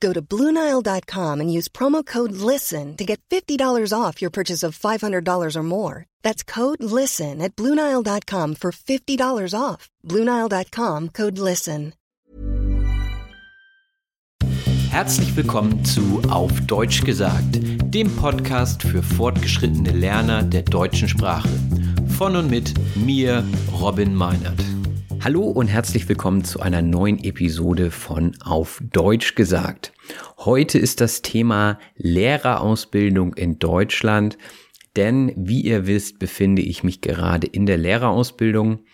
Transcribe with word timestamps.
Go 0.00 0.12
to 0.12 0.20
BlueNile.com 0.20 1.40
and 1.40 1.52
use 1.52 1.68
promo 1.68 2.04
code 2.04 2.32
LISTEN 2.32 2.96
to 2.96 3.04
get 3.04 3.20
$50 3.30 3.92
off 3.92 4.20
your 4.20 4.30
purchase 4.30 4.62
of 4.62 4.78
$500 4.78 5.56
or 5.56 5.62
more. 5.62 6.06
That's 6.22 6.42
code 6.42 6.82
LISTEN 6.82 7.40
at 7.40 7.56
BlueNile.com 7.56 8.56
for 8.56 8.72
$50 8.72 9.54
off. 9.58 9.88
BlueNile.com 10.04 11.10
code 11.10 11.38
LISTEN. 11.38 11.94
Herzlich 14.90 15.36
willkommen 15.36 15.84
zu 15.84 16.22
Auf 16.28 16.60
Deutsch 16.62 17.04
gesagt, 17.04 17.60
dem 17.60 18.16
Podcast 18.16 18.82
für 18.82 19.02
fortgeschrittene 19.02 19.92
Lerner 19.92 20.42
der 20.42 20.62
deutschen 20.62 21.08
Sprache. 21.08 21.48
Von 22.16 22.34
und 22.34 22.50
mit 22.50 22.74
mir, 22.96 23.44
Robin 23.70 24.14
Meinert. 24.14 24.58
Hallo 25.20 25.42
und 25.42 25.66
herzlich 25.66 26.08
willkommen 26.08 26.44
zu 26.44 26.60
einer 26.60 26.80
neuen 26.80 27.22
Episode 27.24 27.90
von 27.90 28.36
Auf 28.40 28.80
Deutsch 28.80 29.34
gesagt. 29.34 29.92
Heute 30.38 30.78
ist 30.78 31.00
das 31.00 31.22
Thema 31.22 31.80
Lehrerausbildung 31.96 33.34
in 33.34 33.58
Deutschland, 33.58 34.38
denn 34.94 35.32
wie 35.36 35.62
ihr 35.62 35.88
wisst, 35.88 36.20
befinde 36.20 36.62
ich 36.62 36.84
mich 36.84 37.00
gerade 37.00 37.48
in 37.48 37.66
der 37.66 37.78
Lehrerausbildung 37.78 38.84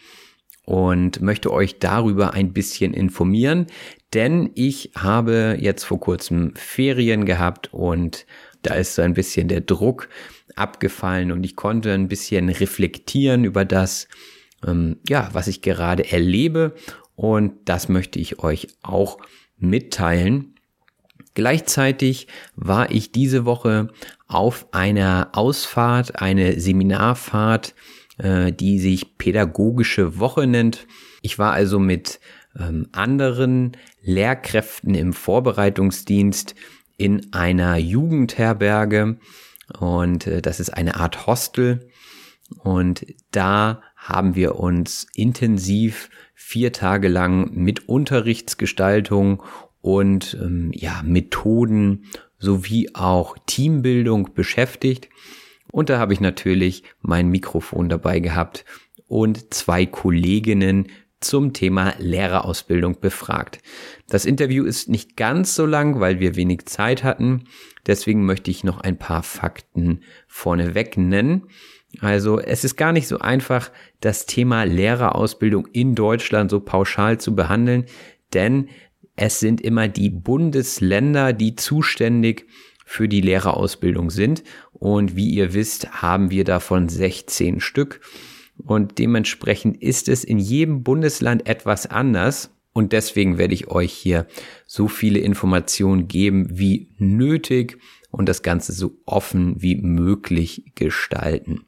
und 0.65 1.21
möchte 1.21 1.53
euch 1.53 1.79
darüber 1.79 2.33
ein 2.33 2.55
bisschen 2.55 2.95
informieren, 2.95 3.67
denn 4.15 4.51
ich 4.55 4.93
habe 4.97 5.59
jetzt 5.61 5.85
vor 5.85 6.01
kurzem 6.01 6.55
Ferien 6.56 7.27
gehabt 7.27 7.73
und 7.75 8.25
da 8.62 8.75
ist 8.75 8.95
so 8.95 9.03
ein 9.03 9.12
bisschen 9.12 9.49
der 9.49 9.61
Druck 9.61 10.09
abgefallen 10.56 11.33
und 11.33 11.45
ich 11.45 11.55
konnte 11.55 11.93
ein 11.93 12.09
bisschen 12.09 12.49
reflektieren 12.49 13.45
über 13.45 13.67
das, 13.67 14.09
ähm, 14.67 14.97
ja, 15.09 15.29
was 15.33 15.47
ich 15.47 15.63
gerade 15.63 16.11
erlebe 16.11 16.75
und 17.17 17.53
das 17.65 17.89
möchte 17.89 18.19
ich 18.19 18.41
euch 18.41 18.69
auch 18.83 19.19
mitteilen. 19.57 20.55
Gleichzeitig 21.35 22.29
war 22.55 22.91
ich 22.91 23.11
diese 23.13 23.45
Woche 23.45 23.89
auf 24.29 24.67
einer 24.73 25.31
Ausfahrt, 25.33 26.21
eine 26.21 26.61
Seminarfahrt, 26.61 27.75
äh, 28.19 28.53
die 28.53 28.79
sich 28.79 29.19
pädagogische 29.19 30.19
Woche 30.19 30.47
nennt. 30.47 30.87
Ich 31.23 31.39
war 31.39 31.53
also 31.53 31.79
mit 31.79 32.21
ähm, 32.59 32.89
anderen 32.93 33.77
Lehrkräften 34.01 34.95
im 34.95 35.13
Vorbereitungsdienst 35.13 36.55
in 36.97 37.33
einer 37.33 37.77
Jugendherberge 37.77 39.19
und 39.79 40.27
äh, 40.27 40.41
das 40.41 40.61
ist 40.61 40.71
eine 40.71 40.97
Art 40.97 41.27
Hostel 41.27 41.91
und 42.59 43.07
da 43.33 43.83
haben 44.05 44.35
wir 44.35 44.57
uns 44.57 45.07
intensiv 45.15 46.11
vier 46.35 46.73
Tage 46.73 47.09
lang 47.09 47.55
mit 47.55 47.89
Unterrichtsgestaltung 47.89 49.43
und 49.81 50.37
ähm, 50.41 50.71
ja 50.75 51.03
Methoden 51.05 52.05
sowie 52.39 52.91
auch 52.93 53.39
Teambildung 53.47 54.35
beschäftigt 54.35 55.09
und 55.73 55.89
da 55.89 55.99
habe 55.99 56.13
ich 56.13 56.21
natürlich 56.21 56.85
mein 57.01 57.31
Mikrofon 57.31 57.89
dabei 57.89 58.21
gehabt 58.21 58.65
und 59.09 59.53
zwei 59.55 59.87
Kolleginnen 59.87 60.89
zum 61.21 61.55
Thema 61.55 61.95
Lehrerausbildung 61.99 63.01
befragt. 63.01 63.59
Das 64.09 64.27
Interview 64.27 64.65
ist 64.65 64.91
nicht 64.91 65.17
ganz 65.17 65.55
so 65.55 65.65
lang, 65.65 65.99
weil 66.01 66.21
wir 66.21 66.37
wenig 66.37 66.67
Zeit 66.67 67.03
hatten. 67.03 67.45
Deswegen 67.87 68.27
möchte 68.27 68.51
ich 68.51 68.63
noch 68.63 68.83
ein 68.83 68.99
paar 68.99 69.23
Fakten 69.23 70.03
vorneweg 70.29 70.99
nennen. 70.99 71.49
Also 72.00 72.41
es 72.41 72.65
ist 72.65 72.77
gar 72.77 72.93
nicht 72.93 73.09
so 73.09 73.19
einfach, 73.19 73.71
das 74.00 74.27
Thema 74.27 74.65
Lehrerausbildung 74.65 75.66
in 75.72 75.94
Deutschland 75.94 76.50
so 76.50 76.60
pauschal 76.60 77.19
zu 77.19 77.34
behandeln, 77.34 77.87
denn 78.32 78.69
es 79.16 79.41
sind 79.41 79.60
immer 79.60 79.88
die 79.88 80.10
Bundesländer, 80.10 81.32
die 81.32 81.55
zuständig 81.55 82.47
für 82.84 83.09
die 83.09 83.21
Lehrerausbildung 83.21 84.10
sind. 84.10 84.43
Und 84.72 85.16
wie 85.16 85.31
ihr 85.31 85.55
wisst, 85.55 86.03
haben 86.03 86.31
wir 86.31 86.44
davon 86.44 86.88
16 86.88 87.60
Stück. 87.60 88.00
Und 88.59 88.99
dementsprechend 88.99 89.81
ist 89.82 90.09
es 90.09 90.25
in 90.25 90.38
jedem 90.38 90.82
Bundesland 90.82 91.49
etwas 91.49 91.87
anders. 91.87 92.50
Und 92.72 92.93
deswegen 92.93 93.38
werde 93.38 93.55
ich 93.55 93.69
euch 93.69 93.93
hier 93.93 94.26
so 94.66 94.88
viele 94.88 95.21
Informationen 95.21 96.09
geben 96.09 96.49
wie 96.50 96.91
nötig 96.99 97.78
und 98.15 98.29
das 98.29 98.43
Ganze 98.43 98.73
so 98.73 98.97
offen 99.05 99.61
wie 99.61 99.77
möglich 99.77 100.73
gestalten. 100.75 101.67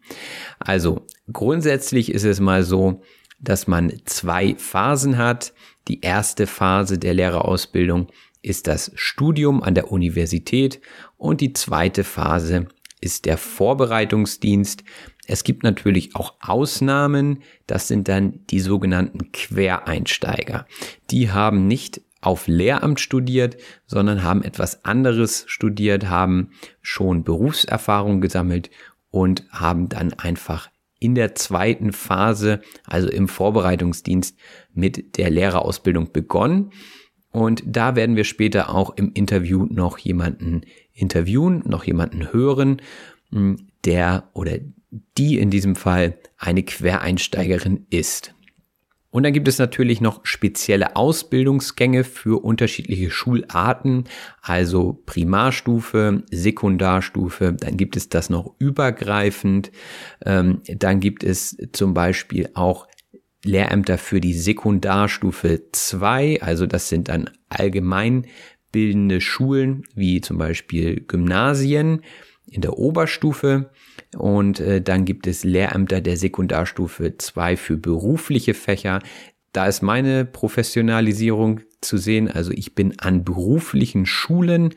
Also 0.58 1.06
grundsätzlich 1.32 2.12
ist 2.12 2.24
es 2.24 2.40
mal 2.40 2.62
so, 2.62 3.02
dass 3.40 3.66
man 3.66 3.92
zwei 4.04 4.54
Phasen 4.56 5.18
hat. 5.18 5.52
Die 5.88 6.00
erste 6.00 6.46
Phase 6.46 6.98
der 6.98 7.14
Lehrerausbildung 7.14 8.08
ist 8.42 8.66
das 8.66 8.92
Studium 8.94 9.62
an 9.62 9.74
der 9.74 9.90
Universität 9.90 10.80
und 11.16 11.40
die 11.40 11.52
zweite 11.52 12.04
Phase 12.04 12.68
ist 13.00 13.26
der 13.26 13.38
Vorbereitungsdienst. 13.38 14.84
Es 15.26 15.44
gibt 15.44 15.64
natürlich 15.64 16.14
auch 16.14 16.34
Ausnahmen, 16.40 17.42
das 17.66 17.88
sind 17.88 18.08
dann 18.08 18.46
die 18.50 18.60
sogenannten 18.60 19.32
Quereinsteiger. 19.32 20.66
Die 21.10 21.30
haben 21.30 21.66
nicht 21.66 22.00
auf 22.26 22.48
Lehramt 22.48 22.98
studiert, 22.98 23.56
sondern 23.86 24.24
haben 24.24 24.42
etwas 24.42 24.84
anderes 24.84 25.44
studiert, 25.46 26.08
haben 26.08 26.50
schon 26.82 27.22
Berufserfahrung 27.22 28.20
gesammelt 28.20 28.70
und 29.10 29.44
haben 29.50 29.88
dann 29.88 30.12
einfach 30.14 30.68
in 30.98 31.14
der 31.14 31.34
zweiten 31.36 31.92
Phase, 31.92 32.60
also 32.84 33.08
im 33.08 33.28
Vorbereitungsdienst, 33.28 34.36
mit 34.72 35.18
der 35.18 35.30
Lehrerausbildung 35.30 36.12
begonnen. 36.12 36.72
Und 37.30 37.62
da 37.64 37.94
werden 37.96 38.16
wir 38.16 38.24
später 38.24 38.74
auch 38.74 38.96
im 38.96 39.12
Interview 39.12 39.66
noch 39.66 39.98
jemanden 39.98 40.62
interviewen, 40.94 41.62
noch 41.66 41.84
jemanden 41.84 42.32
hören, 42.32 42.82
hm, 43.30 43.68
der 43.84 44.30
oder 44.32 44.58
die 45.16 45.38
in 45.38 45.50
diesem 45.50 45.76
Fall 45.76 46.18
eine 46.38 46.62
Quereinsteigerin 46.62 47.86
ist. 47.90 48.34
Und 49.16 49.22
dann 49.22 49.32
gibt 49.32 49.48
es 49.48 49.58
natürlich 49.58 50.02
noch 50.02 50.26
spezielle 50.26 50.94
Ausbildungsgänge 50.94 52.04
für 52.04 52.44
unterschiedliche 52.44 53.10
Schularten, 53.10 54.04
also 54.42 55.02
Primarstufe, 55.06 56.22
Sekundarstufe, 56.30 57.54
dann 57.58 57.78
gibt 57.78 57.96
es 57.96 58.10
das 58.10 58.28
noch 58.28 58.54
übergreifend, 58.58 59.72
ähm, 60.22 60.60
dann 60.66 61.00
gibt 61.00 61.24
es 61.24 61.56
zum 61.72 61.94
Beispiel 61.94 62.50
auch 62.52 62.88
Lehrämter 63.42 63.96
für 63.96 64.20
die 64.20 64.34
Sekundarstufe 64.34 65.62
2, 65.72 66.42
also 66.42 66.66
das 66.66 66.90
sind 66.90 67.08
dann 67.08 67.30
allgemeinbildende 67.48 69.22
Schulen 69.22 69.84
wie 69.94 70.20
zum 70.20 70.36
Beispiel 70.36 71.00
Gymnasien 71.00 72.02
in 72.48 72.60
der 72.60 72.78
Oberstufe 72.78 73.70
und 74.16 74.60
äh, 74.60 74.80
dann 74.80 75.04
gibt 75.04 75.26
es 75.26 75.44
Lehrämter 75.44 76.00
der 76.00 76.16
Sekundarstufe 76.16 77.16
2 77.18 77.56
für 77.56 77.76
berufliche 77.76 78.54
Fächer. 78.54 79.00
Da 79.52 79.66
ist 79.66 79.82
meine 79.82 80.24
Professionalisierung 80.24 81.60
zu 81.80 81.96
sehen. 81.96 82.30
Also 82.30 82.52
ich 82.52 82.74
bin 82.74 82.98
an 82.98 83.24
beruflichen 83.24 84.06
Schulen. 84.06 84.74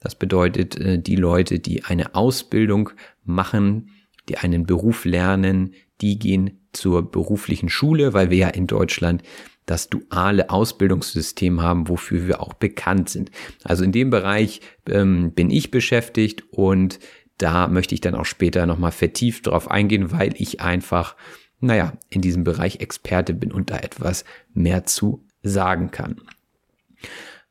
Das 0.00 0.14
bedeutet, 0.14 0.78
äh, 0.78 0.98
die 0.98 1.16
Leute, 1.16 1.58
die 1.58 1.84
eine 1.84 2.14
Ausbildung 2.14 2.90
machen, 3.24 3.90
die 4.28 4.38
einen 4.38 4.66
Beruf 4.66 5.04
lernen, 5.04 5.74
die 6.00 6.18
gehen 6.18 6.68
zur 6.72 7.10
beruflichen 7.10 7.68
Schule, 7.68 8.12
weil 8.14 8.30
wir 8.30 8.38
ja 8.38 8.48
in 8.48 8.66
Deutschland 8.66 9.22
das 9.66 9.88
duale 9.88 10.50
Ausbildungssystem 10.50 11.62
haben, 11.62 11.88
wofür 11.88 12.26
wir 12.26 12.40
auch 12.40 12.54
bekannt 12.54 13.08
sind. 13.08 13.30
Also 13.64 13.84
in 13.84 13.92
dem 13.92 14.10
Bereich 14.10 14.60
ähm, 14.88 15.32
bin 15.32 15.50
ich 15.50 15.70
beschäftigt 15.70 16.44
und 16.50 16.98
da 17.38 17.68
möchte 17.68 17.94
ich 17.94 18.00
dann 18.00 18.14
auch 18.14 18.24
später 18.24 18.66
nochmal 18.66 18.92
vertieft 18.92 19.46
drauf 19.46 19.70
eingehen, 19.70 20.12
weil 20.12 20.34
ich 20.36 20.60
einfach, 20.60 21.16
naja, 21.60 21.92
in 22.08 22.20
diesem 22.20 22.44
Bereich 22.44 22.80
Experte 22.80 23.34
bin 23.34 23.52
und 23.52 23.70
da 23.70 23.78
etwas 23.78 24.24
mehr 24.52 24.84
zu 24.84 25.24
sagen 25.42 25.90
kann. 25.90 26.20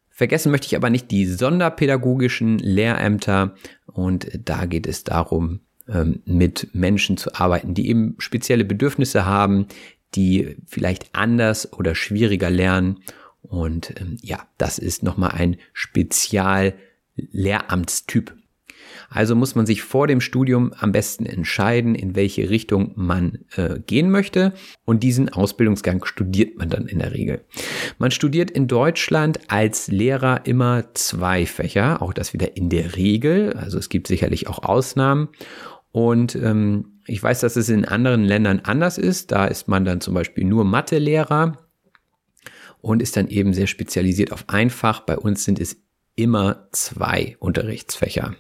Vergessen 0.09 0.51
möchte 0.51 0.67
ich 0.67 0.75
aber 0.75 0.89
nicht 0.89 1.09
die 1.11 1.25
sonderpädagogischen 1.25 2.59
Lehrämter 2.59 3.55
und 3.87 4.27
da 4.45 4.65
geht 4.65 4.85
es 4.85 5.03
darum, 5.03 5.61
ähm, 5.87 6.21
mit 6.25 6.69
Menschen 6.73 7.17
zu 7.17 7.33
arbeiten, 7.33 7.73
die 7.73 7.89
eben 7.89 8.15
spezielle 8.19 8.63
Bedürfnisse 8.63 9.25
haben, 9.25 9.65
die 10.15 10.57
vielleicht 10.67 11.15
anders 11.15 11.71
oder 11.73 11.95
schwieriger 11.95 12.49
lernen. 12.49 13.03
Und 13.41 13.99
ähm, 13.99 14.17
ja, 14.21 14.47
das 14.57 14.77
ist 14.77 15.03
nochmal 15.03 15.31
ein 15.31 15.57
Spezial-Lehramtstyp. 15.73 18.33
Also 19.09 19.35
muss 19.35 19.55
man 19.55 19.65
sich 19.65 19.83
vor 19.83 20.07
dem 20.07 20.21
Studium 20.21 20.71
am 20.77 20.93
besten 20.93 21.25
entscheiden, 21.25 21.95
in 21.95 22.15
welche 22.15 22.49
Richtung 22.49 22.93
man 22.95 23.39
äh, 23.55 23.79
gehen 23.79 24.09
möchte. 24.09 24.53
Und 24.85 25.03
diesen 25.03 25.27
Ausbildungsgang 25.29 26.05
studiert 26.05 26.57
man 26.57 26.69
dann 26.69 26.87
in 26.87 26.99
der 26.99 27.13
Regel. 27.13 27.43
Man 27.97 28.11
studiert 28.11 28.51
in 28.51 28.67
Deutschland 28.67 29.39
als 29.47 29.87
Lehrer 29.87 30.45
immer 30.45 30.93
zwei 30.93 31.45
Fächer, 31.45 32.01
auch 32.01 32.13
das 32.13 32.33
wieder 32.33 32.55
in 32.55 32.69
der 32.69 32.95
Regel. 32.95 33.51
Also 33.53 33.77
es 33.77 33.89
gibt 33.89 34.07
sicherlich 34.07 34.47
auch 34.47 34.63
Ausnahmen. 34.63 35.27
Und 35.91 36.35
ähm, 36.35 36.90
ich 37.05 37.21
weiß, 37.21 37.41
dass 37.41 37.55
es 37.55 37.69
in 37.69 37.85
anderen 37.85 38.23
Ländern 38.23 38.61
anders 38.63 38.97
ist. 38.97 39.31
Da 39.31 39.45
ist 39.45 39.67
man 39.67 39.85
dann 39.85 40.01
zum 40.01 40.13
Beispiel 40.13 40.43
nur 40.43 40.65
Mathelehrer 40.65 41.57
und 42.81 43.01
ist 43.01 43.17
dann 43.17 43.27
eben 43.27 43.53
sehr 43.53 43.67
spezialisiert 43.67 44.31
auf 44.31 44.45
ein 44.47 44.69
Fach. 44.69 45.01
Bei 45.01 45.17
uns 45.17 45.43
sind 45.43 45.59
es 45.59 45.77
immer 46.15 46.67
zwei 46.71 47.35
Unterrichtsfächer. 47.39 48.35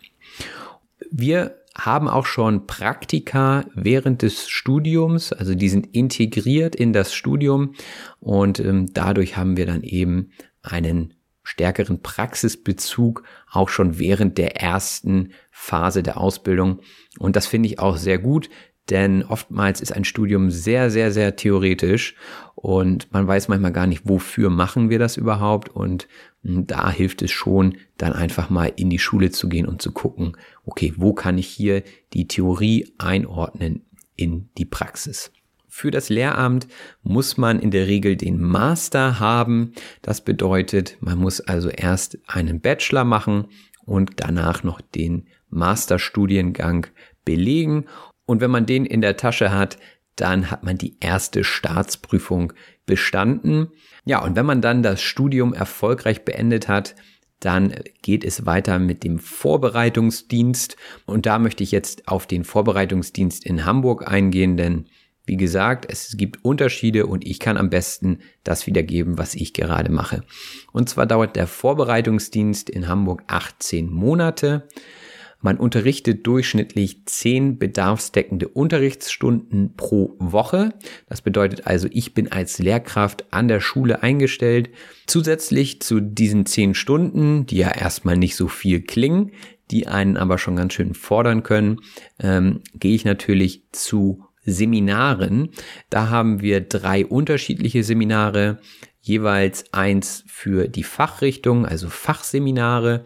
Wir 1.09 1.57
haben 1.77 2.07
auch 2.07 2.25
schon 2.25 2.67
Praktika 2.67 3.65
während 3.73 4.21
des 4.21 4.49
Studiums, 4.49 5.31
also 5.31 5.55
die 5.55 5.69
sind 5.69 5.95
integriert 5.95 6.75
in 6.75 6.91
das 6.91 7.13
Studium 7.13 7.75
und 8.19 8.59
ähm, 8.59 8.93
dadurch 8.93 9.37
haben 9.37 9.55
wir 9.55 9.65
dann 9.65 9.83
eben 9.83 10.31
einen 10.61 11.13
stärkeren 11.43 12.01
Praxisbezug 12.01 13.23
auch 13.51 13.69
schon 13.69 13.99
während 13.99 14.37
der 14.37 14.57
ersten 14.61 15.33
Phase 15.49 16.03
der 16.03 16.17
Ausbildung. 16.17 16.79
Und 17.19 17.35
das 17.35 17.47
finde 17.47 17.67
ich 17.67 17.79
auch 17.79 17.97
sehr 17.97 18.19
gut, 18.19 18.49
denn 18.89 19.23
oftmals 19.23 19.79
ist 19.79 19.93
ein 19.93 20.03
Studium 20.03 20.51
sehr, 20.51 20.91
sehr, 20.91 21.11
sehr 21.11 21.35
theoretisch 21.35 22.15
und 22.55 23.11
man 23.13 23.27
weiß 23.27 23.47
manchmal 23.47 23.71
gar 23.71 23.87
nicht, 23.87 24.01
wofür 24.05 24.49
machen 24.49 24.89
wir 24.89 24.99
das 24.99 25.17
überhaupt. 25.17 25.69
Und 25.69 26.07
da 26.43 26.91
hilft 26.91 27.21
es 27.21 27.31
schon, 27.31 27.77
dann 27.97 28.13
einfach 28.13 28.49
mal 28.49 28.71
in 28.75 28.89
die 28.89 28.99
Schule 28.99 29.31
zu 29.31 29.47
gehen 29.47 29.65
und 29.65 29.81
zu 29.81 29.91
gucken, 29.91 30.35
okay, 30.65 30.93
wo 30.97 31.13
kann 31.13 31.37
ich 31.37 31.47
hier 31.47 31.83
die 32.13 32.27
Theorie 32.27 32.93
einordnen 32.97 33.85
in 34.15 34.49
die 34.57 34.65
Praxis. 34.65 35.31
Für 35.73 35.89
das 35.89 36.09
Lehramt 36.09 36.67
muss 37.01 37.37
man 37.37 37.57
in 37.61 37.71
der 37.71 37.87
Regel 37.87 38.17
den 38.17 38.41
Master 38.41 39.21
haben. 39.21 39.71
Das 40.01 40.19
bedeutet, 40.19 40.97
man 40.99 41.17
muss 41.17 41.39
also 41.39 41.69
erst 41.69 42.19
einen 42.27 42.59
Bachelor 42.59 43.05
machen 43.05 43.47
und 43.85 44.11
danach 44.17 44.63
noch 44.63 44.81
den 44.81 45.29
Masterstudiengang 45.49 46.87
belegen. 47.23 47.85
Und 48.25 48.41
wenn 48.41 48.51
man 48.51 48.65
den 48.65 48.85
in 48.85 48.99
der 48.99 49.15
Tasche 49.15 49.53
hat, 49.53 49.77
dann 50.17 50.51
hat 50.51 50.63
man 50.63 50.77
die 50.77 50.97
erste 50.99 51.45
Staatsprüfung 51.45 52.51
bestanden. 52.85 53.69
Ja, 54.03 54.21
und 54.21 54.35
wenn 54.35 54.45
man 54.45 54.61
dann 54.61 54.83
das 54.83 55.01
Studium 55.01 55.53
erfolgreich 55.53 56.25
beendet 56.25 56.67
hat, 56.67 56.95
dann 57.39 57.73
geht 58.01 58.25
es 58.25 58.45
weiter 58.45 58.77
mit 58.77 59.05
dem 59.05 59.19
Vorbereitungsdienst. 59.19 60.75
Und 61.05 61.25
da 61.25 61.39
möchte 61.39 61.63
ich 61.63 61.71
jetzt 61.71 62.09
auf 62.09 62.27
den 62.27 62.43
Vorbereitungsdienst 62.43 63.45
in 63.45 63.65
Hamburg 63.65 64.05
eingehen, 64.05 64.57
denn 64.57 64.89
wie 65.31 65.37
gesagt, 65.37 65.85
es 65.87 66.17
gibt 66.17 66.43
Unterschiede 66.43 67.05
und 67.05 67.25
ich 67.25 67.39
kann 67.39 67.55
am 67.55 67.69
besten 67.69 68.19
das 68.43 68.67
wiedergeben, 68.67 69.17
was 69.17 69.33
ich 69.33 69.53
gerade 69.53 69.89
mache. 69.89 70.25
Und 70.73 70.89
zwar 70.89 71.05
dauert 71.05 71.37
der 71.37 71.47
Vorbereitungsdienst 71.47 72.69
in 72.69 72.89
Hamburg 72.89 73.23
18 73.27 73.89
Monate. 73.89 74.67
Man 75.39 75.55
unterrichtet 75.55 76.27
durchschnittlich 76.27 77.05
10 77.05 77.59
bedarfsdeckende 77.59 78.49
Unterrichtsstunden 78.49 79.77
pro 79.77 80.17
Woche. 80.19 80.73
Das 81.07 81.21
bedeutet 81.21 81.65
also, 81.65 81.87
ich 81.89 82.13
bin 82.13 82.29
als 82.29 82.59
Lehrkraft 82.59 83.31
an 83.31 83.47
der 83.47 83.61
Schule 83.61 84.03
eingestellt. 84.03 84.69
Zusätzlich 85.07 85.81
zu 85.81 86.01
diesen 86.01 86.45
10 86.45 86.75
Stunden, 86.75 87.45
die 87.45 87.55
ja 87.55 87.71
erstmal 87.71 88.17
nicht 88.17 88.35
so 88.35 88.49
viel 88.49 88.81
klingen, 88.81 89.31
die 89.71 89.87
einen 89.87 90.17
aber 90.17 90.37
schon 90.37 90.57
ganz 90.57 90.73
schön 90.73 90.93
fordern 90.93 91.41
können, 91.41 91.79
ähm, 92.19 92.59
gehe 92.75 92.93
ich 92.93 93.05
natürlich 93.05 93.63
zu 93.71 94.25
Seminaren. 94.45 95.49
Da 95.89 96.09
haben 96.09 96.41
wir 96.41 96.61
drei 96.61 97.05
unterschiedliche 97.05 97.83
Seminare, 97.83 98.59
jeweils 99.01 99.73
eins 99.73 100.23
für 100.27 100.67
die 100.67 100.83
Fachrichtung, 100.83 101.65
also 101.65 101.89
Fachseminare, 101.89 103.03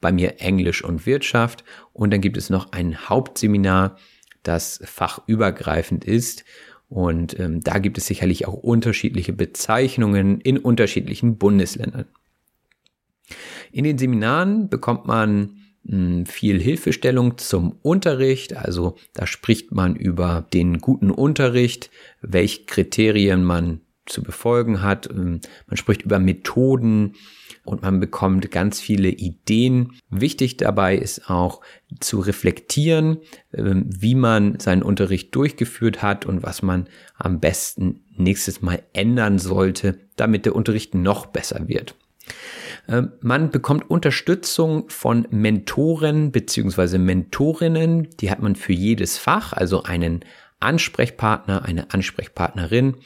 bei 0.00 0.12
mir 0.12 0.40
Englisch 0.40 0.84
und 0.84 1.06
Wirtschaft. 1.06 1.64
Und 1.92 2.12
dann 2.12 2.20
gibt 2.20 2.36
es 2.36 2.50
noch 2.50 2.72
ein 2.72 3.08
Hauptseminar, 3.08 3.96
das 4.42 4.80
fachübergreifend 4.84 6.04
ist. 6.04 6.44
Und 6.88 7.38
ähm, 7.40 7.60
da 7.60 7.78
gibt 7.78 7.98
es 7.98 8.06
sicherlich 8.06 8.46
auch 8.46 8.54
unterschiedliche 8.54 9.32
Bezeichnungen 9.32 10.40
in 10.40 10.58
unterschiedlichen 10.58 11.38
Bundesländern. 11.38 12.06
In 13.72 13.84
den 13.84 13.98
Seminaren 13.98 14.68
bekommt 14.68 15.06
man 15.06 15.63
viel 16.26 16.60
Hilfestellung 16.60 17.36
zum 17.38 17.76
Unterricht. 17.82 18.56
Also 18.56 18.96
da 19.12 19.26
spricht 19.26 19.72
man 19.72 19.96
über 19.96 20.46
den 20.52 20.78
guten 20.78 21.10
Unterricht, 21.10 21.90
welche 22.22 22.64
Kriterien 22.64 23.44
man 23.44 23.80
zu 24.06 24.22
befolgen 24.22 24.82
hat. 24.82 25.08
Ähm, 25.10 25.40
man 25.66 25.76
spricht 25.76 26.02
über 26.02 26.18
Methoden 26.18 27.14
und 27.64 27.82
man 27.82 28.00
bekommt 28.00 28.50
ganz 28.50 28.80
viele 28.80 29.08
Ideen. 29.08 29.92
Wichtig 30.10 30.56
dabei 30.56 30.96
ist 30.96 31.30
auch 31.30 31.60
zu 32.00 32.20
reflektieren, 32.20 33.18
ähm, 33.52 33.86
wie 33.88 34.14
man 34.14 34.58
seinen 34.60 34.82
Unterricht 34.82 35.34
durchgeführt 35.34 36.02
hat 36.02 36.26
und 36.26 36.42
was 36.42 36.62
man 36.62 36.88
am 37.16 37.40
besten 37.40 38.04
nächstes 38.16 38.60
Mal 38.62 38.82
ändern 38.92 39.38
sollte, 39.38 39.98
damit 40.16 40.44
der 40.46 40.54
Unterricht 40.54 40.94
noch 40.94 41.26
besser 41.26 41.68
wird. 41.68 41.94
Ähm, 42.88 43.12
man 43.20 43.50
bekommt 43.50 43.90
Unterstützung 43.90 44.88
von 44.88 45.26
Mentoren 45.30 46.32
beziehungsweise 46.32 46.98
Mentorinnen. 46.98 48.08
Die 48.20 48.30
hat 48.30 48.42
man 48.42 48.56
für 48.56 48.72
jedes 48.72 49.18
Fach, 49.18 49.52
also 49.52 49.82
einen 49.82 50.24
Ansprechpartner, 50.60 51.64
eine 51.64 51.92
Ansprechpartnerin, 51.92 52.96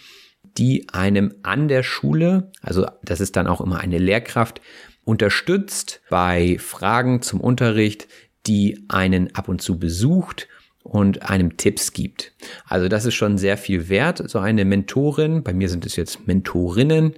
die 0.57 0.89
einem 0.93 1.35
an 1.43 1.69
der 1.69 1.83
Schule, 1.83 2.51
also 2.63 2.87
das 3.03 3.21
ist 3.21 3.37
dann 3.37 3.47
auch 3.47 3.61
immer 3.61 3.81
eine 3.81 3.99
Lehrkraft, 3.99 4.61
unterstützt 5.05 6.01
bei 6.11 6.59
Fragen 6.59 7.23
zum 7.23 7.41
Unterricht, 7.41 8.09
die 8.47 8.85
einen 8.89 9.35
ab 9.35 9.49
und 9.49 9.61
zu 9.61 9.79
besucht 9.79 10.49
und 10.83 11.29
einem 11.29 11.57
Tipps 11.57 11.93
gibt. 11.93 12.33
Also 12.67 12.89
das 12.89 13.05
ist 13.05 13.15
schon 13.15 13.39
sehr 13.39 13.57
viel 13.57 13.89
wert, 13.89 14.23
so 14.29 14.39
eine 14.39 14.65
Mentorin. 14.65 15.43
Bei 15.43 15.53
mir 15.53 15.69
sind 15.69 15.85
es 15.85 15.97
jetzt 15.97 16.27
Mentorinnen 16.27 17.15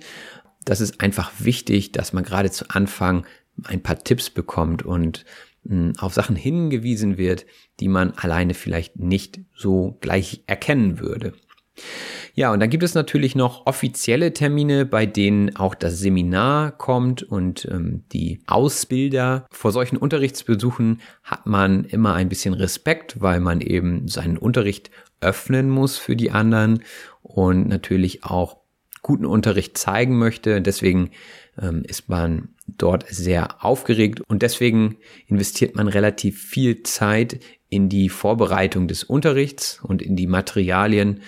das 0.65 0.81
ist 0.81 1.01
einfach 1.01 1.33
wichtig, 1.39 1.93
dass 1.93 2.13
man 2.13 2.25
gerade 2.25 2.51
zu 2.51 2.69
Anfang 2.69 3.27
ein 3.65 3.83
paar 3.83 3.99
Tipps 3.99 4.31
bekommt 4.31 4.83
und 4.83 5.25
hm, 5.67 5.93
auf 5.99 6.15
Sachen 6.15 6.37
hingewiesen 6.37 7.19
wird, 7.19 7.47
die 7.81 7.89
man 7.89 8.13
alleine 8.13 8.55
vielleicht 8.55 8.99
nicht 8.99 9.41
so 9.55 9.99
gleich 10.01 10.43
erkennen 10.47 10.99
würde. 11.01 11.33
Ja, 12.35 12.53
und 12.53 12.61
dann 12.61 12.71
gibt 12.71 12.83
es 12.83 12.95
natürlich 12.95 13.35
noch 13.35 13.67
offizielle 13.67 14.33
Termine, 14.33 14.87
bei 14.87 15.07
denen 15.07 15.57
auch 15.57 15.75
das 15.75 15.99
Seminar 15.99 16.73
kommt 16.73 17.23
und 17.23 17.67
ähm, 17.71 18.05
die 18.13 18.41
Ausbilder. 18.47 19.47
Vor 19.51 19.73
solchen 19.73 19.97
Unterrichtsbesuchen 19.97 21.01
hat 21.23 21.47
man 21.47 21.85
immer 21.85 22.15
ein 22.15 22.29
bisschen 22.29 22.55
Respekt, 22.55 23.21
weil 23.21 23.41
man 23.41 23.61
eben 23.61 24.09
seinen 24.09 24.39
Unterricht 24.39 24.91
öffnen 25.21 25.69
muss 25.69 25.99
für 25.99 26.17
die 26.17 26.31
anderen 26.31 26.83
und 27.23 27.69
natürlich 27.69 28.25
auch 28.25 28.60
guten 29.03 29.27
Unterricht 29.27 29.79
zeigen 29.79 30.19
möchte. 30.19 30.61
Deswegen 30.61 31.11
ähm, 31.61 31.83
ist 31.87 32.09
man 32.09 32.51
dort 32.67 33.07
sehr 33.09 33.65
aufgeregt 33.65 34.21
und 34.21 34.43
deswegen 34.43 34.97
investiert 35.27 35.75
man 35.75 35.89
relativ 35.89 36.43
viel 36.43 36.83
Zeit 36.83 37.41
in 37.69 37.89
die 37.89 38.09
Vorbereitung 38.09 38.89
des 38.89 39.05
Unterrichts 39.05 39.81
und 39.83 40.03
in 40.03 40.17
die 40.17 40.27
Materialien. 40.27 41.21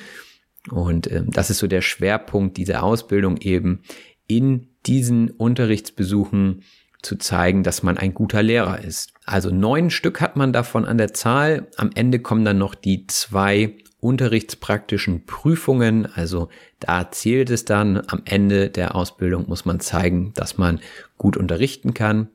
Und 0.71 1.11
ähm, 1.11 1.31
das 1.31 1.51
ist 1.51 1.59
so 1.59 1.67
der 1.67 1.83
Schwerpunkt 1.83 2.57
dieser 2.57 2.83
Ausbildung 2.83 3.37
eben 3.39 3.83
in 4.27 4.69
diesen 4.87 5.31
Unterrichtsbesuchen 5.31 6.63
zu 7.03 7.17
zeigen, 7.17 7.65
dass 7.65 7.83
man 7.83 7.99
ein 7.99 8.15
guter 8.15 8.43
Lehrer 8.43 8.83
ist. 8.83 9.13
Also 9.25 9.51
neun 9.51 9.91
Stück 9.91 10.21
hat 10.21 10.37
man 10.37 10.53
davon 10.53 10.85
an 10.85 10.99
der 10.99 11.13
Zahl. 11.13 11.69
Am 11.77 11.91
Ende 11.95 12.21
kommen 12.21 12.45
dann 12.45 12.59
noch 12.59 12.75
die 12.75 13.07
zwei 13.09 13.77
unterrichtspraktischen 14.03 15.27
Prüfungen. 15.27 16.07
Also 16.13 16.49
da 16.81 17.11
zählt 17.13 17.51
es 17.51 17.65
dann. 17.65 18.03
Am 18.09 18.23
Ende 18.25 18.69
der 18.69 18.97
Ausbildung 18.97 19.49
muss 19.49 19.65
man 19.65 19.79
zeigen, 19.79 20.33
dass 20.35 20.59
man 20.59 20.81
gut 21.19 21.37
unterrichten 21.37 21.95
kann. 21.95 22.29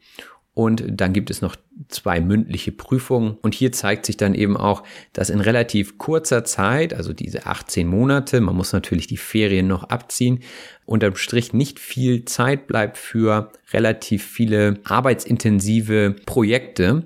Und 0.54 0.84
dann 0.88 1.14
gibt 1.14 1.30
es 1.30 1.42
noch 1.42 1.56
zwei 1.90 2.22
mündliche 2.22 2.72
Prüfungen. 2.72 3.38
Und 3.42 3.54
hier 3.54 3.74
zeigt 3.74 4.06
sich 4.06 4.16
dann 4.16 4.34
eben 4.34 4.56
auch, 4.56 4.82
dass 5.12 5.30
in 5.30 5.42
relativ 5.42 5.98
kurzer 5.98 6.46
Zeit, 6.46 6.94
also 6.94 7.12
diese 7.12 7.46
18 7.46 7.86
Monate, 7.86 8.40
man 8.40 8.56
muss 8.56 8.72
natürlich 8.72 9.06
die 9.06 9.18
Ferien 9.18 9.68
noch 9.68 9.84
abziehen, 9.84 10.40
unterm 10.86 11.18
Strich 11.18 11.52
nicht 11.54 11.80
viel 11.80 12.24
Zeit 12.26 12.66
bleibt 12.66 12.98
für 12.98 13.52
relativ 13.72 14.26
viele 14.26 14.80
arbeitsintensive 14.86 16.16
Projekte. 16.26 17.06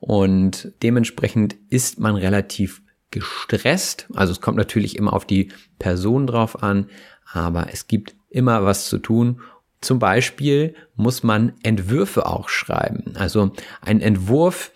Und 0.00 0.72
dementsprechend 0.82 1.56
ist 1.70 1.98
man 1.98 2.14
relativ 2.14 2.81
gestresst. 3.12 4.08
Also 4.14 4.32
es 4.32 4.40
kommt 4.40 4.58
natürlich 4.58 4.96
immer 4.96 5.12
auf 5.12 5.24
die 5.24 5.52
Person 5.78 6.26
drauf 6.26 6.62
an, 6.62 6.88
aber 7.32 7.68
es 7.72 7.86
gibt 7.86 8.16
immer 8.30 8.64
was 8.64 8.88
zu 8.88 8.98
tun 8.98 9.40
zum 9.82 9.98
Beispiel 9.98 10.74
muss 10.94 11.22
man 11.22 11.52
Entwürfe 11.62 12.26
auch 12.26 12.48
schreiben. 12.48 13.16
Also 13.16 13.52
ein 13.82 14.00
Entwurf 14.00 14.72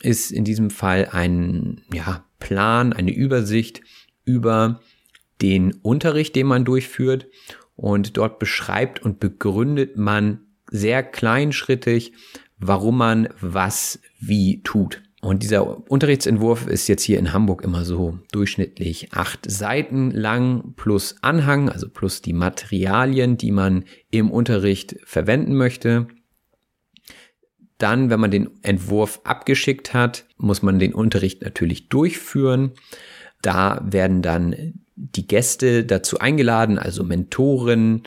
ist 0.00 0.30
in 0.30 0.44
diesem 0.44 0.70
Fall 0.70 1.08
ein 1.10 1.82
ja, 1.92 2.24
Plan, 2.38 2.92
eine 2.92 3.12
Übersicht 3.12 3.82
über 4.24 4.80
den 5.42 5.74
Unterricht, 5.82 6.36
den 6.36 6.46
man 6.46 6.64
durchführt. 6.64 7.26
Und 7.76 8.16
dort 8.16 8.38
beschreibt 8.38 9.02
und 9.02 9.18
begründet 9.18 9.96
man 9.96 10.46
sehr 10.70 11.02
kleinschrittig, 11.02 12.12
warum 12.58 12.98
man 12.98 13.28
was 13.40 13.98
wie 14.20 14.62
tut. 14.62 15.02
Und 15.24 15.42
dieser 15.42 15.90
Unterrichtsentwurf 15.90 16.66
ist 16.66 16.86
jetzt 16.86 17.02
hier 17.02 17.18
in 17.18 17.32
Hamburg 17.32 17.64
immer 17.64 17.86
so 17.86 18.18
durchschnittlich 18.30 19.14
acht 19.14 19.50
Seiten 19.50 20.10
lang 20.10 20.74
plus 20.76 21.16
Anhang, 21.22 21.70
also 21.70 21.88
plus 21.88 22.20
die 22.20 22.34
Materialien, 22.34 23.38
die 23.38 23.50
man 23.50 23.84
im 24.10 24.30
Unterricht 24.30 24.96
verwenden 25.04 25.54
möchte. 25.56 26.08
Dann, 27.78 28.10
wenn 28.10 28.20
man 28.20 28.30
den 28.30 28.50
Entwurf 28.62 29.22
abgeschickt 29.24 29.94
hat, 29.94 30.26
muss 30.36 30.60
man 30.60 30.78
den 30.78 30.92
Unterricht 30.92 31.40
natürlich 31.40 31.88
durchführen. 31.88 32.72
Da 33.40 33.82
werden 33.82 34.20
dann 34.20 34.74
die 34.94 35.26
Gäste 35.26 35.84
dazu 35.86 36.18
eingeladen, 36.18 36.78
also 36.78 37.02
Mentoren, 37.02 38.02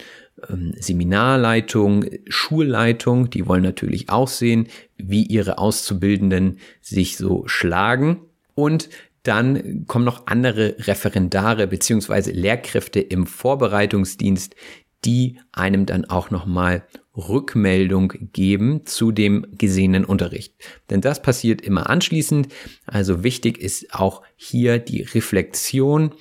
Seminarleitung, 0.80 2.06
Schulleitung, 2.28 3.30
die 3.30 3.48
wollen 3.48 3.64
natürlich 3.64 4.10
auch 4.10 4.28
sehen, 4.28 4.68
wie 4.96 5.24
ihre 5.24 5.58
Auszubildenden 5.58 6.60
sich 6.82 7.18
so 7.18 7.48
schlagen. 7.48 8.22
Und 8.54 8.90
dann 9.24 9.86
kommen 9.88 10.06
noch 10.06 10.28
andere 10.28 10.76
Referendare 10.80 11.68
beziehungsweise 11.68 12.32
Lehrkräfte 12.32 13.00
im 13.00 13.26
Vorbereitungsdienst, 13.26 14.56
die 15.06 15.40
einem 15.52 15.86
dann 15.86 16.06
auch 16.06 16.32
nochmal 16.32 16.84
Rückmeldung 17.16 18.14
geben 18.32 18.86
zu 18.86 19.12
dem 19.12 19.46
gesehenen 19.58 20.06
Unterricht. 20.06 20.54
Denn 20.90 21.02
das 21.02 21.22
passiert 21.22 21.62
immer 21.62 21.90
anschließend. 21.90 22.48
Also 22.86 23.24
wichtig 23.24 23.58
ist 23.58 23.94
auch 23.94 24.22
hier 24.36 24.78
die 24.78 25.02
Reflexion 25.02 26.14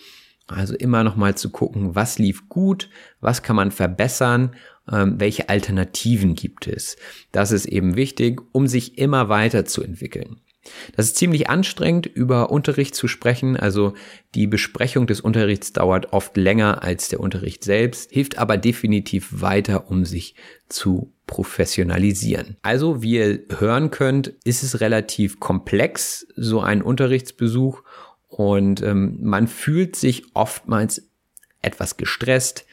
also 0.47 0.75
immer 0.77 1.03
noch 1.03 1.17
mal 1.17 1.37
zu 1.37 1.51
gucken, 1.51 1.95
was 1.95 2.19
lief 2.19 2.49
gut, 2.49 2.89
was 3.27 3.43
kann 3.43 3.57
man 3.57 3.73
verbessern, 3.73 4.55
ähm, 4.91 5.19
welche 5.19 5.49
Alternativen 5.49 6.37
gibt 6.37 6.69
es. 6.69 6.97
Das 7.33 7.51
ist 7.51 7.67
eben 7.67 7.97
wichtig, 7.97 8.41
um 8.53 8.69
sich 8.69 8.99
immer 8.99 9.29
weiter 9.29 9.65
zu 9.65 9.83
entwickeln. 9.83 10.41
Das 10.97 11.07
ist 11.07 11.17
ziemlich 11.17 11.51
anstrengend, 11.51 12.07
über 12.07 12.51
Unterricht 12.51 12.95
zu 12.95 13.09
sprechen. 13.09 13.57
Also 13.57 13.95
die 14.35 14.47
Besprechung 14.47 15.07
des 15.09 15.21
Unterrichts 15.21 15.73
dauert 15.73 16.13
oft 16.13 16.37
länger 16.37 16.83
als 16.83 17.09
der 17.09 17.21
Unterricht 17.21 17.65
selbst, 17.65 18.13
hilft 18.13 18.39
aber 18.39 18.57
definitiv 18.57 19.29
weiter, 19.41 19.91
um 19.91 20.05
sich 20.05 20.37
zu 20.69 21.13
professionalisieren. 21.27 22.57
Also, 22.63 23.03
wie 23.03 23.17
ihr 23.17 23.41
hören 23.59 23.91
könnt, 23.91 24.29
ist 24.45 24.63
es 24.63 24.81
relativ 24.81 25.41
komplex, 25.41 26.27
so 26.37 26.61
ein 26.61 26.83
Unterrichtsbesuch 26.83 27.83
und 28.29 28.83
ähm, 28.83 29.19
man 29.21 29.49
fühlt 29.49 29.97
sich 29.97 30.25
oftmals 30.35 31.09
etwas 31.63 31.97
gestresst, 31.97 32.65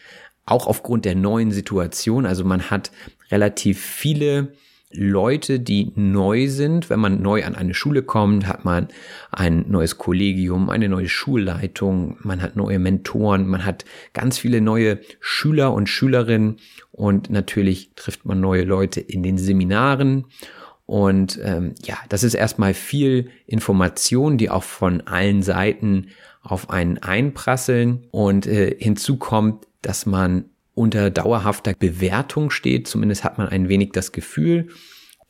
auch 0.45 0.67
aufgrund 0.67 1.05
der 1.05 1.15
neuen 1.15 1.51
Situation. 1.51 2.25
Also 2.25 2.43
man 2.43 2.69
hat 2.69 2.91
relativ 3.31 3.81
viele 3.81 4.53
Leute, 4.91 5.59
die 5.59 5.91
neu 5.95 6.47
sind. 6.49 6.89
Wenn 6.89 6.99
man 6.99 7.21
neu 7.21 7.43
an 7.43 7.55
eine 7.55 7.73
Schule 7.73 8.03
kommt, 8.03 8.47
hat 8.47 8.63
man 8.63 8.89
ein 9.31 9.65
neues 9.67 9.97
Kollegium, 9.97 10.69
eine 10.69 10.87
neue 10.87 11.09
Schulleitung, 11.09 12.17
man 12.21 12.41
hat 12.41 12.55
neue 12.55 12.77
Mentoren, 12.77 13.47
man 13.47 13.65
hat 13.65 13.85
ganz 14.13 14.37
viele 14.37 14.61
neue 14.61 14.99
Schüler 15.19 15.73
und 15.73 15.89
Schülerinnen 15.89 16.57
und 16.91 17.31
natürlich 17.31 17.91
trifft 17.95 18.25
man 18.25 18.39
neue 18.39 18.63
Leute 18.63 18.99
in 18.99 19.23
den 19.23 19.39
Seminaren 19.39 20.25
und 20.85 21.39
ähm, 21.43 21.73
ja, 21.83 21.97
das 22.09 22.23
ist 22.23 22.33
erstmal 22.33 22.73
viel 22.73 23.29
Information, 23.47 24.37
die 24.37 24.49
auch 24.49 24.63
von 24.63 25.01
allen 25.01 25.41
Seiten 25.41 26.07
auf 26.41 26.69
einen 26.69 26.97
einprasseln. 26.97 28.05
Und 28.11 28.45
äh, 28.47 28.75
hinzu 28.77 29.17
kommt, 29.17 29.65
dass 29.83 30.05
man 30.05 30.45
unter 30.73 31.11
dauerhafter 31.11 31.73
Bewertung 31.73 32.49
steht. 32.49 32.87
Zumindest 32.87 33.23
hat 33.23 33.37
man 33.37 33.47
ein 33.47 33.69
wenig 33.69 33.91
das 33.91 34.11
Gefühl. 34.11 34.69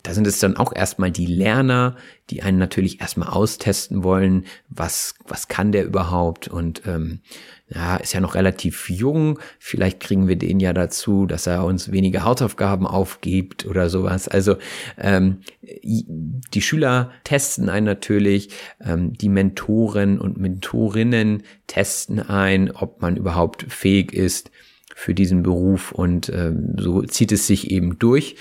Da 0.03 0.13
sind 0.13 0.27
es 0.27 0.39
dann 0.39 0.57
auch 0.57 0.75
erstmal 0.75 1.12
die 1.12 1.25
Lerner, 1.25 1.95
die 2.29 2.43
einen 2.43 2.57
natürlich 2.57 3.00
erstmal 3.00 3.29
austesten 3.29 4.03
wollen, 4.03 4.45
was, 4.67 5.15
was 5.25 5.48
kann 5.48 5.72
der 5.72 5.86
überhaupt 5.86 6.50
und 6.50 6.83
ähm, 6.86 7.22
ja, 7.69 7.95
ist 7.95 8.13
ja 8.13 8.19
noch 8.19 8.36
relativ 8.36 8.89
jung, 8.89 9.39
vielleicht 9.60 10.01
kriegen 10.01 10.27
wir 10.27 10.36
den 10.36 10.60
ja 10.60 10.74
dazu, 10.74 11.25
dass 11.25 11.48
er 11.48 11.63
uns 11.63 11.91
weniger 11.91 12.25
Hausaufgaben 12.25 12.86
aufgibt 12.86 13.65
oder 13.65 13.89
sowas. 13.89 14.27
Also 14.27 14.57
ähm, 14.98 15.39
die 15.62 16.62
Schüler 16.62 17.12
testen 17.24 17.69
einen 17.69 17.86
natürlich, 17.86 18.50
ähm, 18.81 19.13
die 19.13 19.29
Mentoren 19.29 20.19
und 20.19 20.38
Mentorinnen 20.38 21.43
testen 21.67 22.19
ein, 22.19 22.72
ob 22.72 23.01
man 23.01 23.15
überhaupt 23.15 23.72
fähig 23.72 24.12
ist 24.13 24.51
für 24.93 25.13
diesen 25.13 25.43
Beruf 25.43 25.93
und 25.93 26.29
ähm, 26.29 26.75
so 26.77 27.01
zieht 27.03 27.31
es 27.31 27.48
sich 27.48 27.72
eben 27.72 27.98
durch. 27.98 28.36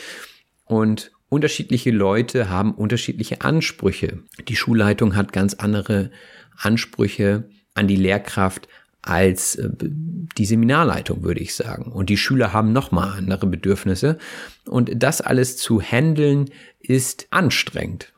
Und 0.66 1.12
unterschiedliche 1.33 1.91
Leute 1.91 2.51
haben 2.51 2.75
unterschiedliche 2.75 3.41
Ansprüche. 3.41 4.19
Die 4.49 4.55
Schulleitung 4.55 5.17
hat 5.17 5.33
ganz 5.33 5.55
andere 5.55 6.11
Ansprüche 6.59 7.45
an 7.73 7.89
die 7.89 7.97
Lehrkraft 7.97 8.69
als 9.01 9.57
äh, 9.57 9.71
die 9.81 10.45
Seminarleitung, 10.45 11.23
würde 11.23 11.41
ich 11.41 11.55
sagen. 11.55 11.91
Und 11.91 12.11
die 12.11 12.19
Schüler 12.19 12.53
haben 12.53 12.75
nochmal 12.75 13.17
andere 13.17 13.47
Bedürfnisse. 13.47 14.19
Und 14.67 14.91
das 15.03 15.23
alles 15.23 15.57
zu 15.57 15.81
handeln 15.81 16.51
ist 16.81 17.29
anstrengend. 17.31 18.12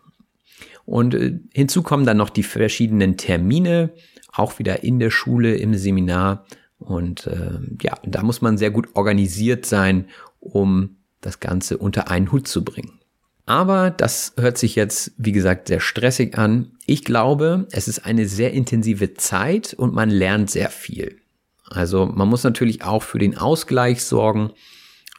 Und 0.85 1.15
äh, 1.15 1.39
hinzu 1.53 1.85
kommen 1.85 2.05
dann 2.05 2.17
noch 2.17 2.31
die 2.31 2.43
verschiedenen 2.43 3.17
Termine, 3.17 3.91
auch 4.33 4.59
wieder 4.59 4.83
in 4.83 4.99
der 4.99 5.11
Schule, 5.11 5.55
im 5.55 5.75
Seminar. 5.77 6.47
Und 6.81 7.29
äh, 7.29 7.61
ja, 7.81 7.95
da 8.05 8.25
muss 8.25 8.43
man 8.43 8.59
sehr 8.59 8.73
gut 8.73 8.89
organisiert 8.95 9.67
sein, 9.67 10.09
um 10.41 10.97
das 11.21 11.39
Ganze 11.39 11.79
unter 11.79 12.11
einen 12.11 12.33
Hut 12.33 12.49
zu 12.49 12.65
bringen. 12.65 12.99
Aber 13.47 13.91
das 13.91 14.33
hört 14.39 14.57
sich 14.57 14.75
jetzt, 14.75 15.13
wie 15.19 15.33
gesagt, 15.33 15.69
sehr 15.69 15.81
stressig 15.81 16.39
an. 16.39 16.73
Ich 16.87 17.05
glaube, 17.05 17.67
es 17.71 17.89
ist 17.89 18.07
eine 18.07 18.27
sehr 18.27 18.53
intensive 18.53 19.15
Zeit 19.15 19.75
und 19.75 19.95
man 19.95 20.09
lernt 20.09 20.51
sehr 20.51 20.71
viel. 20.71 21.19
Also 21.67 22.07
man 22.07 22.29
muss 22.29 22.45
natürlich 22.45 22.85
auch 22.85 23.03
für 23.03 23.19
den 23.19 23.37
Ausgleich 23.37 24.05
sorgen, 24.05 24.53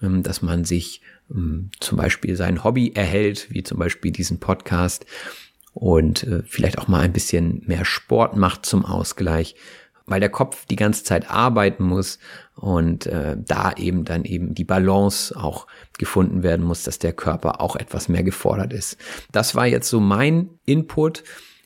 ähm, 0.01 0.23
dass 0.23 0.41
man 0.41 0.65
sich 0.65 1.01
ähm, 1.29 1.69
zum 1.79 1.97
Beispiel 1.97 2.35
sein 2.35 2.63
Hobby 2.63 2.93
erhält, 2.95 3.47
wie 3.51 3.63
zum 3.63 3.77
Beispiel 3.77 4.11
diesen 4.11 4.39
Podcast 4.39 5.05
und 5.73 6.23
äh, 6.23 6.41
vielleicht 6.47 6.79
auch 6.79 6.87
mal 6.87 7.01
ein 7.01 7.13
bisschen 7.13 7.63
mehr 7.67 7.85
Sport 7.85 8.35
macht 8.37 8.65
zum 8.65 8.85
Ausgleich 8.85 9.55
weil 10.05 10.19
der 10.19 10.29
Kopf 10.29 10.65
die 10.65 10.75
ganze 10.75 11.03
Zeit 11.03 11.29
arbeiten 11.29 11.83
muss 11.83 12.19
und 12.55 13.05
äh, 13.05 13.35
da 13.37 13.73
eben 13.73 14.05
dann 14.05 14.23
eben 14.23 14.55
die 14.55 14.63
Balance 14.63 15.35
auch 15.35 15.67
gefunden 15.97 16.41
werden 16.41 16.65
muss, 16.65 16.83
dass 16.83 16.99
der 16.99 17.13
Körper 17.13 17.61
auch 17.61 17.75
etwas 17.75 18.09
mehr 18.09 18.23
gefordert 18.23 18.73
ist. 18.73 18.97
Das 19.31 19.55
war 19.55 19.67
jetzt 19.67 19.89
so 19.89 19.99
mein 19.99 20.49
Input. 20.65 21.23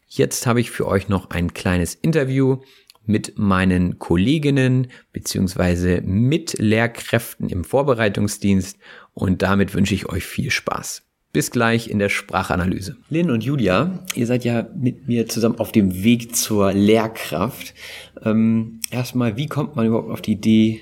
Jetzt 0.07 0.47
habe 0.47 0.59
ich 0.59 0.71
für 0.71 0.87
euch 0.87 1.07
noch 1.07 1.29
ein 1.29 1.53
kleines 1.53 1.93
Interview 1.93 2.57
mit 3.05 3.37
meinen 3.37 3.99
Kolleginnen 3.99 4.87
beziehungsweise 5.13 6.01
mit 6.01 6.57
Lehrkräften 6.59 7.49
im 7.49 7.63
Vorbereitungsdienst 7.63 8.77
und 9.13 9.41
damit 9.41 9.73
wünsche 9.73 9.95
ich 9.95 10.07
euch 10.07 10.25
viel 10.25 10.51
Spaß. 10.51 11.08
Bis 11.31 11.51
gleich 11.51 11.89
in 11.89 11.99
der 11.99 12.09
Sprachanalyse. 12.09 12.97
Lynn 13.09 13.29
und 13.29 13.43
Julia, 13.43 13.99
ihr 14.15 14.25
seid 14.25 14.43
ja 14.43 14.67
mit 14.75 15.07
mir 15.07 15.27
zusammen 15.27 15.59
auf 15.59 15.71
dem 15.71 16.03
Weg 16.03 16.35
zur 16.35 16.73
Lehrkraft. 16.73 17.75
Ähm, 18.23 18.79
erstmal, 18.89 19.37
wie 19.37 19.45
kommt 19.45 19.75
man 19.75 19.85
überhaupt 19.85 20.09
auf 20.09 20.21
die 20.21 20.31
Idee, 20.31 20.81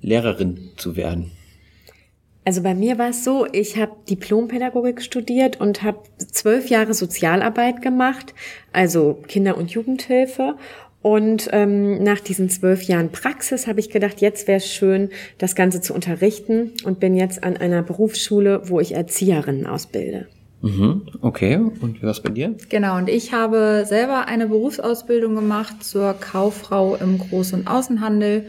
Lehrerin 0.00 0.70
zu 0.76 0.94
werden? 0.94 1.32
Also 2.44 2.62
bei 2.62 2.74
mir 2.74 2.98
war 2.98 3.10
es 3.10 3.24
so, 3.24 3.46
ich 3.52 3.76
habe 3.76 3.92
Diplompädagogik 4.08 5.02
studiert 5.02 5.60
und 5.60 5.82
habe 5.82 5.98
zwölf 6.16 6.70
Jahre 6.70 6.94
Sozialarbeit 6.94 7.82
gemacht, 7.82 8.34
also 8.72 9.22
Kinder- 9.26 9.58
und 9.58 9.72
Jugendhilfe. 9.72 10.56
Und 11.00 11.48
ähm, 11.52 12.02
nach 12.02 12.18
diesen 12.18 12.50
zwölf 12.50 12.82
Jahren 12.82 13.10
Praxis 13.10 13.66
habe 13.66 13.78
ich 13.78 13.90
gedacht, 13.90 14.20
jetzt 14.20 14.48
wäre 14.48 14.58
es 14.58 14.66
schön, 14.66 15.10
das 15.38 15.54
Ganze 15.54 15.80
zu 15.80 15.94
unterrichten 15.94 16.72
und 16.84 16.98
bin 16.98 17.14
jetzt 17.14 17.44
an 17.44 17.56
einer 17.56 17.82
Berufsschule, 17.82 18.62
wo 18.64 18.80
ich 18.80 18.94
Erzieherinnen 18.94 19.66
ausbilde. 19.66 20.26
Mhm, 20.60 21.02
okay, 21.20 21.56
und 21.56 21.98
wie 21.98 22.02
war 22.02 22.10
es 22.10 22.20
bei 22.20 22.30
dir? 22.30 22.56
Genau, 22.68 22.96
und 22.96 23.08
ich 23.08 23.32
habe 23.32 23.84
selber 23.86 24.26
eine 24.26 24.48
Berufsausbildung 24.48 25.36
gemacht 25.36 25.84
zur 25.84 26.14
Kauffrau 26.14 26.96
im 26.96 27.18
Groß- 27.18 27.54
und 27.54 27.68
Außenhandel 27.68 28.46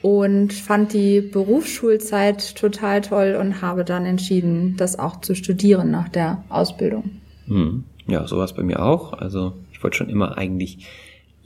und 0.00 0.54
fand 0.54 0.94
die 0.94 1.20
Berufsschulzeit 1.20 2.56
total 2.56 3.02
toll 3.02 3.36
und 3.38 3.60
habe 3.60 3.84
dann 3.84 4.06
entschieden, 4.06 4.76
das 4.78 4.98
auch 4.98 5.20
zu 5.20 5.34
studieren 5.34 5.90
nach 5.90 6.08
der 6.08 6.44
Ausbildung. 6.48 7.10
Hm. 7.46 7.84
Ja, 8.06 8.26
so 8.26 8.36
war 8.36 8.44
es 8.44 8.54
bei 8.54 8.62
mir 8.62 8.82
auch. 8.82 9.12
Also 9.12 9.52
ich 9.72 9.82
wollte 9.82 9.98
schon 9.98 10.10
immer 10.10 10.36
eigentlich 10.38 10.86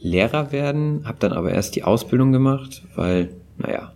Lehrer 0.01 0.53
werden, 0.53 1.03
habe 1.05 1.19
dann 1.21 1.33
aber 1.33 1.53
erst 1.53 1.77
die 1.77 1.85
Ausbildung 1.85 2.33
gemacht, 2.33 2.83
weil, 2.95 3.31
naja, 3.57 3.93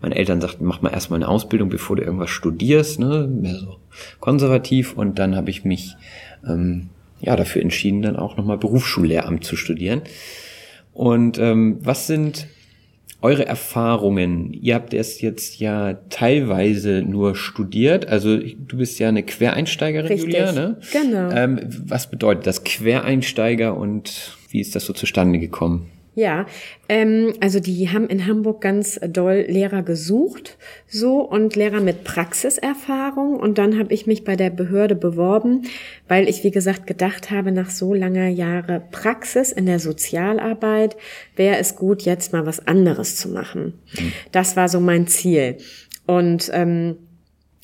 meine 0.00 0.16
Eltern 0.16 0.40
sagten, 0.40 0.64
mach 0.64 0.82
mal 0.82 0.92
erstmal 0.92 1.18
eine 1.18 1.28
Ausbildung, 1.28 1.68
bevor 1.68 1.96
du 1.96 2.02
irgendwas 2.02 2.30
studierst, 2.30 2.98
ne? 2.98 3.28
Mehr 3.30 3.54
so 3.54 3.76
konservativ. 4.18 4.94
Und 4.94 5.18
dann 5.18 5.36
habe 5.36 5.50
ich 5.50 5.64
mich 5.64 5.94
ähm, 6.46 6.88
ja 7.20 7.36
dafür 7.36 7.62
entschieden, 7.62 8.02
dann 8.02 8.16
auch 8.16 8.36
nochmal 8.36 8.58
Berufsschullehramt 8.58 9.44
zu 9.44 9.54
studieren. 9.54 10.02
Und 10.92 11.38
ähm, 11.38 11.78
was 11.82 12.08
sind 12.08 12.48
eure 13.20 13.46
Erfahrungen? 13.46 14.52
Ihr 14.52 14.74
habt 14.74 14.92
es 14.92 15.20
jetzt 15.20 15.60
ja 15.60 15.94
teilweise 16.10 17.02
nur 17.02 17.36
studiert. 17.36 18.08
Also 18.08 18.38
du 18.38 18.76
bist 18.76 18.98
ja 18.98 19.08
eine 19.08 19.22
Quereinsteigerin, 19.22 20.08
Richtig. 20.08 20.34
Julia, 20.34 20.50
ne? 20.50 20.78
Genau. 20.92 21.30
Ähm, 21.30 21.60
was 21.86 22.10
bedeutet 22.10 22.48
das 22.48 22.64
Quereinsteiger 22.64 23.76
und 23.76 24.36
wie 24.52 24.60
ist 24.60 24.74
das 24.74 24.84
so 24.84 24.92
zustande 24.92 25.38
gekommen? 25.38 25.90
Ja, 26.14 26.44
ähm, 26.90 27.32
also 27.40 27.58
die 27.58 27.88
haben 27.88 28.06
in 28.08 28.26
Hamburg 28.26 28.60
ganz 28.60 29.00
doll 29.00 29.46
Lehrer 29.48 29.82
gesucht, 29.82 30.58
so 30.86 31.20
und 31.20 31.56
Lehrer 31.56 31.80
mit 31.80 32.04
Praxiserfahrung. 32.04 33.36
Und 33.40 33.56
dann 33.56 33.78
habe 33.78 33.94
ich 33.94 34.06
mich 34.06 34.22
bei 34.22 34.36
der 34.36 34.50
Behörde 34.50 34.94
beworben, 34.94 35.62
weil 36.08 36.28
ich, 36.28 36.44
wie 36.44 36.50
gesagt, 36.50 36.86
gedacht 36.86 37.30
habe, 37.30 37.50
nach 37.50 37.70
so 37.70 37.94
langer 37.94 38.28
Jahre 38.28 38.82
Praxis 38.90 39.52
in 39.52 39.64
der 39.64 39.78
Sozialarbeit 39.78 40.96
wäre 41.34 41.56
es 41.56 41.76
gut, 41.76 42.02
jetzt 42.02 42.34
mal 42.34 42.44
was 42.44 42.66
anderes 42.66 43.16
zu 43.16 43.30
machen. 43.30 43.80
Das 44.32 44.54
war 44.54 44.68
so 44.68 44.80
mein 44.80 45.06
Ziel. 45.06 45.56
Und 46.06 46.50
ähm, 46.52 46.96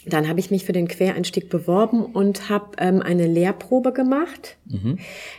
dann 0.09 0.29
habe 0.29 0.41
ich 0.41 0.51
mich 0.51 0.65
für 0.65 0.73
den 0.73 0.89
Quereinstieg 0.89 1.49
beworben 1.49 2.05
und 2.05 2.49
habe 2.49 2.73
ähm, 2.79 3.03
eine 3.03 3.27
Lehrprobe 3.27 3.93
gemacht 3.93 4.57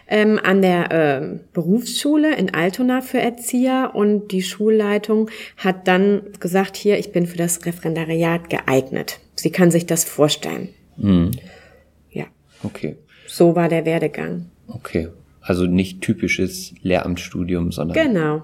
ähm, 0.08 0.40
an 0.44 0.62
der 0.62 0.90
ähm, 0.92 1.40
Berufsschule 1.54 2.36
in 2.36 2.54
Altona 2.54 3.02
für 3.02 3.20
Erzieher 3.20 3.92
und 3.94 4.32
die 4.32 4.42
Schulleitung 4.42 5.30
hat 5.58 5.88
dann 5.88 6.22
gesagt, 6.40 6.78
hier, 6.78 6.98
ich 7.00 7.12
bin 7.12 7.26
für 7.28 7.38
das 7.38 7.66
Referendariat 7.66 8.50
geeignet. 8.50 9.20
Sie 9.36 9.52
kann 9.52 9.72
sich 9.72 9.86
das 9.86 10.04
vorstellen. 10.04 10.70
Mhm. 10.98 11.32
Ja, 12.12 12.26
Okay, 12.64 12.98
so 13.28 13.56
war 13.56 13.70
der 13.70 13.86
Werdegang. 13.86 14.46
okay. 14.68 15.10
Also 15.42 15.66
nicht 15.66 16.02
typisches 16.02 16.74
Lehramtsstudium, 16.84 17.72
sondern 17.72 17.96
Genau, 17.98 18.44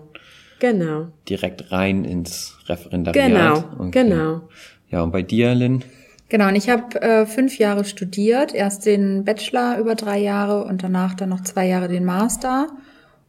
genau, 0.60 1.08
direkt 1.30 1.72
rein 1.72 2.04
ins 2.06 2.58
Referendariat. 2.68 3.28
genau, 3.28 3.88
Okay. 3.88 4.04
genau. 4.04 4.42
Ja, 4.90 5.04
und 5.04 5.12
bei 5.12 5.22
dir, 5.22 5.54
Lynn? 5.54 5.84
Genau, 6.30 6.48
und 6.48 6.56
ich 6.56 6.70
habe 6.70 7.02
äh, 7.02 7.26
fünf 7.26 7.58
Jahre 7.60 7.86
studiert, 7.86 8.54
erst 8.54 8.86
den 8.86 9.26
Bachelor 9.26 9.78
über 9.78 9.96
drei 9.96 10.20
Jahre 10.20 10.64
und 10.64 10.82
danach 10.84 11.14
dann 11.14 11.30
noch 11.30 11.42
zwei 11.42 11.68
Jahre 11.68 11.88
den 11.88 12.04
Master 12.04 12.68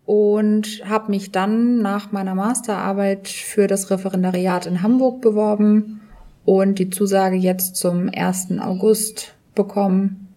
und 0.07 0.83
habe 0.85 1.11
mich 1.11 1.33
dann 1.33 1.79
nach 1.83 2.13
meiner 2.13 2.35
Masterarbeit 2.35 3.29
für 3.29 3.67
das 3.67 3.91
Referendariat 3.91 4.67
in 4.67 4.83
Hamburg 4.83 5.21
beworben 5.21 6.01
und 6.45 6.79
die 6.79 6.91
Zusage 6.91 7.37
jetzt 7.37 7.77
zum 7.77 8.09
1. 8.15 8.59
August 8.61 9.35
bekommen 9.55 10.29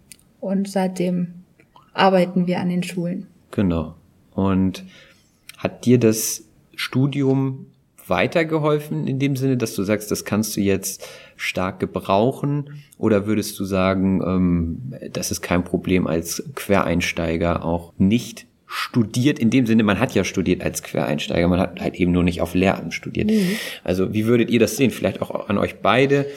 und 0.42 0.68
seitdem 0.68 1.36
arbeiten 1.94 2.48
wir 2.48 2.60
an 2.60 2.70
den 2.70 2.84
Schulen. 2.84 3.28
Genau. 3.52 3.96
Und 4.34 4.84
hat 5.58 5.86
dir 5.86 6.00
das 6.00 6.44
Studium 6.76 7.68
weitergeholfen 8.08 9.08
in 9.08 9.20
dem 9.20 9.36
Sinne, 9.36 9.58
dass 9.58 9.76
du 9.76 9.84
sagst, 9.84 10.10
das 10.10 10.26
kannst 10.26 10.58
du 10.58 10.62
jetzt 10.62 11.08
stark 11.40 11.80
gebrauchen? 11.80 12.84
Oder 12.98 13.26
würdest 13.26 13.60
du 13.60 13.66
sagen, 13.66 14.22
ähm, 14.26 15.12
das 15.14 15.32
ist 15.32 15.42
kein 15.42 15.64
Problem 15.64 16.06
als 16.06 16.44
Quereinsteiger 16.56 17.64
auch 17.64 17.94
nicht 17.98 18.46
studiert, 18.68 19.40
in 19.40 19.50
dem 19.50 19.66
Sinne, 19.66 19.84
man 19.84 20.00
hat 20.00 20.14
ja 20.14 20.24
studiert 20.24 20.64
als 20.64 20.84
Quereinsteiger, 20.84 21.48
man 21.48 21.60
hat 21.60 21.82
halt 21.82 21.96
eben 21.96 22.12
nur 22.12 22.24
nicht 22.24 22.42
auf 22.42 22.54
Lehramt 22.54 22.94
studiert. 22.94 23.32
Also 23.84 24.14
wie 24.14 24.28
würdet 24.28 24.52
ihr 24.52 24.60
das 24.60 24.78
sehen? 24.78 24.92
Vielleicht 24.92 25.24
auch 25.24 25.50
an 25.50 25.58
euch 25.58 25.78
beide. 25.80 26.28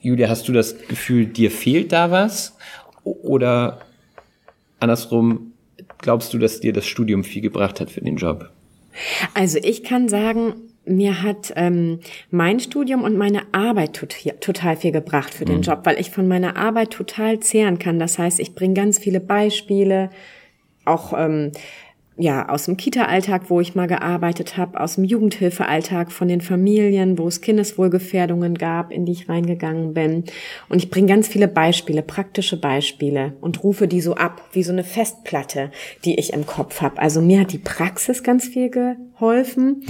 Julia, 0.00 0.28
hast 0.28 0.48
du 0.48 0.52
das 0.52 0.76
Gefühl, 0.88 1.26
dir 1.26 1.52
fehlt 1.52 1.92
da 1.92 2.10
was? 2.10 2.56
Oder 3.04 3.80
andersrum, 4.80 5.52
glaubst 5.98 6.34
du, 6.34 6.38
dass 6.38 6.58
dir 6.58 6.72
das 6.72 6.86
Studium 6.86 7.22
viel 7.22 7.42
gebracht 7.42 7.80
hat 7.80 7.92
für 7.92 8.00
den 8.00 8.16
Job? 8.16 8.50
Also 9.34 9.58
ich 9.62 9.84
kann 9.84 10.08
sagen, 10.08 10.54
mir 10.86 11.22
hat 11.22 11.52
ähm, 11.56 12.00
mein 12.30 12.60
Studium 12.60 13.02
und 13.02 13.16
meine 13.16 13.42
Arbeit 13.52 13.94
tot, 13.94 14.14
total 14.40 14.76
viel 14.76 14.92
gebracht 14.92 15.34
für 15.34 15.44
den 15.44 15.62
Job, 15.62 15.80
weil 15.84 16.00
ich 16.00 16.10
von 16.10 16.28
meiner 16.28 16.56
Arbeit 16.56 16.90
total 16.90 17.40
zehren 17.40 17.78
kann. 17.78 17.98
Das 17.98 18.18
heißt, 18.18 18.40
ich 18.40 18.54
bringe 18.54 18.74
ganz 18.74 18.98
viele 18.98 19.20
Beispiele, 19.20 20.10
auch 20.84 21.12
ähm, 21.16 21.52
ja 22.16 22.48
aus 22.48 22.64
dem 22.64 22.76
Kita-Alltag, 22.76 23.50
wo 23.50 23.60
ich 23.60 23.74
mal 23.74 23.86
gearbeitet 23.86 24.56
habe, 24.56 24.80
aus 24.80 24.94
dem 24.94 25.04
Jugendhilfealltag 25.04 26.10
von 26.12 26.28
den 26.28 26.40
Familien, 26.40 27.18
wo 27.18 27.28
es 27.28 27.40
Kindeswohlgefährdungen 27.40 28.54
gab, 28.56 28.90
in 28.90 29.04
die 29.04 29.12
ich 29.12 29.28
reingegangen 29.28 29.92
bin. 29.92 30.24
Und 30.68 30.78
ich 30.78 30.90
bringe 30.90 31.08
ganz 31.08 31.28
viele 31.28 31.48
Beispiele, 31.48 32.02
praktische 32.02 32.58
Beispiele 32.58 33.34
und 33.40 33.62
rufe 33.62 33.86
die 33.88 34.00
so 34.00 34.14
ab, 34.14 34.42
wie 34.52 34.62
so 34.62 34.72
eine 34.72 34.84
Festplatte, 34.84 35.70
die 36.04 36.18
ich 36.18 36.32
im 36.32 36.46
Kopf 36.46 36.80
habe. 36.80 36.98
Also 36.98 37.20
mir 37.20 37.40
hat 37.40 37.52
die 37.52 37.58
Praxis 37.58 38.22
ganz 38.22 38.46
viel 38.46 38.70
geholfen. 38.70 39.84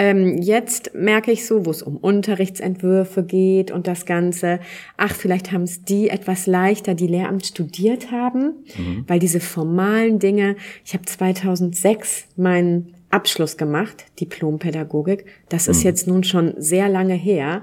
Ähm, 0.00 0.40
jetzt 0.40 0.92
merke 0.94 1.30
ich 1.30 1.46
so, 1.46 1.66
wo 1.66 1.70
es 1.70 1.82
um 1.82 1.98
Unterrichtsentwürfe 1.98 3.22
geht 3.22 3.70
und 3.70 3.86
das 3.86 4.06
Ganze, 4.06 4.58
ach, 4.96 5.14
vielleicht 5.14 5.52
haben 5.52 5.64
es 5.64 5.84
die 5.84 6.08
etwas 6.08 6.46
leichter, 6.46 6.94
die 6.94 7.06
Lehramt 7.06 7.44
studiert 7.44 8.10
haben, 8.10 8.54
weil 9.06 9.18
diese 9.18 9.40
formalen 9.40 10.18
Dinge, 10.18 10.56
ich 10.86 10.94
habe 10.94 11.04
2006 11.04 12.28
meinen 12.36 12.94
Abschluss 13.10 13.58
gemacht, 13.58 14.06
Diplompädagogik, 14.18 15.26
das 15.50 15.68
ist 15.68 15.82
jetzt 15.82 16.06
nun 16.06 16.24
schon 16.24 16.54
sehr 16.56 16.88
lange 16.88 17.12
her. 17.12 17.60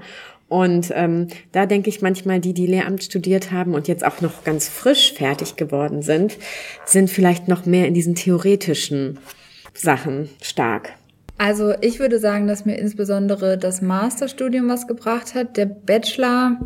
Und 0.48 0.92
ähm, 0.94 1.26
da 1.50 1.66
denke 1.66 1.90
ich 1.90 2.02
manchmal, 2.02 2.38
die, 2.38 2.54
die 2.54 2.68
Lehramt 2.68 3.02
studiert 3.02 3.50
haben 3.50 3.74
und 3.74 3.88
jetzt 3.88 4.06
auch 4.06 4.20
noch 4.20 4.44
ganz 4.44 4.68
frisch 4.68 5.12
fertig 5.12 5.56
geworden 5.56 6.02
sind, 6.02 6.38
sind 6.84 7.10
vielleicht 7.10 7.48
noch 7.48 7.66
mehr 7.66 7.88
in 7.88 7.94
diesen 7.94 8.14
theoretischen 8.14 9.18
Sachen 9.74 10.30
stark. 10.40 10.97
Also 11.38 11.72
ich 11.80 12.00
würde 12.00 12.18
sagen, 12.18 12.48
dass 12.48 12.64
mir 12.64 12.76
insbesondere 12.76 13.56
das 13.56 13.80
Masterstudium 13.80 14.68
was 14.68 14.88
gebracht 14.88 15.34
hat. 15.34 15.56
Der 15.56 15.66
Bachelor 15.66 16.58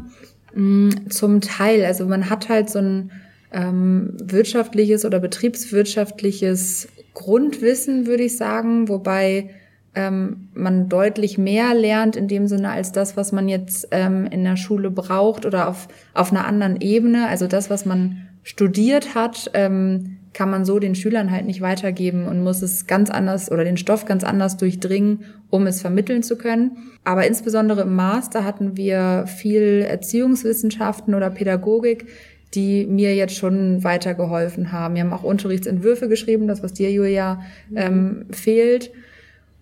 mh, 0.55 1.11
zum 1.11 1.43
Teil. 1.43 1.85
Also 1.85 2.07
man 2.07 2.31
hat 2.31 2.49
halt 2.49 2.71
so 2.71 2.79
ein 2.79 3.13
ähm, 3.53 4.17
wirtschaftliches 4.23 5.05
oder 5.05 5.21
betriebswirtschaftliches 5.21 6.89
Grundwissen, 7.13 8.07
würde 8.07 8.25
ich 8.25 8.39
sagen, 8.39 8.89
wobei 8.89 9.51
ähm, 9.95 10.49
man 10.55 10.89
deutlich 10.89 11.37
mehr 11.37 11.75
lernt 11.75 12.17
in 12.17 12.29
dem 12.29 12.47
Sinne 12.47 12.71
als 12.71 12.93
das, 12.93 13.15
was 13.17 13.31
man 13.31 13.49
jetzt 13.49 13.89
ähm, 13.91 14.27
in 14.27 14.43
der 14.43 14.57
Schule 14.57 14.91
braucht 14.91 15.45
oder 15.45 15.69
auf, 15.69 15.89
auf 16.15 16.31
einer 16.31 16.47
anderen 16.47 16.81
Ebene. 16.81 17.29
Also 17.29 17.47
das, 17.47 17.69
was 17.69 17.85
man 17.85 18.29
studiert 18.43 19.15
hat, 19.15 19.51
ähm, 19.53 20.17
kann 20.33 20.51
man 20.51 20.65
so 20.65 20.79
den 20.79 20.95
Schülern 20.95 21.31
halt 21.31 21.47
nicht 21.47 21.61
weitergeben 21.61 22.27
und 22.27 22.43
muss 22.43 22.63
es 22.63 22.87
ganz 22.87 23.11
anders 23.11 23.51
oder 23.51 23.65
den 23.65 23.77
Stoff 23.77 24.05
ganz 24.05 24.25
anders 24.25 24.57
durchdringen, 24.57 25.25
um 25.51 25.67
es 25.67 25.81
vermitteln 25.81 26.23
zu 26.23 26.37
können. 26.37 26.79
Aber 27.05 27.27
insbesondere 27.27 27.83
im 27.83 27.95
Master 27.95 28.45
hatten 28.45 28.77
wir 28.77 29.25
viel 29.27 29.85
Erziehungswissenschaften 29.89 31.15
oder 31.15 31.31
Pädagogik, 31.31 32.07
die 32.55 32.87
mir 32.87 33.15
jetzt 33.15 33.37
schon 33.37 33.83
weitergeholfen 33.85 34.73
haben. 34.73 34.95
Wir 34.95 35.03
haben 35.03 35.13
auch 35.13 35.23
Unterrichtsentwürfe 35.23 36.09
geschrieben, 36.09 36.49
das, 36.49 36.63
was 36.63 36.73
dir, 36.73 36.91
Julia, 36.91 37.41
ähm, 37.75 38.27
fehlt. 38.31 38.91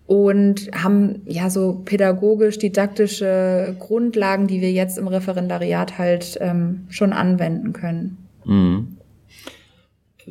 Und 0.07 0.69
haben 0.73 1.21
ja 1.25 1.49
so 1.49 1.83
pädagogisch-didaktische 1.85 3.77
Grundlagen, 3.79 4.47
die 4.47 4.59
wir 4.59 4.71
jetzt 4.71 4.97
im 4.97 5.07
Referendariat 5.07 5.97
halt 5.97 6.37
ähm, 6.41 6.81
schon 6.89 7.13
anwenden 7.13 7.71
können. 7.71 8.17
Mhm. 8.43 8.90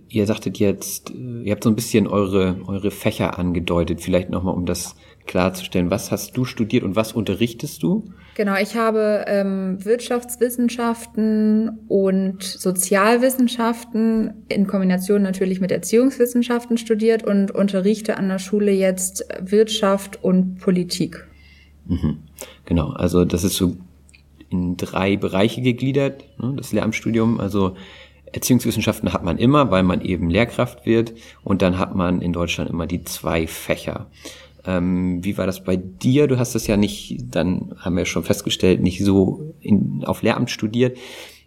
Ihr 0.09 0.27
sagtet 0.27 0.59
jetzt, 0.59 1.11
äh, 1.11 1.43
ihr 1.43 1.53
habt 1.53 1.65
so 1.65 1.71
ein 1.71 1.77
bisschen 1.77 2.07
eure, 2.07 2.61
eure 2.67 2.91
Fächer 2.91 3.39
angedeutet. 3.39 4.01
Vielleicht 4.01 4.31
nochmal, 4.31 4.55
um 4.55 4.67
das 4.67 4.97
klarzustellen. 5.27 5.91
Was 5.91 6.11
hast 6.11 6.37
du 6.37 6.45
studiert 6.45 6.83
und 6.83 6.97
was 6.97 7.13
unterrichtest 7.13 7.83
du? 7.83 8.05
Genau, 8.35 8.57
ich 8.57 8.77
habe 8.77 9.25
ähm, 9.29 9.85
Wirtschaftswissenschaften 9.85 11.81
und 11.89 12.43
Sozialwissenschaften 12.43 14.45
in 14.49 14.67
Kombination 14.67 15.23
natürlich 15.23 15.61
mit 15.61 15.71
Erziehungswissenschaften 15.71 16.79
studiert 16.79 17.23
und 17.23 17.51
unterrichte 17.51 18.17
an 18.17 18.29
der 18.29 18.39
Schule 18.39 18.73
jetzt 18.73 19.27
Wirtschaft 19.41 20.25
und 20.25 20.59
Politik. 20.59 21.27
Mhm. 21.87 22.19
Genau, 22.65 22.91
also 22.91 23.25
das 23.25 23.45
ist 23.45 23.57
so 23.57 23.77
in 24.51 24.77
drei 24.77 25.17
Bereiche 25.17 25.63
gegliedert, 25.63 26.25
ne, 26.39 26.55
das 26.57 26.73
Lehramtsstudium. 26.73 27.41
Also 27.41 27.77
Erziehungswissenschaften 28.33 29.13
hat 29.13 29.25
man 29.25 29.39
immer, 29.39 29.71
weil 29.71 29.83
man 29.83 30.01
eben 30.01 30.31
Lehrkraft 30.31 30.87
wird. 30.87 31.13
Und 31.43 31.63
dann 31.63 31.79
hat 31.79 31.95
man 31.95 32.23
in 32.23 32.33
Deutschland 32.33 32.71
immer 32.71 32.87
die 32.87 33.05
zwei 33.05 33.47
Fächer. 33.47 34.07
Ähm, 34.67 35.25
wie 35.25 35.39
war 35.39 35.47
das 35.47 35.65
bei 35.65 35.77
dir? 35.77 36.27
Du 36.27 36.39
hast 36.39 36.55
das 36.55 36.67
ja 36.67 36.77
nicht, 36.77 37.19
dann 37.31 37.75
haben 37.79 37.97
wir 37.97 38.05
schon 38.05 38.25
festgestellt, 38.25 38.83
nicht 38.83 39.03
so 39.03 39.55
in, 39.61 40.03
auf 40.05 40.23
Lehramt 40.23 40.51
studiert. 40.51 40.97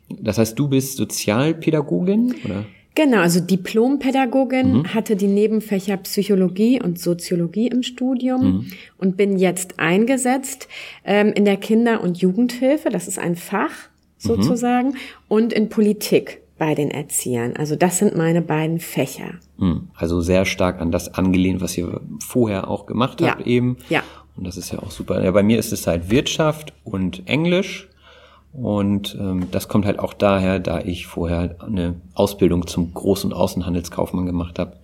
Das 0.10 0.38
heißt, 0.38 0.58
du 0.58 0.68
bist 0.68 0.98
Sozialpädagogin, 0.98 2.36
oder? 2.44 2.66
Genau, 2.96 3.18
also 3.18 3.40
Diplompädagogin, 3.40 4.74
mhm. 4.74 4.94
hatte 4.94 5.16
die 5.16 5.28
Nebenfächer 5.28 5.98
Psychologie 5.98 6.82
und 6.82 7.00
Soziologie 7.00 7.68
im 7.68 7.82
Studium 7.82 8.42
mhm. 8.42 8.66
und 9.00 9.18
bin 9.18 9.38
jetzt 9.38 9.80
eingesetzt 9.80 10.68
ähm, 11.04 11.34
in 11.34 11.46
der 11.46 11.58
Kinder- 11.58 12.04
und 12.04 12.20
Jugendhilfe, 12.20 12.90
das 12.90 13.08
ist 13.08 13.18
ein 13.18 13.36
Fach 13.36 13.72
mhm. 13.72 14.28
sozusagen, 14.28 14.88
mhm. 14.90 14.96
und 15.28 15.54
in 15.54 15.70
Politik 15.70 16.43
bei 16.64 16.76
den 16.76 16.92
Erziehern. 16.92 17.58
Also 17.58 17.76
das 17.76 17.98
sind 17.98 18.16
meine 18.16 18.42
beiden 18.42 18.80
Fächer. 18.80 19.34
Hm, 19.58 19.90
also 19.96 20.22
sehr 20.22 20.46
stark 20.46 20.80
an 20.80 20.94
das 20.94 21.14
angelehnt, 21.14 21.60
was 21.60 21.78
ihr 21.78 22.00
vorher 22.26 22.70
auch 22.70 22.86
gemacht 22.86 23.22
habt 23.22 23.42
ja. 23.42 23.46
eben. 23.46 23.76
Ja. 23.90 24.02
Und 24.38 24.48
das 24.48 24.56
ist 24.56 24.72
ja 24.72 24.80
auch 24.80 24.90
super. 24.90 25.22
Ja, 25.22 25.32
bei 25.32 25.44
mir 25.44 25.60
ist 25.60 25.74
es 25.74 25.88
halt 25.88 26.10
Wirtschaft 26.10 26.72
und 26.86 27.28
Englisch. 27.28 27.90
Und 28.54 29.18
ähm, 29.20 29.48
das 29.52 29.68
kommt 29.68 29.86
halt 29.86 30.00
auch 30.00 30.14
daher, 30.14 30.60
da 30.60 30.80
ich 30.80 31.06
vorher 31.06 31.58
eine 31.60 31.96
Ausbildung 32.14 32.66
zum 32.66 32.94
Groß- 32.94 33.26
und 33.26 33.34
Außenhandelskaufmann 33.34 34.26
gemacht 34.26 34.58
habe. 34.58 34.78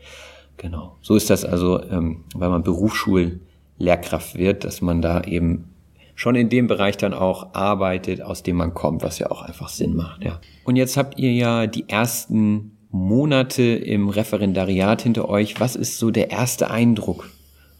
Genau. 0.57 0.97
So 1.01 1.15
ist 1.15 1.29
das 1.29 1.45
also, 1.45 1.81
ähm, 1.81 2.25
weil 2.35 2.49
man 2.49 2.63
Berufsschullehrkraft 2.63 4.35
wird, 4.35 4.65
dass 4.65 4.81
man 4.81 5.01
da 5.01 5.21
eben 5.21 5.75
schon 6.19 6.35
in 6.35 6.49
dem 6.49 6.67
Bereich 6.67 6.97
dann 6.97 7.13
auch 7.13 7.53
arbeitet, 7.53 8.21
aus 8.21 8.43
dem 8.43 8.57
man 8.57 8.73
kommt, 8.73 9.03
was 9.03 9.19
ja 9.19 9.31
auch 9.31 9.41
einfach 9.41 9.69
Sinn 9.69 9.95
macht, 9.95 10.21
ja. 10.25 10.41
Und 10.65 10.75
jetzt 10.75 10.97
habt 10.97 11.17
ihr 11.17 11.31
ja 11.31 11.65
die 11.65 11.87
ersten 11.87 12.77
Monate 12.91 13.63
im 13.63 14.09
Referendariat 14.09 15.01
hinter 15.01 15.29
euch. 15.29 15.61
Was 15.61 15.77
ist 15.77 15.97
so 15.97 16.11
der 16.11 16.29
erste 16.29 16.71
Eindruck? 16.71 17.29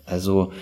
Also 0.06 0.54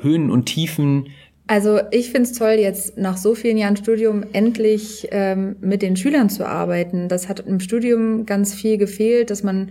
Höhen 0.00 0.30
und 0.30 0.46
Tiefen. 0.46 1.08
Also 1.46 1.80
ich 1.90 2.06
finde 2.06 2.22
es 2.22 2.32
toll, 2.32 2.52
jetzt 2.52 2.96
nach 2.96 3.18
so 3.18 3.34
vielen 3.34 3.58
Jahren 3.58 3.76
Studium 3.76 4.24
endlich 4.32 5.08
ähm, 5.10 5.56
mit 5.60 5.82
den 5.82 5.96
Schülern 5.96 6.30
zu 6.30 6.48
arbeiten. 6.48 7.10
Das 7.10 7.28
hat 7.28 7.40
im 7.40 7.60
Studium 7.60 8.24
ganz 8.24 8.54
viel 8.54 8.78
gefehlt, 8.78 9.28
dass 9.28 9.42
man 9.42 9.68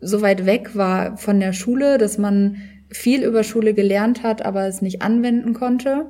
so 0.00 0.22
weit 0.22 0.46
weg 0.46 0.76
war 0.76 1.16
von 1.16 1.40
der 1.40 1.52
Schule, 1.52 1.98
dass 1.98 2.16
man 2.16 2.58
viel 2.90 3.24
über 3.24 3.42
Schule 3.42 3.74
gelernt 3.74 4.22
hat, 4.22 4.44
aber 4.44 4.68
es 4.68 4.82
nicht 4.82 5.02
anwenden 5.02 5.52
konnte. 5.52 6.06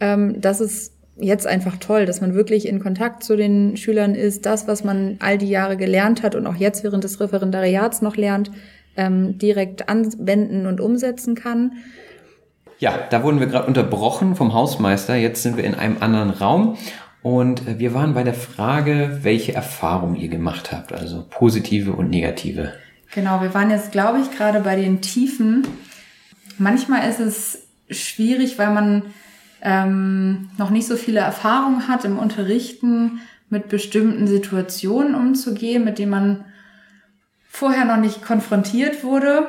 Ähm, 0.00 0.40
das 0.40 0.60
ist 0.60 0.92
jetzt 1.16 1.46
einfach 1.46 1.76
toll, 1.76 2.06
dass 2.06 2.20
man 2.20 2.34
wirklich 2.34 2.66
in 2.66 2.80
Kontakt 2.80 3.22
zu 3.22 3.36
den 3.36 3.76
Schülern 3.76 4.14
ist, 4.14 4.46
das, 4.46 4.66
was 4.66 4.84
man 4.84 5.16
all 5.20 5.38
die 5.38 5.48
Jahre 5.48 5.76
gelernt 5.76 6.22
hat 6.22 6.34
und 6.34 6.46
auch 6.46 6.56
jetzt 6.56 6.84
während 6.84 7.04
des 7.04 7.20
Referendariats 7.20 8.02
noch 8.02 8.16
lernt, 8.16 8.50
ähm, 8.96 9.38
direkt 9.38 9.88
anwenden 9.88 10.66
und 10.66 10.80
umsetzen 10.80 11.34
kann. 11.34 11.72
Ja, 12.78 12.98
da 13.10 13.22
wurden 13.22 13.38
wir 13.38 13.46
gerade 13.46 13.66
unterbrochen 13.66 14.34
vom 14.34 14.54
Hausmeister. 14.54 15.14
Jetzt 15.14 15.42
sind 15.42 15.56
wir 15.56 15.64
in 15.64 15.74
einem 15.74 15.98
anderen 16.00 16.30
Raum 16.30 16.76
und 17.22 17.68
äh, 17.68 17.78
wir 17.78 17.94
waren 17.94 18.14
bei 18.14 18.24
der 18.24 18.34
Frage, 18.34 19.20
welche 19.22 19.54
Erfahrungen 19.54 20.16
ihr 20.16 20.28
gemacht 20.28 20.72
habt, 20.72 20.92
also 20.92 21.24
positive 21.30 21.92
und 21.92 22.10
negative. 22.10 22.72
Genau, 23.14 23.40
wir 23.42 23.54
waren 23.54 23.70
jetzt, 23.70 23.92
glaube 23.92 24.20
ich, 24.20 24.30
gerade 24.36 24.60
bei 24.60 24.74
den 24.74 25.00
Tiefen. 25.00 25.66
Manchmal 26.58 27.08
ist 27.08 27.20
es 27.20 27.66
schwierig, 27.90 28.58
weil 28.58 28.70
man 28.70 29.02
ähm, 29.62 30.50
noch 30.58 30.70
nicht 30.70 30.86
so 30.86 30.96
viele 30.96 31.20
Erfahrungen 31.20 31.88
hat 31.88 32.04
im 32.04 32.18
Unterrichten, 32.18 33.20
mit 33.48 33.68
bestimmten 33.68 34.26
Situationen 34.26 35.14
umzugehen, 35.14 35.84
mit 35.84 35.98
denen 35.98 36.10
man 36.10 36.44
vorher 37.48 37.84
noch 37.84 37.98
nicht 37.98 38.24
konfrontiert 38.24 39.04
wurde. 39.04 39.48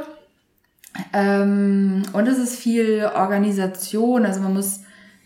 Ähm, 1.13 2.03
und 2.13 2.27
es 2.27 2.37
ist 2.37 2.59
viel 2.59 3.09
Organisation, 3.15 4.25
also 4.25 4.41
man 4.41 4.53
muss 4.53 4.81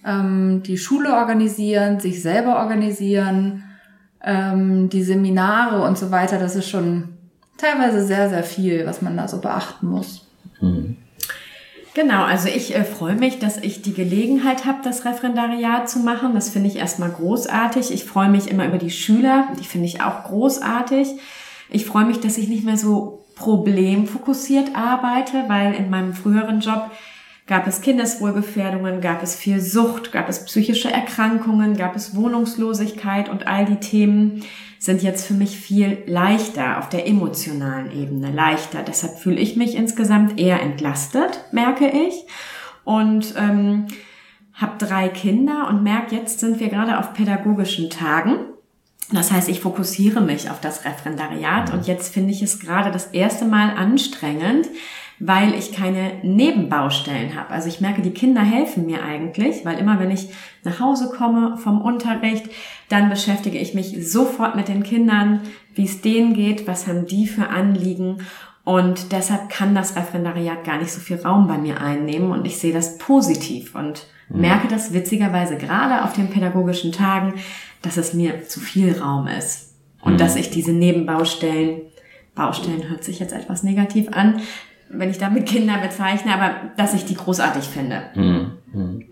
ähm, 0.05 0.63
die 0.63 0.77
Schule 0.77 1.13
organisieren, 1.13 1.99
sich 1.99 2.21
selber 2.21 2.59
organisieren, 2.59 3.63
ähm, 4.23 4.89
die 4.89 5.03
Seminare 5.03 5.81
und 5.81 5.97
so 5.97 6.11
weiter. 6.11 6.39
Das 6.39 6.55
ist 6.55 6.69
schon 6.69 7.09
teilweise 7.57 8.05
sehr, 8.05 8.29
sehr 8.29 8.43
viel, 8.43 8.85
was 8.85 9.01
man 9.01 9.17
da 9.17 9.27
so 9.27 9.41
beachten 9.41 9.87
muss. 9.87 10.27
Mhm. 10.61 10.97
Genau, 11.97 12.25
also 12.25 12.47
ich 12.47 12.75
äh, 12.75 12.83
freue 12.83 13.15
mich, 13.15 13.39
dass 13.39 13.57
ich 13.57 13.81
die 13.81 13.95
Gelegenheit 13.95 14.65
habe, 14.65 14.83
das 14.83 15.03
Referendariat 15.03 15.89
zu 15.89 15.97
machen. 15.97 16.35
Das 16.35 16.47
finde 16.47 16.69
ich 16.69 16.75
erstmal 16.75 17.09
großartig. 17.09 17.89
Ich 17.91 18.03
freue 18.03 18.29
mich 18.29 18.51
immer 18.51 18.67
über 18.67 18.77
die 18.77 18.91
Schüler, 18.91 19.47
die 19.59 19.63
finde 19.63 19.87
ich 19.87 19.99
auch 19.99 20.25
großartig. 20.25 21.07
Ich 21.71 21.87
freue 21.87 22.05
mich, 22.05 22.19
dass 22.19 22.37
ich 22.37 22.49
nicht 22.49 22.63
mehr 22.65 22.77
so 22.77 23.25
problemfokussiert 23.33 24.75
arbeite, 24.75 25.45
weil 25.47 25.73
in 25.73 25.89
meinem 25.89 26.13
früheren 26.13 26.59
Job 26.59 26.91
gab 27.47 27.65
es 27.65 27.81
Kindeswohlgefährdungen, 27.81 29.01
gab 29.01 29.23
es 29.23 29.35
viel 29.35 29.61
Sucht, 29.61 30.11
gab 30.11 30.27
es 30.29 30.45
psychische 30.45 30.91
Erkrankungen, 30.91 31.77
gab 31.77 31.95
es 31.95 32.15
Wohnungslosigkeit 32.15 33.29
und 33.29 33.47
all 33.47 33.65
die 33.65 33.77
Themen 33.77 34.43
sind 34.79 35.01
jetzt 35.01 35.25
für 35.25 35.33
mich 35.33 35.57
viel 35.57 36.03
leichter 36.05 36.77
auf 36.77 36.89
der 36.89 37.07
emotionalen 37.07 37.91
Ebene, 37.91 38.31
leichter. 38.31 38.83
Deshalb 38.83 39.17
fühle 39.17 39.39
ich 39.39 39.55
mich 39.55 39.75
insgesamt 39.75 40.39
eher 40.39 40.61
entlastet, 40.61 41.45
merke 41.51 41.89
ich. 41.89 42.25
Und 42.83 43.33
ähm, 43.37 43.87
habe 44.53 44.77
drei 44.77 45.07
Kinder 45.07 45.67
und 45.69 45.83
merke, 45.83 46.15
jetzt 46.15 46.39
sind 46.39 46.59
wir 46.59 46.69
gerade 46.69 46.99
auf 46.99 47.13
pädagogischen 47.13 47.89
Tagen. 47.89 48.35
Das 49.11 49.31
heißt, 49.31 49.49
ich 49.49 49.61
fokussiere 49.61 50.19
mich 50.19 50.49
auf 50.49 50.59
das 50.59 50.83
Referendariat 50.83 51.73
und 51.73 51.87
jetzt 51.87 52.13
finde 52.13 52.31
ich 52.31 52.41
es 52.41 52.59
gerade 52.59 52.91
das 52.91 53.07
erste 53.07 53.45
Mal 53.45 53.71
anstrengend, 53.71 54.67
weil 55.19 55.55
ich 55.55 55.71
keine 55.71 56.13
Nebenbaustellen 56.21 57.35
habe. 57.35 57.49
Also 57.49 57.69
ich 57.69 57.81
merke, 57.81 58.01
die 58.01 58.11
Kinder 58.11 58.41
helfen 58.41 58.85
mir 58.85 59.03
eigentlich, 59.03 59.65
weil 59.65 59.79
immer 59.79 59.99
wenn 59.99 60.11
ich 60.11 60.29
nach 60.63 60.79
Hause 60.79 61.09
komme 61.15 61.57
vom 61.57 61.81
Unterricht, 61.81 62.45
dann 62.89 63.09
beschäftige 63.09 63.57
ich 63.57 63.73
mich 63.73 64.11
sofort 64.11 64.55
mit 64.55 64.67
den 64.67 64.83
Kindern, 64.83 65.41
wie 65.73 65.85
es 65.85 66.01
denen 66.01 66.33
geht, 66.33 66.67
was 66.67 66.87
haben 66.87 67.07
die 67.07 67.27
für 67.27 67.49
Anliegen. 67.49 68.19
Und 68.63 69.11
deshalb 69.11 69.49
kann 69.49 69.73
das 69.73 69.95
Referendariat 69.95 70.63
gar 70.63 70.77
nicht 70.77 70.91
so 70.91 70.99
viel 70.99 71.17
Raum 71.17 71.47
bei 71.47 71.57
mir 71.57 71.81
einnehmen 71.81 72.31
und 72.31 72.45
ich 72.45 72.57
sehe 72.57 72.73
das 72.73 72.97
positiv 72.97 73.73
und 73.75 74.05
mhm. 74.29 74.41
merke 74.41 74.67
das 74.67 74.93
witzigerweise 74.93 75.57
gerade 75.57 76.03
auf 76.03 76.13
den 76.13 76.29
pädagogischen 76.29 76.91
Tagen, 76.91 77.35
dass 77.81 77.97
es 77.97 78.13
mir 78.13 78.47
zu 78.47 78.59
viel 78.59 78.99
Raum 78.99 79.27
ist 79.27 79.73
und 80.01 80.13
mhm. 80.13 80.17
dass 80.17 80.35
ich 80.35 80.49
diese 80.49 80.73
Nebenbaustellen 80.73 81.81
Baustellen 82.37 82.87
hört 82.87 83.03
sich 83.03 83.19
jetzt 83.19 83.33
etwas 83.33 83.63
negativ 83.63 84.09
an, 84.11 84.41
wenn 84.89 85.09
ich 85.09 85.17
damit 85.17 85.45
Kinder 85.45 85.77
bezeichne, 85.77 86.33
aber 86.33 86.71
dass 86.77 86.93
ich 86.93 87.05
die 87.05 87.15
großartig 87.15 87.65
finde. 87.65 88.03
Mhm. 88.15 89.05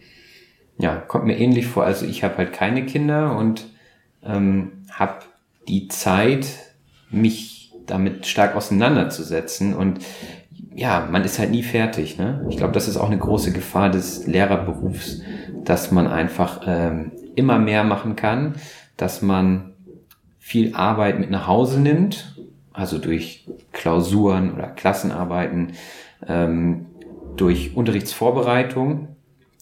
Ja, 0.77 0.95
kommt 0.95 1.25
mir 1.25 1.37
ähnlich 1.37 1.67
vor. 1.67 1.85
Also 1.85 2.05
ich 2.05 2.23
habe 2.23 2.37
halt 2.37 2.53
keine 2.53 2.85
Kinder 2.85 3.37
und 3.37 3.65
ähm, 4.23 4.83
habe 4.91 5.19
die 5.67 5.87
Zeit, 5.87 6.47
mich 7.09 7.71
damit 7.85 8.25
stark 8.25 8.55
auseinanderzusetzen 8.55 9.75
und 9.75 9.99
ja, 10.73 11.07
man 11.09 11.23
ist 11.23 11.39
halt 11.39 11.51
nie 11.51 11.63
fertig. 11.63 12.17
Ne? 12.17 12.45
Ich 12.49 12.57
glaube, 12.57 12.73
das 12.73 12.87
ist 12.87 12.97
auch 12.97 13.07
eine 13.07 13.17
große 13.17 13.53
Gefahr 13.53 13.89
des 13.89 14.27
Lehrerberufs, 14.27 15.21
dass 15.63 15.91
man 15.91 16.07
einfach 16.07 16.61
ähm, 16.67 17.11
immer 17.35 17.59
mehr 17.59 17.83
machen 17.83 18.15
kann, 18.15 18.55
dass 18.97 19.21
man 19.21 19.73
viel 20.39 20.75
Arbeit 20.75 21.19
mit 21.19 21.31
nach 21.31 21.47
Hause 21.47 21.79
nimmt 21.79 22.34
also 22.75 22.97
durch 22.97 23.45
Klausuren 23.71 24.53
oder 24.53 24.67
Klassenarbeiten, 24.67 25.73
ähm, 26.27 26.87
durch 27.35 27.75
Unterrichtsvorbereitung. 27.75 29.09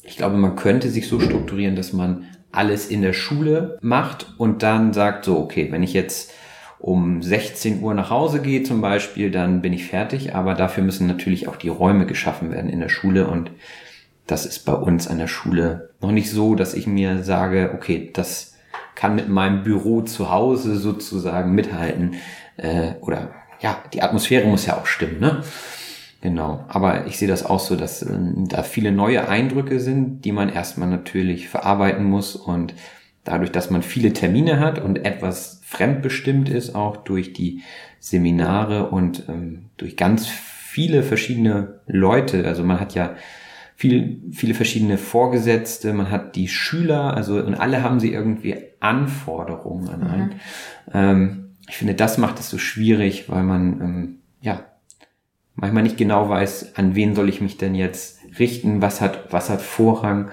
Ich 0.03 0.17
glaube, 0.17 0.37
man 0.37 0.55
könnte 0.55 0.89
sich 0.89 1.07
so 1.07 1.19
strukturieren, 1.19 1.75
dass 1.75 1.93
man 1.93 2.25
alles 2.51 2.87
in 2.87 3.01
der 3.01 3.13
Schule 3.13 3.77
macht 3.81 4.33
und 4.37 4.63
dann 4.63 4.93
sagt 4.93 5.25
so, 5.25 5.39
okay, 5.39 5.69
wenn 5.71 5.83
ich 5.83 5.93
jetzt 5.93 6.33
um 6.79 7.21
16 7.21 7.81
Uhr 7.81 7.93
nach 7.93 8.09
Hause 8.09 8.41
gehe 8.41 8.63
zum 8.63 8.81
Beispiel, 8.81 9.31
dann 9.31 9.61
bin 9.61 9.73
ich 9.73 9.85
fertig. 9.85 10.35
Aber 10.35 10.53
dafür 10.53 10.83
müssen 10.83 11.07
natürlich 11.07 11.47
auch 11.47 11.55
die 11.55 11.69
Räume 11.69 12.05
geschaffen 12.05 12.51
werden 12.51 12.69
in 12.69 12.81
der 12.81 12.89
Schule 12.89 13.27
und 13.27 13.51
das 14.27 14.45
ist 14.45 14.65
bei 14.65 14.73
uns 14.73 15.07
an 15.07 15.17
der 15.17 15.27
Schule 15.27 15.89
noch 16.01 16.11
nicht 16.11 16.29
so, 16.29 16.55
dass 16.55 16.73
ich 16.73 16.87
mir 16.87 17.23
sage, 17.23 17.71
okay, 17.73 18.09
das 18.13 18.53
kann 18.95 19.15
mit 19.15 19.29
meinem 19.29 19.63
Büro 19.63 20.01
zu 20.01 20.29
Hause 20.29 20.75
sozusagen 20.75 21.53
mithalten. 21.53 22.15
Äh, 22.57 22.93
oder 23.01 23.31
ja, 23.59 23.81
die 23.93 24.01
Atmosphäre 24.01 24.47
muss 24.47 24.65
ja 24.65 24.77
auch 24.77 24.85
stimmen, 24.85 25.19
ne? 25.19 25.43
Genau. 26.21 26.63
Aber 26.69 27.05
ich 27.07 27.17
sehe 27.17 27.27
das 27.27 27.45
auch 27.45 27.59
so, 27.59 27.75
dass 27.75 28.01
äh, 28.01 28.17
da 28.47 28.63
viele 28.63 28.91
neue 28.91 29.27
Eindrücke 29.27 29.79
sind, 29.79 30.23
die 30.23 30.31
man 30.31 30.49
erstmal 30.49 30.89
natürlich 30.89 31.49
verarbeiten 31.49 32.05
muss 32.05 32.35
und 32.35 32.73
dadurch, 33.23 33.51
dass 33.51 33.69
man 33.69 33.81
viele 33.81 34.13
Termine 34.13 34.59
hat 34.59 34.79
und 34.79 35.05
etwas 35.05 35.61
fremdbestimmt 35.65 36.49
ist, 36.49 36.75
auch 36.75 36.97
durch 36.97 37.33
die 37.33 37.61
Seminare 37.99 38.89
und 38.89 39.27
ähm, 39.29 39.65
durch 39.77 39.97
ganz 39.97 40.27
viele 40.27 41.03
verschiedene 41.03 41.81
Leute. 41.87 42.45
Also 42.47 42.63
man 42.63 42.79
hat 42.79 42.95
ja 42.95 43.15
viel, 43.75 44.21
viele 44.31 44.53
verschiedene 44.53 44.97
Vorgesetzte, 44.97 45.93
man 45.93 46.09
hat 46.09 46.35
die 46.35 46.47
Schüler, 46.47 47.15
also 47.15 47.35
und 47.35 47.55
alle 47.55 47.83
haben 47.83 47.99
sie 47.99 48.13
irgendwie 48.13 48.55
Anforderungen 48.79 49.89
an 49.89 50.03
einen. 50.03 50.25
Mhm. 50.25 50.31
Ähm, 50.93 51.42
ich 51.67 51.77
finde, 51.77 51.95
das 51.95 52.17
macht 52.17 52.39
es 52.39 52.49
so 52.49 52.57
schwierig, 52.57 53.29
weil 53.29 53.43
man 53.43 53.81
ähm, 53.81 54.15
ja 54.41 54.65
manchmal 55.55 55.83
nicht 55.83 55.97
genau 55.97 56.29
weiß, 56.29 56.75
an 56.75 56.95
wen 56.95 57.15
soll 57.15 57.29
ich 57.29 57.41
mich 57.41 57.57
denn 57.57 57.75
jetzt 57.75 58.19
richten, 58.39 58.81
was 58.81 59.01
hat, 59.01 59.31
was 59.31 59.49
hat 59.49 59.61
Vorrang 59.61 60.31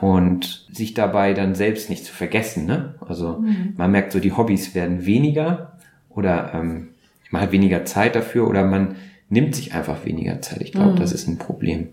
und 0.00 0.66
sich 0.72 0.94
dabei 0.94 1.34
dann 1.34 1.54
selbst 1.54 1.90
nicht 1.90 2.04
zu 2.04 2.12
vergessen. 2.12 2.66
Ne? 2.66 2.94
Also 3.06 3.38
mhm. 3.38 3.74
man 3.76 3.90
merkt 3.90 4.12
so, 4.12 4.20
die 4.20 4.32
Hobbys 4.32 4.74
werden 4.74 5.04
weniger 5.06 5.78
oder 6.08 6.52
ähm, 6.54 6.88
man 7.30 7.42
hat 7.42 7.52
weniger 7.52 7.84
Zeit 7.84 8.14
dafür 8.14 8.48
oder 8.48 8.64
man 8.64 8.96
nimmt 9.28 9.54
sich 9.54 9.74
einfach 9.74 10.04
weniger 10.04 10.40
Zeit. 10.42 10.60
Ich 10.60 10.72
glaube, 10.72 10.92
mhm. 10.92 10.96
das 10.96 11.12
ist 11.12 11.26
ein 11.26 11.38
Problem. 11.38 11.88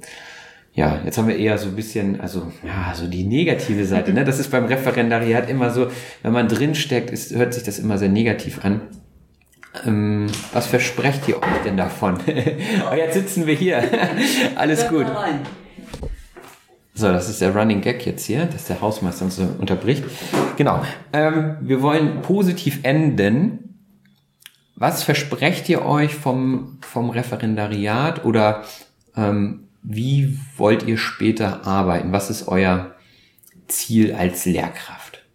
Ja, 0.80 0.98
jetzt 1.04 1.18
haben 1.18 1.28
wir 1.28 1.36
eher 1.36 1.58
so 1.58 1.68
ein 1.68 1.76
bisschen, 1.76 2.22
also 2.22 2.54
ja, 2.64 2.96
so 2.96 3.06
die 3.08 3.26
negative 3.26 3.84
Seite. 3.84 4.14
Ne? 4.14 4.24
Das 4.24 4.40
ist 4.40 4.50
beim 4.50 4.64
Referendariat 4.64 5.50
immer 5.50 5.72
so, 5.72 5.88
wenn 6.24 6.32
man 6.32 6.48
drinsteckt, 6.48 7.12
ist, 7.12 7.36
hört 7.36 7.54
sich 7.54 7.64
das 7.64 7.80
immer 7.80 7.98
sehr 7.98 8.08
negativ 8.08 8.64
an. 8.64 8.80
Ähm, 9.86 10.28
was 10.54 10.68
versprecht 10.68 11.28
ihr 11.28 11.36
euch 11.36 11.64
denn 11.66 11.76
davon? 11.76 12.18
oh, 12.90 12.96
jetzt 12.96 13.16
sitzen 13.16 13.46
wir 13.46 13.56
hier. 13.56 13.84
Alles 14.56 14.88
gut. 14.88 15.06
So, 16.94 17.12
das 17.12 17.28
ist 17.28 17.42
der 17.42 17.54
Running 17.54 17.82
Gag 17.82 18.06
jetzt 18.06 18.26
hier, 18.26 18.46
dass 18.46 18.68
der 18.68 18.80
Hausmeister 18.80 19.26
uns 19.26 19.38
unterbricht. 19.38 20.06
Genau. 20.56 20.82
Ähm, 21.12 21.58
wir 21.60 21.82
wollen 21.82 22.22
positiv 22.22 22.80
enden. 22.84 23.82
Was 24.78 25.04
versprecht 25.04 25.68
ihr 25.68 25.84
euch 25.84 26.16
vom, 26.16 26.78
vom 26.80 27.10
Referendariat 27.10 28.24
oder 28.24 28.64
ähm, 29.18 29.66
wie 29.90 30.38
wollt 30.56 30.84
ihr 30.84 30.98
später 30.98 31.68
arbeiten? 31.68 32.14
Was 32.14 32.30
ist 32.30 32.48
euer 32.48 32.96
Ziel 33.68 34.14
als 34.14 34.46
Lehrkraft? 34.46 35.26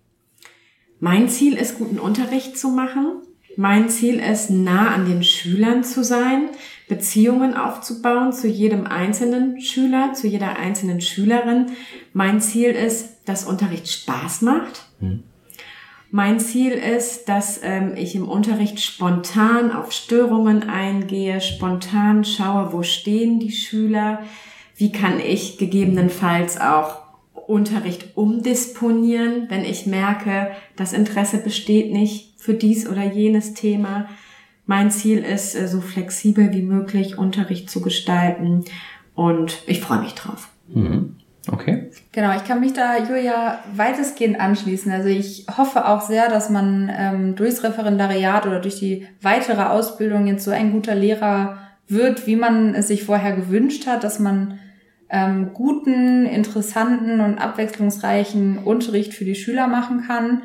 Mein 1.00 1.28
Ziel 1.28 1.54
ist, 1.54 1.76
guten 1.76 1.98
Unterricht 1.98 2.56
zu 2.56 2.68
machen 2.68 3.22
mein 3.56 3.88
Ziel 3.88 4.18
ist, 4.18 4.50
nah 4.50 4.94
an 4.94 5.06
den 5.06 5.22
Schülern 5.22 5.84
zu 5.84 6.02
sein, 6.02 6.48
Beziehungen 6.88 7.54
aufzubauen 7.54 8.32
zu 8.32 8.48
jedem 8.48 8.86
einzelnen 8.86 9.60
Schüler, 9.60 10.12
zu 10.12 10.26
jeder 10.26 10.58
einzelnen 10.58 11.00
Schülerin. 11.00 11.66
Mein 12.12 12.40
Ziel 12.40 12.70
ist, 12.70 13.20
dass 13.26 13.44
Unterricht 13.44 13.88
Spaß 13.88 14.42
macht. 14.42 14.86
Mhm. 15.00 15.22
Mein 16.16 16.38
Ziel 16.38 16.74
ist, 16.74 17.28
dass 17.28 17.58
ähm, 17.64 17.94
ich 17.96 18.14
im 18.14 18.28
Unterricht 18.28 18.80
spontan 18.80 19.72
auf 19.72 19.90
Störungen 19.90 20.70
eingehe, 20.70 21.40
spontan 21.40 22.24
schaue, 22.24 22.72
wo 22.72 22.84
stehen 22.84 23.40
die 23.40 23.50
Schüler, 23.50 24.22
wie 24.76 24.92
kann 24.92 25.18
ich 25.18 25.58
gegebenenfalls 25.58 26.60
auch 26.60 27.02
Unterricht 27.48 28.16
umdisponieren, 28.16 29.46
wenn 29.48 29.64
ich 29.64 29.86
merke, 29.86 30.52
das 30.76 30.92
Interesse 30.92 31.38
besteht 31.38 31.92
nicht 31.92 32.40
für 32.40 32.54
dies 32.54 32.88
oder 32.88 33.02
jenes 33.02 33.54
Thema. 33.54 34.08
Mein 34.66 34.92
Ziel 34.92 35.18
ist, 35.18 35.56
äh, 35.56 35.66
so 35.66 35.80
flexibel 35.80 36.52
wie 36.52 36.62
möglich 36.62 37.18
Unterricht 37.18 37.68
zu 37.68 37.80
gestalten 37.80 38.64
und 39.16 39.64
ich 39.66 39.80
freue 39.80 40.02
mich 40.02 40.14
drauf. 40.14 40.48
Mhm. 40.68 41.16
Okay. 41.50 41.90
Genau, 42.12 42.34
ich 42.36 42.44
kann 42.44 42.60
mich 42.60 42.72
da, 42.72 42.98
Julia, 42.98 43.60
weitestgehend 43.74 44.40
anschließen. 44.40 44.90
Also 44.90 45.08
ich 45.08 45.46
hoffe 45.56 45.86
auch 45.86 46.00
sehr, 46.00 46.28
dass 46.28 46.48
man 46.48 46.90
ähm, 46.96 47.36
durchs 47.36 47.62
Referendariat 47.62 48.46
oder 48.46 48.60
durch 48.60 48.78
die 48.78 49.06
weitere 49.20 49.62
Ausbildung 49.62 50.26
jetzt 50.26 50.44
so 50.44 50.50
ein 50.50 50.72
guter 50.72 50.94
Lehrer 50.94 51.58
wird, 51.86 52.26
wie 52.26 52.36
man 52.36 52.74
es 52.74 52.88
sich 52.88 53.04
vorher 53.04 53.36
gewünscht 53.36 53.86
hat, 53.86 54.04
dass 54.04 54.18
man 54.18 54.58
ähm, 55.10 55.50
guten, 55.52 56.26
interessanten 56.26 57.20
und 57.20 57.38
abwechslungsreichen 57.38 58.58
Unterricht 58.58 59.12
für 59.12 59.24
die 59.24 59.34
Schüler 59.34 59.66
machen 59.66 60.04
kann. 60.06 60.42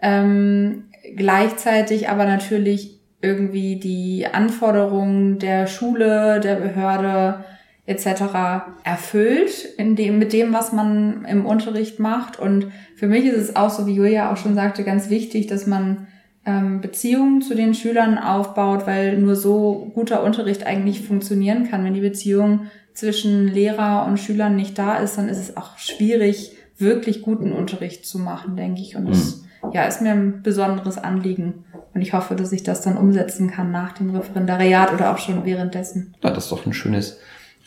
Ähm, 0.00 0.84
gleichzeitig 1.16 2.08
aber 2.08 2.24
natürlich 2.24 3.00
irgendwie 3.22 3.76
die 3.76 4.26
Anforderungen 4.30 5.38
der 5.38 5.66
Schule, 5.66 6.40
der 6.40 6.56
Behörde 6.56 7.44
etc. 7.86 8.64
erfüllt 8.84 9.64
in 9.76 9.96
dem, 9.96 10.18
mit 10.18 10.32
dem, 10.32 10.52
was 10.52 10.72
man 10.72 11.24
im 11.24 11.46
Unterricht 11.46 11.98
macht. 11.98 12.38
Und 12.38 12.68
für 12.96 13.08
mich 13.08 13.24
ist 13.24 13.36
es 13.36 13.56
auch 13.56 13.70
so, 13.70 13.86
wie 13.86 13.94
Julia 13.94 14.32
auch 14.32 14.36
schon 14.36 14.54
sagte, 14.54 14.84
ganz 14.84 15.10
wichtig, 15.10 15.46
dass 15.48 15.66
man 15.66 16.06
ähm, 16.46 16.80
Beziehungen 16.80 17.42
zu 17.42 17.54
den 17.54 17.74
Schülern 17.74 18.18
aufbaut, 18.18 18.86
weil 18.86 19.18
nur 19.18 19.36
so 19.36 19.90
guter 19.94 20.22
Unterricht 20.22 20.64
eigentlich 20.64 21.06
funktionieren 21.06 21.68
kann. 21.68 21.84
Wenn 21.84 21.94
die 21.94 22.00
Beziehung 22.00 22.66
zwischen 22.94 23.48
Lehrer 23.48 24.06
und 24.06 24.18
Schülern 24.18 24.54
nicht 24.54 24.78
da 24.78 24.96
ist, 24.98 25.18
dann 25.18 25.28
ist 25.28 25.38
es 25.38 25.56
auch 25.56 25.78
schwierig, 25.78 26.52
wirklich 26.78 27.22
guten 27.22 27.52
Unterricht 27.52 28.06
zu 28.06 28.18
machen, 28.18 28.56
denke 28.56 28.80
ich. 28.80 28.96
Und 28.96 29.08
das 29.08 29.36
mhm 29.36 29.42
ja, 29.72 29.84
ist 29.84 30.02
mir 30.02 30.10
ein 30.10 30.42
besonderes 30.42 30.98
Anliegen. 30.98 31.64
Und 31.94 32.00
ich 32.02 32.12
hoffe, 32.12 32.34
dass 32.34 32.52
ich 32.52 32.62
das 32.62 32.82
dann 32.82 32.96
umsetzen 32.96 33.50
kann 33.50 33.70
nach 33.70 33.92
dem 33.92 34.10
Referendariat 34.10 34.92
oder 34.92 35.12
auch 35.12 35.18
schon 35.18 35.44
währenddessen. 35.44 36.14
Ja, 36.22 36.30
das 36.30 36.44
ist 36.44 36.52
doch 36.52 36.66
ein 36.66 36.72
schönes 36.72 37.18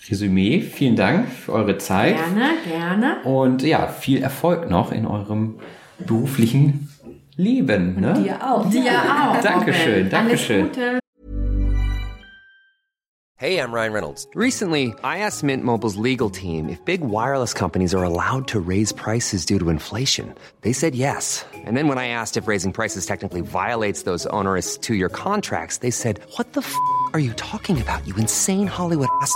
Resümee. 0.10 0.62
Vielen 0.62 0.96
Dank 0.96 1.30
für 1.30 1.54
eure 1.54 1.78
Zeit. 1.78 2.16
Gerne, 2.16 2.56
gerne. 2.68 3.24
Und 3.24 3.64
ja, 3.64 3.88
viel 3.88 4.22
Erfolg 4.22 4.70
noch 4.70 4.92
in 4.92 5.06
eurem 5.06 5.56
beruflichen 6.00 6.90
Leben. 7.38 8.00
Ne? 8.00 8.14
Dir 8.14 8.48
auch. 8.48 8.70
Dir 8.70 8.92
auch. 8.92 9.42
Dankeschön, 9.44 10.10
Dankeschön. 10.10 10.62
Alles 10.66 10.76
Gute. 10.76 11.00
Hey, 13.38 13.60
I'm 13.60 13.74
Ryan 13.74 13.92
Reynolds. 13.92 14.28
Recently, 14.34 14.94
I 15.04 15.18
asked 15.18 15.44
Mint 15.44 15.66
Mobile's 15.66 15.98
legal 15.98 16.30
team 16.30 16.70
if 16.70 16.80
big 16.86 17.02
wireless 17.02 17.54
companies 17.54 17.94
are 17.94 18.02
allowed 18.02 18.48
to 18.48 18.62
raise 18.62 18.94
prices 18.94 19.46
due 19.46 19.60
to 19.60 19.70
inflation. 19.70 20.34
They 20.62 20.72
said 20.72 20.96
yes. 20.96 21.46
And 21.54 21.76
then 21.76 21.90
when 21.90 21.98
I 21.98 22.08
asked 22.08 22.38
if 22.38 22.48
raising 22.48 22.72
prices 22.72 23.06
technically 23.06 23.42
violates 23.42 24.04
those 24.04 24.26
onerous 24.28 24.78
two 24.78 24.96
year 24.96 25.10
contracts, 25.10 25.80
they 25.80 25.92
said, 25.92 26.22
What 26.38 26.54
the 26.54 26.62
f 26.62 26.74
are 27.12 27.20
you 27.20 27.34
talking 27.34 27.82
about, 27.82 28.08
you 28.08 28.16
insane 28.16 28.68
Hollywood 28.68 29.10
ass? 29.22 29.36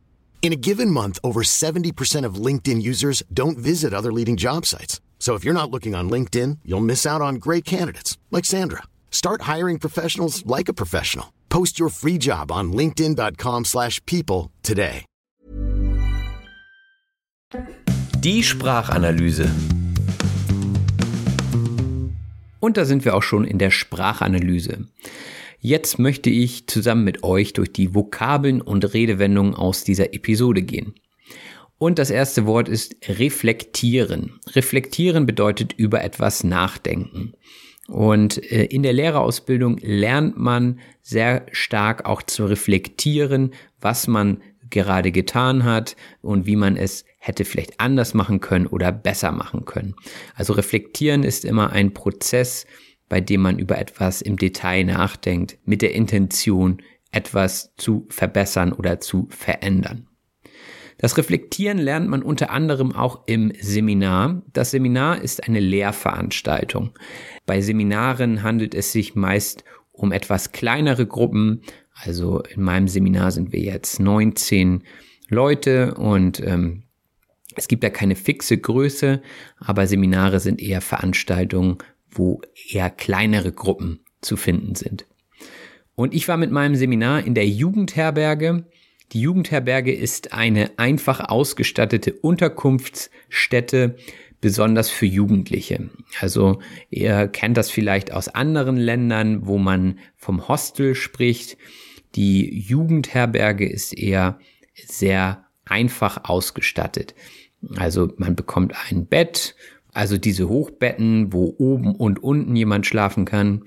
In 0.41 0.51
a 0.51 0.55
given 0.55 0.89
month, 0.89 1.19
over 1.23 1.43
70% 1.43 2.25
of 2.25 2.45
LinkedIn 2.45 2.81
users 2.81 3.21
don't 3.31 3.59
visit 3.59 3.93
other 3.93 4.11
leading 4.11 4.37
job 4.37 4.65
sites. 4.65 4.99
So 5.19 5.35
if 5.35 5.45
you're 5.45 5.53
not 5.53 5.69
looking 5.69 5.93
on 5.93 6.09
LinkedIn, 6.09 6.57
you'll 6.65 6.81
miss 6.81 7.05
out 7.05 7.21
on 7.21 7.35
great 7.35 7.63
candidates 7.63 8.17
like 8.31 8.43
Sandra. 8.43 8.81
Start 9.11 9.43
hiring 9.43 9.77
professionals 9.77 10.43
like 10.47 10.67
a 10.67 10.73
professional. 10.73 11.31
Post 11.49 11.77
your 11.77 11.89
free 11.89 12.17
job 12.17 12.51
on 12.51 12.73
linkedin.com/people 12.73 14.49
today. 14.63 15.05
Die 18.19 18.43
Sprachanalyse. 18.43 19.49
Und 22.59 22.77
da 22.77 22.85
sind 22.85 23.03
wir 23.03 23.15
auch 23.15 23.23
schon 23.23 23.45
in 23.45 23.57
der 23.57 23.71
Sprachanalyse. 23.71 24.85
Jetzt 25.63 25.99
möchte 25.99 26.31
ich 26.31 26.65
zusammen 26.65 27.03
mit 27.03 27.23
euch 27.23 27.53
durch 27.53 27.71
die 27.71 27.93
Vokabeln 27.93 28.61
und 28.61 28.95
Redewendungen 28.95 29.53
aus 29.53 29.83
dieser 29.83 30.11
Episode 30.15 30.63
gehen. 30.63 30.95
Und 31.77 31.99
das 31.99 32.09
erste 32.09 32.47
Wort 32.47 32.67
ist 32.67 32.95
reflektieren. 33.07 34.39
Reflektieren 34.55 35.27
bedeutet 35.27 35.73
über 35.73 36.03
etwas 36.03 36.43
nachdenken. 36.43 37.33
Und 37.87 38.43
äh, 38.51 38.65
in 38.65 38.81
der 38.81 38.93
Lehrerausbildung 38.93 39.77
lernt 39.83 40.35
man 40.35 40.79
sehr 41.03 41.45
stark 41.51 42.05
auch 42.05 42.23
zu 42.23 42.45
reflektieren, 42.45 43.53
was 43.79 44.07
man 44.07 44.41
gerade 44.71 45.11
getan 45.11 45.63
hat 45.63 45.95
und 46.21 46.47
wie 46.47 46.55
man 46.55 46.75
es 46.75 47.05
hätte 47.19 47.45
vielleicht 47.45 47.79
anders 47.79 48.15
machen 48.15 48.39
können 48.39 48.65
oder 48.65 48.91
besser 48.91 49.31
machen 49.31 49.65
können. 49.65 49.95
Also 50.33 50.53
reflektieren 50.53 51.23
ist 51.23 51.45
immer 51.45 51.71
ein 51.71 51.93
Prozess, 51.93 52.65
bei 53.11 53.19
dem 53.19 53.41
man 53.41 53.59
über 53.59 53.77
etwas 53.77 54.21
im 54.21 54.37
Detail 54.37 54.85
nachdenkt, 54.85 55.57
mit 55.65 55.81
der 55.81 55.93
Intention, 55.93 56.81
etwas 57.11 57.75
zu 57.75 58.07
verbessern 58.07 58.71
oder 58.71 59.01
zu 59.01 59.27
verändern. 59.29 60.07
Das 60.97 61.17
Reflektieren 61.17 61.77
lernt 61.77 62.07
man 62.07 62.23
unter 62.23 62.51
anderem 62.51 62.95
auch 62.95 63.23
im 63.25 63.51
Seminar. 63.59 64.43
Das 64.53 64.71
Seminar 64.71 65.21
ist 65.21 65.45
eine 65.45 65.59
Lehrveranstaltung. 65.59 66.91
Bei 67.45 67.59
Seminaren 67.59 68.43
handelt 68.43 68.73
es 68.73 68.93
sich 68.93 69.13
meist 69.13 69.65
um 69.91 70.13
etwas 70.13 70.53
kleinere 70.53 71.05
Gruppen. 71.05 71.63
Also 71.93 72.41
in 72.43 72.61
meinem 72.61 72.87
Seminar 72.87 73.31
sind 73.31 73.51
wir 73.51 73.59
jetzt 73.59 73.99
19 73.99 74.83
Leute 75.27 75.95
und 75.95 76.39
ähm, 76.39 76.83
es 77.57 77.67
gibt 77.67 77.83
ja 77.83 77.89
keine 77.89 78.15
fixe 78.15 78.57
Größe, 78.57 79.21
aber 79.57 79.85
Seminare 79.85 80.39
sind 80.39 80.61
eher 80.61 80.79
Veranstaltungen, 80.79 81.79
wo 82.11 82.41
eher 82.69 82.89
kleinere 82.89 83.51
Gruppen 83.51 84.01
zu 84.21 84.37
finden 84.37 84.75
sind. 84.75 85.05
Und 85.95 86.13
ich 86.13 86.27
war 86.27 86.37
mit 86.37 86.51
meinem 86.51 86.75
Seminar 86.75 87.25
in 87.25 87.35
der 87.35 87.47
Jugendherberge 87.47 88.65
die 89.11 89.19
Jugendherberge 89.19 89.93
ist 89.93 90.31
eine 90.31 90.71
einfach 90.77 91.19
ausgestattete 91.19 92.13
Unterkunftsstätte, 92.13 93.97
besonders 94.39 94.89
für 94.89 95.05
Jugendliche. 95.05 95.89
Also 96.19 96.61
ihr 96.89 97.27
kennt 97.27 97.57
das 97.57 97.69
vielleicht 97.69 98.13
aus 98.13 98.29
anderen 98.29 98.77
Ländern, 98.77 99.45
wo 99.45 99.57
man 99.57 99.99
vom 100.15 100.47
Hostel 100.47 100.95
spricht. 100.95 101.57
Die 102.15 102.57
Jugendherberge 102.57 103.69
ist 103.69 103.93
eher 103.93 104.39
sehr 104.73 105.45
einfach 105.65 106.23
ausgestattet. 106.23 107.13
Also 107.75 108.13
man 108.17 108.35
bekommt 108.35 108.73
ein 108.89 109.05
Bett, 109.05 109.55
also 109.93 110.17
diese 110.17 110.47
Hochbetten, 110.47 111.33
wo 111.33 111.55
oben 111.57 111.95
und 111.95 112.23
unten 112.23 112.55
jemand 112.55 112.85
schlafen 112.85 113.25
kann. 113.25 113.63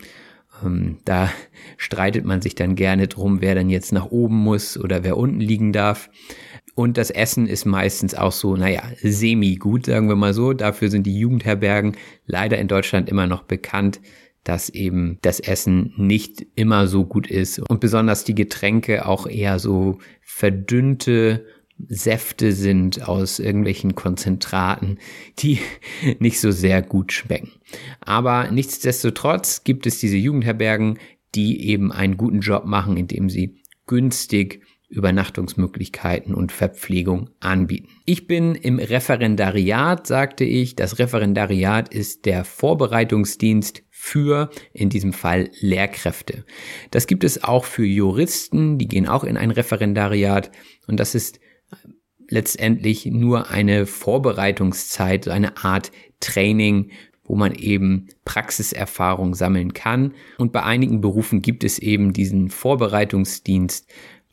Ähm, 0.65 0.99
da 1.05 1.31
streitet 1.77 2.25
man 2.25 2.43
sich 2.43 2.55
dann 2.55 2.77
gerne 2.77 3.09
drum, 3.09 3.41
wer 3.41 3.55
dann 3.55 3.71
jetzt 3.71 3.93
nach 3.93 4.07
oben 4.07 4.37
muss 4.37 4.79
oder 4.79 5.05
wer 5.05 5.17
unten 5.17 5.41
liegen 5.41 5.73
darf. 5.73 6.11
Und 6.75 6.99
das 6.99 7.11
Essen 7.11 7.47
ist 7.47 7.67
meistens 7.67 8.15
auch 8.15 8.33
so, 8.33 8.57
naja, 8.57 8.83
semi-gut, 9.01 9.87
sagen 9.87 10.09
wir 10.09 10.17
mal 10.17 10.35
so. 10.35 10.53
Dafür 10.53 10.91
sind 10.91 11.07
die 11.07 11.19
Jugendherbergen 11.19 11.97
leider 12.27 12.59
in 12.59 12.67
Deutschland 12.67 13.09
immer 13.09 13.29
noch 13.29 13.45
bekannt, 13.45 14.01
dass 14.43 14.69
eben 14.69 15.19
das 15.23 15.41
Essen 15.41 15.95
nicht 15.97 16.47
immer 16.55 16.87
so 16.87 17.05
gut 17.05 17.29
ist 17.29 17.59
und 17.61 17.81
besonders 17.81 18.25
die 18.25 18.35
Getränke 18.35 19.07
auch 19.07 19.27
eher 19.27 19.59
so 19.59 19.99
verdünnte 20.21 21.47
Säfte 21.89 22.53
sind 22.53 23.07
aus 23.09 23.39
irgendwelchen 23.39 23.95
Konzentraten, 23.95 24.99
die 25.39 25.59
nicht 26.19 26.41
so 26.41 26.51
sehr 26.51 26.83
gut 26.83 27.13
schmecken. 27.13 27.53
Aber 28.01 28.51
nichtsdestotrotz 28.51 29.65
gibt 29.65 29.87
es 29.87 29.99
diese 29.99 30.17
Jugendherbergen, 30.17 30.99
die 31.35 31.69
eben 31.69 31.93
einen 31.93 32.17
guten 32.17 32.41
Job 32.41 32.65
machen, 32.65 32.97
indem 32.97 33.29
sie 33.29 33.63
günstig 33.87 34.63
Übernachtungsmöglichkeiten 34.89 36.35
und 36.35 36.53
Verpflegung 36.53 37.31
anbieten. 37.41 37.89
Ich 38.05 38.29
bin 38.29 38.55
im 38.55 38.79
Referendariat, 38.79 40.07
sagte 40.07 40.45
ich. 40.45 40.77
Das 40.77 40.99
Referendariat 41.01 41.93
ist 41.93 42.27
der 42.27 42.45
Vorbereitungsdienst 42.45 43.83
für, 43.91 44.51
in 44.73 44.91
diesem 44.91 45.13
Fall, 45.13 45.51
Lehrkräfte. 45.59 46.45
Das 46.93 47.09
gibt 47.09 47.25
es 47.25 47.43
auch 47.43 47.65
für 47.65 47.85
Juristen, 47.85 48.79
die 48.79 48.87
gehen 48.87 49.09
auch 49.09 49.25
in 49.25 49.37
ein 49.37 49.51
Referendariat 49.51 50.53
und 50.87 51.01
das 51.01 51.15
ist 51.15 51.41
letztendlich 52.35 53.07
nur 53.07 53.51
eine 53.51 53.87
Vorbereitungszeit, 53.87 55.29
eine 55.29 55.65
Art 55.65 55.93
Training, 56.21 56.91
wo 57.23 57.37
man 57.37 57.55
eben 57.55 58.09
Praxiserfahrung 58.25 59.35
sammeln 59.35 59.73
kann. 59.73 60.13
Und 60.37 60.53
bei 60.53 60.63
einigen 60.63 61.01
Berufen 61.01 61.41
gibt 61.41 61.65
es 61.65 61.79
eben 61.79 62.13
diesen 62.13 62.51
Vorbereitungsdienst 62.51 63.89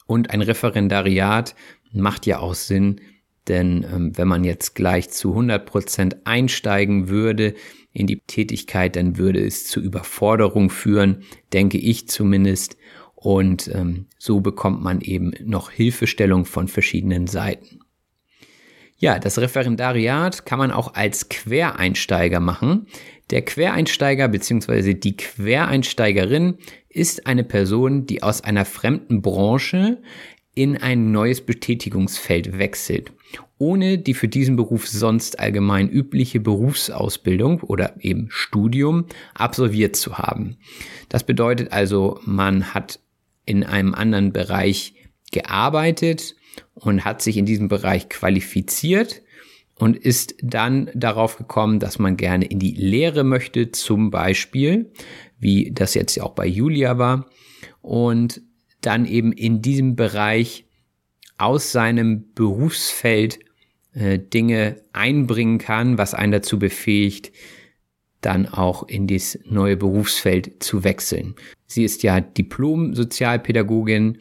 und 0.08 0.32
ein 0.32 0.42
Referendariat 0.42 1.56
macht 1.94 2.26
ja 2.26 2.40
auch 2.40 2.56
Sinn, 2.56 3.00
denn 3.48 3.86
ähm, 3.92 4.18
wenn 4.18 4.28
man 4.28 4.44
jetzt 4.44 4.76
gleich 4.76 5.10
zu 5.10 5.30
100 5.30 5.66
Prozent 5.66 6.18
einsteigen 6.26 7.08
würde 7.08 7.54
in 7.94 8.08
die 8.08 8.22
Tätigkeit, 8.28 8.96
dann 8.96 9.18
würde 9.18 9.46
es 9.46 9.68
zu 9.68 9.80
Überforderung 9.80 10.70
führen, 10.70 11.24
denke 11.54 11.78
ich 11.78 12.08
zumindest. 12.08 12.78
Und 13.16 13.70
ähm, 13.74 14.08
so 14.18 14.42
bekommt 14.42 14.82
man 14.82 15.02
eben 15.02 15.34
noch 15.44 15.70
Hilfestellung 15.70 16.46
von 16.46 16.68
verschiedenen 16.68 17.28
Seiten. 17.28 17.81
Ja, 19.02 19.18
das 19.18 19.40
Referendariat 19.40 20.46
kann 20.46 20.60
man 20.60 20.70
auch 20.70 20.94
als 20.94 21.28
Quereinsteiger 21.28 22.40
machen. 22.40 22.86
Der 23.32 23.42
Quereinsteiger 23.42 24.28
bzw. 24.28 24.94
die 24.94 25.18
Quereinsteigerin 25.18 26.60
ist 26.88 27.26
eine 27.26 27.44
Person, 27.44 28.06
die 28.06 28.22
aus 28.22 28.42
einer 28.42 28.64
fremden 28.64 29.24
Branche 29.24 30.04
in 30.54 30.78
ein 30.78 31.12
neues 31.12 31.42
Betätigungsfeld 31.42 32.60
wechselt, 32.60 33.12
ohne 33.58 33.98
die 33.98 34.14
für 34.14 34.28
diesen 34.28 34.56
Beruf 34.56 34.88
sonst 34.88 35.40
allgemein 35.40 35.90
übliche 35.90 36.40
Berufsausbildung 36.40 37.62
oder 37.62 37.96
eben 38.02 38.28
Studium 38.30 39.08
absolviert 39.34 39.96
zu 39.96 40.20
haben. 40.20 40.58
Das 41.10 41.24
bedeutet 41.24 41.72
also, 41.72 42.20
man 42.24 42.76
hat 42.76 43.00
in 43.46 43.64
einem 43.64 43.96
anderen 43.96 44.32
Bereich 44.32 44.94
gearbeitet 45.32 46.36
und 46.74 47.06
hat 47.06 47.22
sich 47.22 47.38
in 47.38 47.46
diesem 47.46 47.68
Bereich 47.68 48.10
qualifiziert 48.10 49.22
und 49.76 49.98
ist 49.98 50.36
dann 50.42 50.90
darauf 50.94 51.38
gekommen, 51.38 51.80
dass 51.80 52.00
man 52.00 52.18
gerne 52.18 52.46
in 52.46 52.60
die 52.60 52.76
Lehre 52.76 53.24
möchte, 53.24 53.72
zum 53.72 54.12
Beispiel, 54.12 54.92
wie 55.40 55.72
das 55.72 55.94
jetzt 55.94 56.20
auch 56.22 56.34
bei 56.34 56.46
Julia 56.46 56.98
war, 56.98 57.30
und 57.82 58.42
dann 58.82 59.06
eben 59.06 59.32
in 59.32 59.62
diesem 59.62 59.96
Bereich 59.96 60.66
aus 61.38 61.72
seinem 61.72 62.32
Berufsfeld 62.34 63.40
äh, 63.94 64.20
Dinge 64.20 64.82
einbringen 64.94 65.58
kann, 65.58 65.98
was 65.98 66.14
einen 66.14 66.32
dazu 66.32 66.60
befähigt, 66.60 67.32
dann 68.22 68.48
auch 68.48 68.88
in 68.88 69.08
das 69.08 69.40
neue 69.46 69.78
Berufsfeld 69.78 70.64
zu 70.64 70.84
wechseln. 70.84 71.36
Sie 71.66 71.84
ist 71.84 72.04
ja 72.04 72.20
Diplom-Sozialpädagogin 72.22 74.20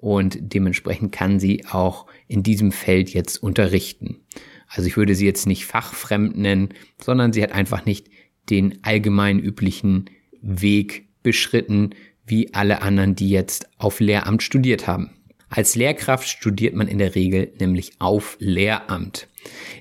und 0.00 0.38
dementsprechend 0.40 1.12
kann 1.12 1.38
sie 1.38 1.66
auch 1.70 2.06
in 2.26 2.42
diesem 2.42 2.72
Feld 2.72 3.12
jetzt 3.12 3.42
unterrichten. 3.42 4.20
Also 4.66 4.86
ich 4.86 4.96
würde 4.96 5.14
sie 5.14 5.26
jetzt 5.26 5.46
nicht 5.46 5.66
fachfremd 5.66 6.38
nennen, 6.38 6.70
sondern 6.98 7.32
sie 7.32 7.42
hat 7.42 7.52
einfach 7.52 7.84
nicht 7.84 8.08
den 8.48 8.78
allgemein 8.82 9.38
üblichen 9.38 10.06
Weg 10.40 11.08
beschritten, 11.22 11.90
wie 12.24 12.54
alle 12.54 12.80
anderen, 12.82 13.14
die 13.14 13.28
jetzt 13.28 13.68
auf 13.78 14.00
Lehramt 14.00 14.42
studiert 14.42 14.86
haben. 14.86 15.10
Als 15.50 15.74
Lehrkraft 15.74 16.28
studiert 16.28 16.74
man 16.74 16.86
in 16.86 16.98
der 16.98 17.14
Regel 17.14 17.52
nämlich 17.58 17.92
auf 17.98 18.36
Lehramt. 18.38 19.26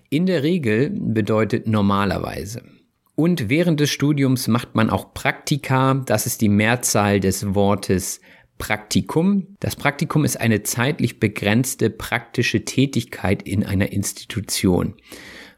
In 0.09 0.25
der 0.25 0.43
Regel 0.43 0.89
bedeutet 0.89 1.67
normalerweise. 1.67 2.63
Und 3.15 3.49
während 3.49 3.79
des 3.79 3.91
Studiums 3.91 4.47
macht 4.47 4.75
man 4.75 4.89
auch 4.89 5.13
Praktika. 5.13 5.93
Das 5.93 6.25
ist 6.25 6.41
die 6.41 6.49
Mehrzahl 6.49 7.19
des 7.19 7.53
Wortes 7.53 8.19
Praktikum. 8.59 9.55
Das 9.59 9.75
Praktikum 9.75 10.23
ist 10.25 10.39
eine 10.39 10.61
zeitlich 10.61 11.19
begrenzte 11.19 11.89
praktische 11.89 12.65
Tätigkeit 12.65 13.41
in 13.41 13.65
einer 13.65 13.91
Institution. 13.91 14.93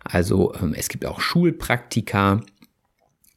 Also 0.03 0.53
ähm, 0.55 0.73
es 0.73 0.87
gibt 0.87 1.05
auch 1.05 1.19
Schulpraktika. 1.19 2.41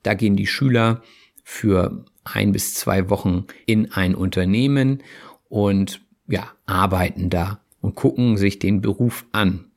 Da 0.05 0.15
gehen 0.15 0.37
die 0.37 0.47
Schüler 0.47 1.03
für 1.43 2.05
ein 2.23 2.53
bis 2.53 2.75
zwei 2.75 3.11
Wochen 3.11 3.47
in 3.67 3.91
ein 3.91 4.15
Unternehmen 4.15 5.03
und 5.49 6.01
ja, 6.29 6.53
arbeiten 6.67 7.29
da 7.29 7.61
und 7.81 7.95
gucken 7.97 8.37
sich 8.37 8.59
den 8.59 8.81
Beruf 8.81 9.27
an. 9.33 9.71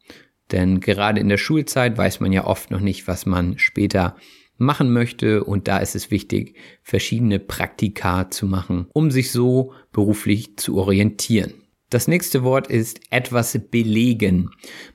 Denn 0.52 0.80
gerade 0.80 1.20
in 1.20 1.30
der 1.30 1.38
Schulzeit 1.38 1.98
weiß 1.98 2.20
man 2.20 2.32
ja 2.32 2.46
oft 2.46 2.72
noch 2.72 2.80
nicht, 2.80 3.08
was 3.08 3.26
man 3.26 3.58
später 3.58 4.16
machen 4.58 4.92
möchte 4.92 5.44
und 5.44 5.68
da 5.68 5.78
ist 5.78 5.96
es 5.96 6.12
wichtig, 6.12 6.56
verschiedene 6.82 7.40
Praktika 7.40 8.30
zu 8.30 8.46
machen, 8.46 8.88
um 8.94 9.12
sich 9.12 9.32
so 9.32 9.74
beruflich 9.92 10.58
zu 10.58 10.78
orientieren. 10.78 11.54
Das 11.90 12.10
nächste 12.10 12.44
Wort 12.44 12.68
ist 12.68 13.00
etwas 13.12 13.58
belegen. 13.72 14.50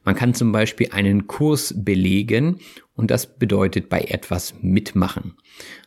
Man 0.04 0.14
kann 0.14 0.34
zum 0.34 0.52
Beispiel 0.52 0.88
einen 0.90 1.26
Kurs 1.26 1.74
belegen 1.74 2.58
und 2.94 3.10
das 3.10 3.38
bedeutet 3.38 3.88
bei 3.88 4.02
etwas 4.02 4.54
mitmachen. 4.60 5.34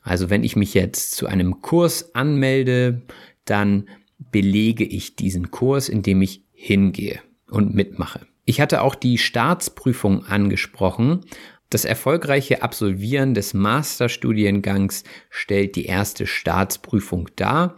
Also 0.01 0.31
wenn 0.31 0.43
ich 0.43 0.55
mich 0.55 0.73
jetzt 0.73 1.11
zu 1.11 1.27
einem 1.27 1.61
Kurs 1.61 2.15
anmelde, 2.15 3.03
dann 3.45 3.87
belege 4.31 4.83
ich 4.83 5.15
diesen 5.15 5.51
Kurs, 5.51 5.89
indem 5.89 6.23
ich 6.23 6.43
hingehe 6.51 7.19
und 7.51 7.75
mitmache. 7.75 8.25
Ich 8.45 8.61
hatte 8.61 8.81
auch 8.81 8.95
die 8.95 9.17
Staatsprüfung 9.17 10.25
angesprochen. 10.25 11.21
Das 11.69 11.85
erfolgreiche 11.85 12.61
Absolvieren 12.61 13.33
des 13.33 13.53
Masterstudiengangs 13.53 15.03
stellt 15.29 15.75
die 15.75 15.85
erste 15.85 16.27
Staatsprüfung 16.27 17.29
dar 17.35 17.75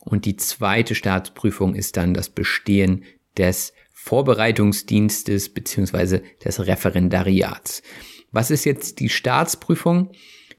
und 0.00 0.24
die 0.24 0.36
zweite 0.36 0.94
Staatsprüfung 0.94 1.74
ist 1.74 1.96
dann 1.96 2.14
das 2.14 2.30
Bestehen 2.30 3.04
des 3.36 3.72
Vorbereitungsdienstes 3.92 5.52
beziehungsweise 5.52 6.22
des 6.44 6.66
Referendariats. 6.66 7.82
Was 8.30 8.50
ist 8.50 8.64
jetzt 8.64 9.00
die 9.00 9.08
Staatsprüfung? 9.08 10.12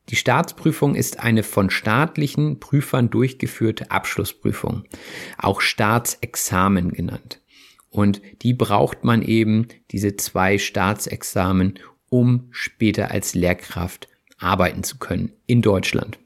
Die 0.10 0.16
Staatsprüfung 0.16 0.96
ist 0.96 1.20
eine 1.20 1.44
von 1.44 1.70
staatlichen 1.70 2.60
Prüfern 2.60 3.10
durchgeführte 3.10 3.92
Abschlussprüfung, 3.92 4.84
auch 5.38 5.62
Staatsexamen 5.62 6.92
genannt. 6.92 7.42
Und 7.90 8.22
die 8.42 8.54
braucht 8.54 9.04
man 9.04 9.22
eben, 9.22 9.68
diese 9.92 10.16
zwei 10.16 10.58
Staatsexamen, 10.58 11.80
um 12.10 12.48
später 12.52 13.12
als 13.12 13.36
Lehrkraft 13.36 14.08
arbeiten 14.38 14.84
zu 14.84 14.98
können 14.98 15.32
in 15.46 15.62
Deutschland. 15.62 16.20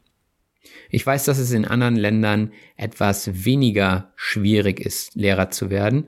Ich 0.89 1.05
weiß, 1.05 1.25
dass 1.25 1.39
es 1.39 1.51
in 1.51 1.65
anderen 1.65 1.95
Ländern 1.95 2.51
etwas 2.77 3.45
weniger 3.45 4.13
schwierig 4.15 4.79
ist, 4.79 5.15
Lehrer 5.15 5.49
zu 5.49 5.69
werden. 5.69 6.07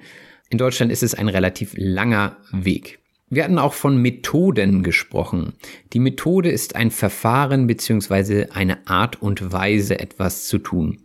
In 0.49 0.59
Deutschland 0.59 0.91
ist 0.91 1.01
es 1.01 1.15
ein 1.15 1.28
relativ 1.28 1.73
langer 1.76 2.38
Weg. 2.51 2.99
Wir 3.28 3.43
hatten 3.43 3.57
auch 3.57 3.73
von 3.73 3.97
Methoden 3.97 4.84
gesprochen. 4.84 5.53
Die 5.93 5.99
Methode 5.99 6.51
ist 6.51 6.76
ein 6.76 6.91
Verfahren 6.91 7.65
beziehungsweise 7.65 8.49
eine 8.51 8.88
Art 8.88 9.19
und 9.19 9.51
Weise, 9.51 9.99
etwas 9.99 10.45
zu 10.45 10.59
tun. 10.59 10.99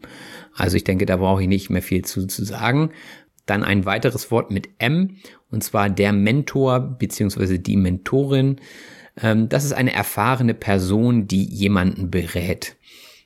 Also 0.54 0.76
ich 0.76 0.84
denke, 0.84 1.06
da 1.06 1.16
brauche 1.16 1.40
ich 1.42 1.48
nicht 1.48 1.70
mehr 1.70 1.80
viel 1.80 2.04
zu, 2.04 2.26
zu 2.26 2.44
sagen. 2.44 2.90
Dann 3.46 3.64
ein 3.64 3.84
weiteres 3.84 4.30
Wort 4.30 4.50
mit 4.50 4.68
M, 4.78 5.16
und 5.50 5.64
zwar 5.64 5.90
der 5.90 6.12
Mentor 6.12 6.80
beziehungsweise 6.80 7.58
die 7.58 7.76
Mentorin. 7.76 8.60
Ähm, 9.20 9.48
das 9.48 9.64
ist 9.64 9.72
eine 9.72 9.92
erfahrene 9.92 10.54
Person, 10.54 11.26
die 11.26 11.44
jemanden 11.44 12.10
berät. 12.10 12.76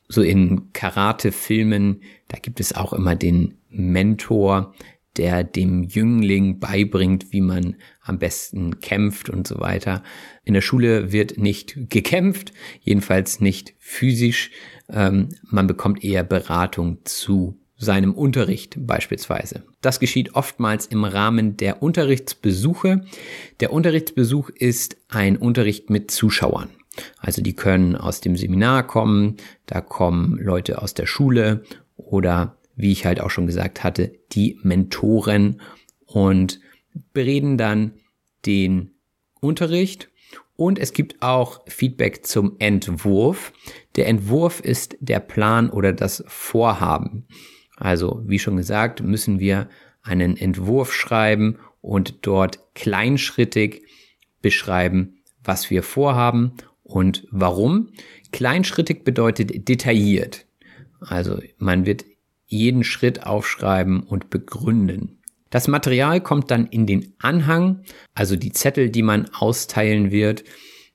So 0.09 0.23
in 0.23 0.73
Karate-Filmen, 0.73 2.03
da 2.29 2.39
gibt 2.39 2.61
es 2.61 2.75
auch 2.75 2.93
immer 2.93 3.17
den 3.17 3.59
Mentor, 3.71 4.75
der 5.17 5.45
dem 5.45 5.85
Jüngling 5.85 6.59
beibringt, 6.59 7.33
wie 7.33 7.41
man 7.41 7.77
am 8.03 8.19
besten 8.19 8.81
kämpft 8.81 9.31
und 9.31 9.47
so 9.47 9.61
weiter. 9.61 10.03
In 10.45 10.55
der 10.55 10.61
Schule 10.61 11.13
wird 11.13 11.39
nicht 11.39 11.89
gekämpft, 11.91 12.53
jedenfalls 12.81 13.41
nicht 13.41 13.75
physisch. 13.79 14.51
Ähm, 14.89 15.29
man 15.45 15.67
bekommt 15.67 16.03
eher 16.03 16.25
Beratung 16.25 16.99
zu 17.05 17.59
seinem 17.77 18.15
Unterricht 18.15 18.77
beispielsweise. 18.79 19.65
Das 19.81 20.01
geschieht 20.01 20.35
oftmals 20.35 20.87
im 20.87 21.05
Rahmen 21.05 21.57
der 21.57 21.83
Unterrichtsbesuche. 21.83 23.05
Der 23.61 23.73
Unterrichtsbesuch 23.73 24.51
ist 24.51 24.97
ein 25.09 25.37
Unterricht 25.37 25.91
mit 25.91 26.11
Zuschauern. 26.11 26.71
Also 27.19 27.43
die 27.43 27.55
können 27.55 27.97
aus 27.97 28.21
dem 28.21 28.37
Seminar 28.37 28.87
kommen, 28.87 29.37
da 29.67 29.81
kommen 29.81 30.39
Leute 30.39 30.81
aus 30.81 30.95
der 30.95 31.07
Schule 31.07 31.65
oder 31.97 32.57
wie 32.77 32.93
ich 32.93 33.07
halt 33.07 33.21
auch 33.21 33.31
schon 33.31 33.47
gesagt 33.47 33.83
hatte, 33.83 34.13
die 34.33 34.59
Mentoren 34.63 35.61
und 36.07 36.61
bereden 37.13 37.59
dann 37.59 37.95
den 38.47 38.93
Unterricht 39.41 40.09
und 40.57 40.79
es 40.79 40.93
gibt 40.93 41.21
auch 41.21 41.63
Feedback 41.67 42.25
zum 42.25 42.57
Entwurf. 42.59 43.53
Der 43.97 44.07
Entwurf 44.07 44.61
ist 44.61 44.97
der 45.01 45.21
Plan 45.21 45.71
oder 45.71 45.93
das 45.93 46.23
Vorhaben. 46.27 47.27
Also, 47.85 48.23
wie 48.25 48.39
schon 48.39 48.57
gesagt, 48.57 49.03
müssen 49.03 49.41
wir 49.41 49.69
einen 50.03 50.39
Entwurf 50.39 50.95
schreiben 50.95 51.59
und 51.83 52.27
dort 52.27 52.59
kleinschrittig 52.75 53.83
beschreiben, 54.41 55.19
was 55.43 55.69
wir 55.69 55.83
vorhaben 55.83 56.55
und 56.83 57.29
warum. 57.31 57.91
Kleinschrittig 58.33 59.05
bedeutet 59.05 59.69
detailliert. 59.69 60.47
Also 61.01 61.43
man 61.59 61.85
wird 61.85 62.07
jeden 62.47 62.85
Schritt 62.85 63.27
aufschreiben 63.27 64.01
und 64.01 64.31
begründen. 64.31 65.19
Das 65.51 65.69
Material 65.69 66.23
kommt 66.23 66.51
dann 66.51 66.67
in 66.69 66.87
den 66.87 67.13
Anhang, 67.19 67.83
also 68.15 68.35
die 68.35 68.53
Zettel, 68.53 68.89
die 68.89 69.03
man 69.03 69.29
austeilen 69.35 70.11
wird. 70.11 70.43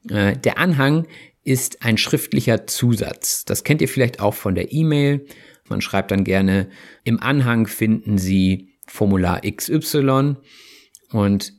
Äh, 0.10 0.38
der 0.38 0.58
Anhang 0.58 1.06
ist 1.44 1.84
ein 1.84 2.00
schriftlicher 2.00 2.66
Zusatz. 2.66 3.46
Das 3.46 3.64
kennt 3.64 3.80
ihr 3.84 3.88
vielleicht 3.88 4.22
auch 4.22 4.34
von 4.34 4.56
der 4.56 4.74
E-Mail. 4.74 5.28
Man 5.70 5.82
schreibt 5.82 6.12
dann 6.12 6.24
gerne, 6.24 6.70
im 7.04 7.22
Anhang 7.22 7.68
finden 7.68 8.18
Sie 8.18 8.70
Formular 8.88 9.42
XY 9.42 10.36
und 11.12 11.54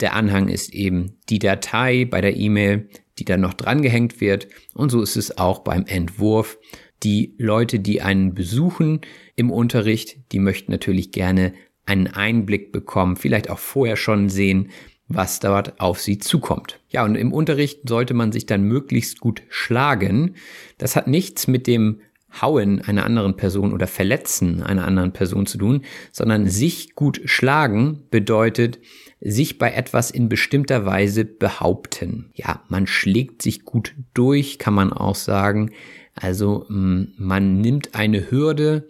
der 0.00 0.14
Anhang 0.14 0.48
ist 0.48 0.74
eben 0.74 1.18
die 1.28 1.38
Datei 1.38 2.04
bei 2.04 2.20
der 2.20 2.36
E-Mail, 2.36 2.88
die 3.18 3.24
dann 3.24 3.40
noch 3.40 3.54
drangehängt 3.54 4.20
wird. 4.20 4.48
Und 4.74 4.90
so 4.90 5.00
ist 5.02 5.16
es 5.16 5.38
auch 5.38 5.60
beim 5.60 5.86
Entwurf. 5.86 6.58
Die 7.02 7.34
Leute, 7.38 7.78
die 7.78 8.02
einen 8.02 8.34
besuchen 8.34 9.00
im 9.36 9.50
Unterricht, 9.50 10.32
die 10.32 10.40
möchten 10.40 10.72
natürlich 10.72 11.12
gerne 11.12 11.52
einen 11.86 12.08
Einblick 12.08 12.72
bekommen, 12.72 13.16
vielleicht 13.16 13.50
auch 13.50 13.58
vorher 13.58 13.96
schon 13.96 14.28
sehen, 14.28 14.70
was 15.06 15.38
dort 15.38 15.80
auf 15.80 16.00
sie 16.00 16.18
zukommt. 16.18 16.80
Ja, 16.88 17.04
und 17.04 17.14
im 17.14 17.32
Unterricht 17.32 17.88
sollte 17.88 18.14
man 18.14 18.32
sich 18.32 18.46
dann 18.46 18.62
möglichst 18.62 19.20
gut 19.20 19.42
schlagen. 19.48 20.36
Das 20.78 20.96
hat 20.96 21.06
nichts 21.08 21.46
mit 21.46 21.66
dem 21.66 22.00
Hauen 22.40 22.80
einer 22.80 23.04
anderen 23.04 23.36
Person 23.36 23.72
oder 23.72 23.86
Verletzen 23.86 24.62
einer 24.62 24.86
anderen 24.86 25.12
Person 25.12 25.46
zu 25.46 25.58
tun, 25.58 25.82
sondern 26.12 26.48
sich 26.48 26.94
gut 26.94 27.20
schlagen 27.24 28.04
bedeutet, 28.10 28.78
sich 29.20 29.58
bei 29.58 29.72
etwas 29.72 30.10
in 30.10 30.28
bestimmter 30.28 30.84
Weise 30.86 31.24
behaupten. 31.24 32.30
Ja, 32.34 32.62
man 32.68 32.86
schlägt 32.86 33.42
sich 33.42 33.64
gut 33.64 33.94
durch, 34.12 34.58
kann 34.58 34.74
man 34.74 34.92
auch 34.92 35.14
sagen. 35.14 35.70
Also 36.14 36.66
mm, 36.68 37.14
man 37.16 37.60
nimmt 37.60 37.94
eine 37.94 38.30
Hürde, 38.30 38.88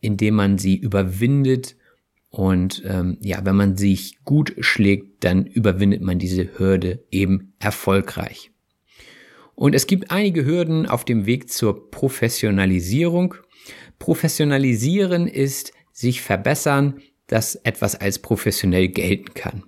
indem 0.00 0.34
man 0.34 0.58
sie 0.58 0.76
überwindet 0.76 1.76
und 2.34 2.82
ähm, 2.84 3.16
ja, 3.20 3.44
wenn 3.44 3.54
man 3.54 3.76
sich 3.76 4.24
gut 4.24 4.56
schlägt, 4.58 5.22
dann 5.22 5.46
überwindet 5.46 6.02
man 6.02 6.18
diese 6.18 6.58
Hürde 6.58 7.04
eben 7.12 7.52
erfolgreich. 7.60 8.50
Und 9.54 9.74
es 9.74 9.86
gibt 9.86 10.10
einige 10.10 10.44
Hürden 10.44 10.86
auf 10.86 11.04
dem 11.04 11.26
Weg 11.26 11.50
zur 11.50 11.90
Professionalisierung. 11.90 13.34
Professionalisieren 13.98 15.28
ist 15.28 15.72
sich 15.92 16.20
verbessern, 16.22 17.00
dass 17.26 17.54
etwas 17.56 17.94
als 17.94 18.18
professionell 18.18 18.88
gelten 18.88 19.32
kann. 19.34 19.64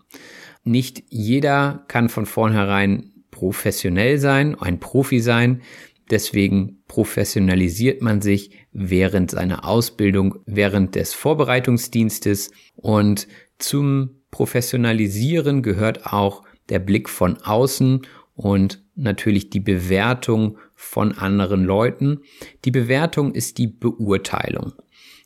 Nicht 0.64 1.04
jeder 1.08 1.84
kann 1.88 2.08
von 2.08 2.26
vornherein 2.26 3.12
professionell 3.30 4.18
sein, 4.18 4.56
ein 4.60 4.80
Profi 4.80 5.20
sein. 5.20 5.62
Deswegen 6.10 6.82
professionalisiert 6.88 8.02
man 8.02 8.20
sich 8.20 8.50
während 8.72 9.30
seiner 9.30 9.64
Ausbildung, 9.64 10.40
während 10.46 10.94
des 10.94 11.14
Vorbereitungsdienstes 11.14 12.50
und 12.76 13.28
zum 13.58 14.22
Professionalisieren 14.30 15.62
gehört 15.62 16.06
auch 16.06 16.42
der 16.68 16.78
Blick 16.78 17.08
von 17.08 17.36
außen 17.38 18.02
und 18.36 18.84
natürlich 18.94 19.50
die 19.50 19.60
Bewertung 19.60 20.58
von 20.74 21.12
anderen 21.12 21.64
Leuten. 21.64 22.20
Die 22.64 22.70
Bewertung 22.70 23.34
ist 23.34 23.58
die 23.58 23.66
Beurteilung. 23.66 24.74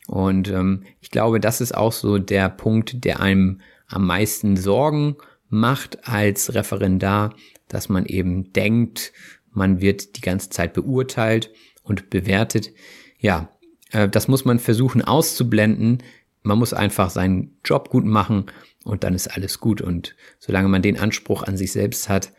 Und 0.06 0.48
ähm, 0.48 0.84
ich 1.00 1.10
glaube, 1.10 1.40
das 1.40 1.60
ist 1.60 1.76
auch 1.76 1.92
so 1.92 2.18
der 2.18 2.48
Punkt, 2.48 3.04
der 3.04 3.20
einem 3.20 3.60
am 3.86 4.06
meisten 4.06 4.56
Sorgen 4.56 5.16
macht 5.48 6.08
als 6.08 6.54
Referendar, 6.54 7.34
dass 7.68 7.88
man 7.88 8.06
eben 8.06 8.52
denkt, 8.52 9.12
man 9.50 9.80
wird 9.80 10.16
die 10.16 10.20
ganze 10.20 10.50
Zeit 10.50 10.72
beurteilt 10.72 11.50
und 11.82 12.10
bewertet. 12.10 12.70
Ja, 13.18 13.50
äh, 13.90 14.08
das 14.08 14.28
muss 14.28 14.44
man 14.44 14.60
versuchen 14.60 15.02
auszublenden. 15.02 16.02
Man 16.42 16.58
muss 16.58 16.72
einfach 16.72 17.10
seinen 17.10 17.58
Job 17.64 17.90
gut 17.90 18.04
machen 18.04 18.46
und 18.84 19.02
dann 19.02 19.14
ist 19.14 19.28
alles 19.28 19.58
gut. 19.58 19.80
Und 19.80 20.14
solange 20.38 20.68
man 20.68 20.82
den 20.82 20.98
Anspruch 20.98 21.42
an 21.42 21.56
sich 21.56 21.72
selbst 21.72 22.08
hat, 22.08 22.32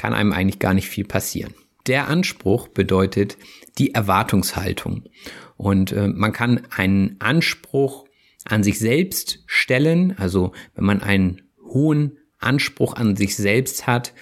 kann 0.00 0.14
einem 0.14 0.32
eigentlich 0.32 0.60
gar 0.60 0.72
nicht 0.72 0.88
viel 0.88 1.04
passieren. 1.04 1.52
Der 1.86 2.08
Anspruch 2.08 2.68
bedeutet 2.68 3.36
die 3.76 3.92
Erwartungshaltung. 3.94 5.04
Und 5.58 5.92
äh, 5.92 6.08
man 6.08 6.32
kann 6.32 6.62
einen 6.74 7.16
Anspruch 7.18 8.06
an 8.46 8.62
sich 8.62 8.78
selbst 8.78 9.40
stellen. 9.44 10.16
Also 10.16 10.52
wenn 10.74 10.86
man 10.86 11.02
einen 11.02 11.42
hohen 11.62 12.16
Anspruch 12.38 12.94
an 12.94 13.14
sich 13.14 13.36
selbst 13.36 13.86
hat, 13.86 14.14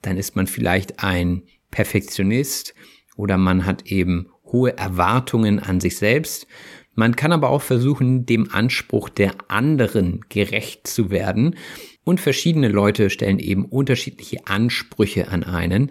dann 0.00 0.16
ist 0.16 0.36
man 0.36 0.46
vielleicht 0.46 1.04
ein 1.04 1.42
Perfektionist 1.70 2.74
oder 3.14 3.36
man 3.36 3.66
hat 3.66 3.82
eben 3.88 4.30
hohe 4.46 4.74
Erwartungen 4.78 5.58
an 5.58 5.80
sich 5.80 5.98
selbst. 5.98 6.46
Man 6.94 7.14
kann 7.14 7.32
aber 7.32 7.50
auch 7.50 7.60
versuchen, 7.60 8.24
dem 8.24 8.50
Anspruch 8.50 9.10
der 9.10 9.34
anderen 9.48 10.22
gerecht 10.30 10.86
zu 10.86 11.10
werden. 11.10 11.56
Und 12.04 12.20
verschiedene 12.20 12.68
Leute 12.68 13.10
stellen 13.10 13.38
eben 13.38 13.64
unterschiedliche 13.64 14.46
Ansprüche 14.46 15.28
an 15.28 15.44
einen. 15.44 15.90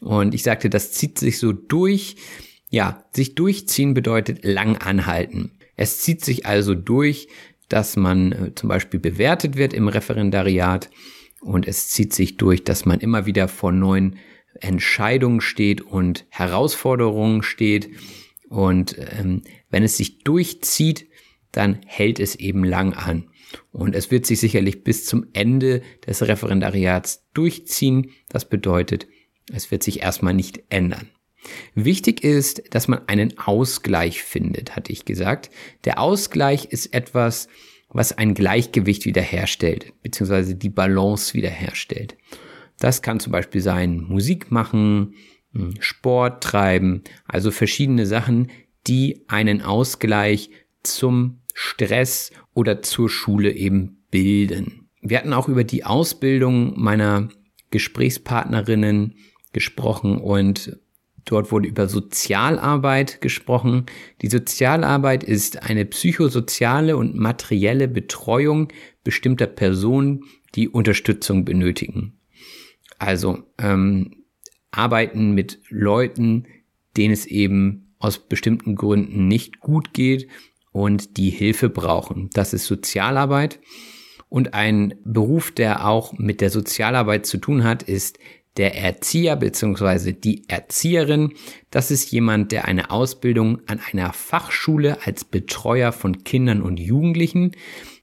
Und 0.00 0.34
ich 0.34 0.42
sagte, 0.42 0.70
das 0.70 0.92
zieht 0.92 1.18
sich 1.18 1.38
so 1.38 1.52
durch. 1.52 2.16
Ja, 2.70 3.04
sich 3.12 3.34
durchziehen 3.34 3.94
bedeutet 3.94 4.44
lang 4.44 4.78
anhalten. 4.78 5.52
Es 5.76 5.98
zieht 5.98 6.24
sich 6.24 6.46
also 6.46 6.74
durch, 6.74 7.28
dass 7.68 7.96
man 7.96 8.32
äh, 8.32 8.54
zum 8.54 8.68
Beispiel 8.68 9.00
bewertet 9.00 9.56
wird 9.56 9.72
im 9.72 9.88
Referendariat 9.88 10.90
und 11.40 11.66
es 11.66 11.88
zieht 11.88 12.12
sich 12.12 12.36
durch, 12.36 12.64
dass 12.64 12.84
man 12.84 13.00
immer 13.00 13.26
wieder 13.26 13.48
vor 13.48 13.72
neuen 13.72 14.16
Entscheidungen 14.60 15.40
steht 15.40 15.80
und 15.80 16.24
Herausforderungen 16.28 17.42
steht. 17.42 17.90
Und 18.48 18.96
ähm, 18.98 19.42
wenn 19.70 19.82
es 19.82 19.96
sich 19.96 20.20
durchzieht, 20.20 21.08
dann 21.50 21.80
hält 21.86 22.20
es 22.20 22.36
eben 22.36 22.64
lang 22.64 22.92
an. 22.94 23.28
Und 23.70 23.94
es 23.94 24.10
wird 24.10 24.26
sich 24.26 24.40
sicherlich 24.40 24.84
bis 24.84 25.04
zum 25.04 25.26
Ende 25.32 25.82
des 26.06 26.22
Referendariats 26.22 27.26
durchziehen. 27.34 28.10
Das 28.28 28.48
bedeutet, 28.48 29.06
es 29.52 29.70
wird 29.70 29.82
sich 29.82 30.02
erstmal 30.02 30.34
nicht 30.34 30.62
ändern. 30.68 31.08
Wichtig 31.74 32.22
ist, 32.22 32.62
dass 32.70 32.88
man 32.88 33.08
einen 33.08 33.36
Ausgleich 33.38 34.22
findet, 34.22 34.76
hatte 34.76 34.92
ich 34.92 35.04
gesagt. 35.04 35.50
Der 35.84 35.98
Ausgleich 35.98 36.66
ist 36.66 36.94
etwas, 36.94 37.48
was 37.88 38.16
ein 38.16 38.34
Gleichgewicht 38.34 39.04
wiederherstellt, 39.04 39.92
beziehungsweise 40.02 40.54
die 40.54 40.70
Balance 40.70 41.34
wiederherstellt. 41.34 42.16
Das 42.78 43.02
kann 43.02 43.20
zum 43.20 43.32
Beispiel 43.32 43.60
sein 43.60 44.00
Musik 44.00 44.50
machen, 44.50 45.14
hm, 45.52 45.74
Sport 45.80 46.42
treiben, 46.42 47.02
also 47.26 47.50
verschiedene 47.50 48.06
Sachen, 48.06 48.50
die 48.86 49.24
einen 49.28 49.62
Ausgleich 49.62 50.50
zum 50.82 51.40
Stress 51.54 52.32
oder 52.54 52.82
zur 52.82 53.08
Schule 53.08 53.52
eben 53.52 54.04
bilden. 54.10 54.88
Wir 55.00 55.18
hatten 55.18 55.32
auch 55.32 55.48
über 55.48 55.64
die 55.64 55.84
Ausbildung 55.84 56.80
meiner 56.80 57.28
Gesprächspartnerinnen 57.70 59.14
gesprochen 59.52 60.18
und 60.18 60.78
Dort 61.24 61.52
wurde 61.52 61.68
über 61.68 61.88
Sozialarbeit 61.88 63.20
gesprochen. 63.20 63.86
Die 64.22 64.28
Sozialarbeit 64.28 65.22
ist 65.22 65.62
eine 65.62 65.84
psychosoziale 65.84 66.96
und 66.96 67.14
materielle 67.14 67.88
Betreuung 67.88 68.72
bestimmter 69.04 69.46
Personen, 69.46 70.24
die 70.54 70.68
Unterstützung 70.68 71.44
benötigen. 71.44 72.18
Also 72.98 73.44
ähm, 73.58 74.24
arbeiten 74.70 75.32
mit 75.32 75.60
Leuten, 75.68 76.46
denen 76.96 77.12
es 77.12 77.26
eben 77.26 77.94
aus 77.98 78.18
bestimmten 78.18 78.74
Gründen 78.74 79.28
nicht 79.28 79.60
gut 79.60 79.94
geht 79.94 80.28
und 80.72 81.16
die 81.16 81.30
Hilfe 81.30 81.68
brauchen. 81.68 82.30
Das 82.32 82.52
ist 82.52 82.66
Sozialarbeit. 82.66 83.60
Und 84.28 84.54
ein 84.54 84.94
Beruf, 85.04 85.52
der 85.52 85.86
auch 85.86 86.14
mit 86.14 86.40
der 86.40 86.50
Sozialarbeit 86.50 87.26
zu 87.26 87.36
tun 87.36 87.64
hat, 87.64 87.82
ist 87.82 88.18
der 88.56 88.76
Erzieher 88.76 89.36
bzw. 89.36 90.12
die 90.12 90.44
Erzieherin, 90.48 91.32
das 91.70 91.90
ist 91.90 92.10
jemand, 92.10 92.52
der 92.52 92.66
eine 92.66 92.90
Ausbildung 92.90 93.60
an 93.66 93.80
einer 93.90 94.12
Fachschule 94.12 94.98
als 95.06 95.24
Betreuer 95.24 95.92
von 95.92 96.22
Kindern 96.24 96.60
und 96.60 96.78
Jugendlichen 96.78 97.52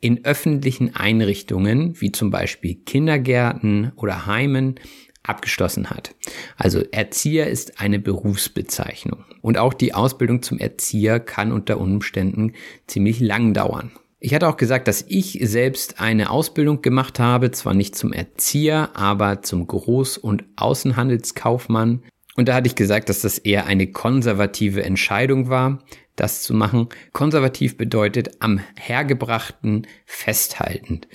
in 0.01 0.26
öffentlichen 0.26 0.95
Einrichtungen 0.95 1.99
wie 2.01 2.11
zum 2.11 2.32
Beispiel 2.32 2.76
Kindergärten 2.76 3.91
oder 3.95 4.26
Heimen 4.26 4.76
abgeschlossen 5.24 5.89
hat. 5.89 6.15
Also 6.57 6.84
Erzieher 6.91 7.47
ist 7.47 7.80
eine 7.82 7.99
Berufsbezeichnung. 7.99 9.26
Und 9.41 9.57
auch 9.57 9.74
die 9.74 9.93
Ausbildung 9.93 10.41
zum 10.41 10.57
Erzieher 10.57 11.20
kann 11.20 11.51
unter 11.51 11.80
Umständen 11.80 12.53
ziemlich 12.88 13.20
lang 13.20 13.53
dauern. 13.53 13.91
Ich 14.22 14.34
hatte 14.34 14.49
auch 14.49 14.57
gesagt, 14.57 14.89
dass 14.89 15.05
ich 15.07 15.39
selbst 15.43 16.01
eine 16.01 16.30
Ausbildung 16.30 16.82
gemacht 16.82 17.20
habe, 17.20 17.51
zwar 17.51 17.74
nicht 17.74 17.95
zum 17.95 18.11
Erzieher, 18.11 18.89
aber 18.93 19.41
zum 19.43 19.65
Groß- 19.65 20.20
und 20.20 20.43
Außenhandelskaufmann. 20.57 22.03
Und 22.36 22.49
da 22.49 22.55
hatte 22.55 22.67
ich 22.67 22.76
gesagt, 22.76 23.07
dass 23.07 23.22
das 23.22 23.38
eher 23.38 23.65
eine 23.65 23.88
konservative 23.88 24.84
Entscheidung 24.84 25.49
war, 25.49 25.80
das 26.17 26.41
zu 26.41 26.53
machen. 26.53 26.89
Konservativ 27.13 27.78
bedeutet 27.78 28.41
am 28.41 28.59
Hergebrachten 28.78 29.88
festhaltend. 30.05 31.07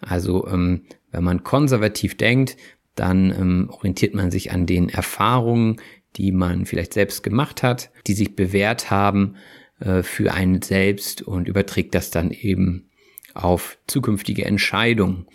Also 0.00 0.46
ähm, 0.48 0.82
wenn 1.12 1.24
man 1.24 1.44
konservativ 1.44 2.16
denkt, 2.16 2.56
dann 2.98 3.30
ähm, 3.30 3.70
orientiert 3.70 4.14
man 4.14 4.30
sich 4.30 4.52
an 4.52 4.66
den 4.66 4.88
Erfahrungen, 4.88 5.80
die 6.16 6.32
man 6.32 6.66
vielleicht 6.66 6.94
selbst 6.94 7.22
gemacht 7.22 7.62
hat, 7.62 7.90
die 8.06 8.14
sich 8.14 8.34
bewährt 8.34 8.90
haben 8.90 9.36
äh, 9.80 10.02
für 10.02 10.32
einen 10.32 10.62
selbst 10.62 11.22
und 11.22 11.48
überträgt 11.48 11.94
das 11.94 12.10
dann 12.10 12.30
eben 12.30 12.90
auf 13.34 13.78
zukünftige 13.86 14.44
Entscheidungen. 14.44 15.26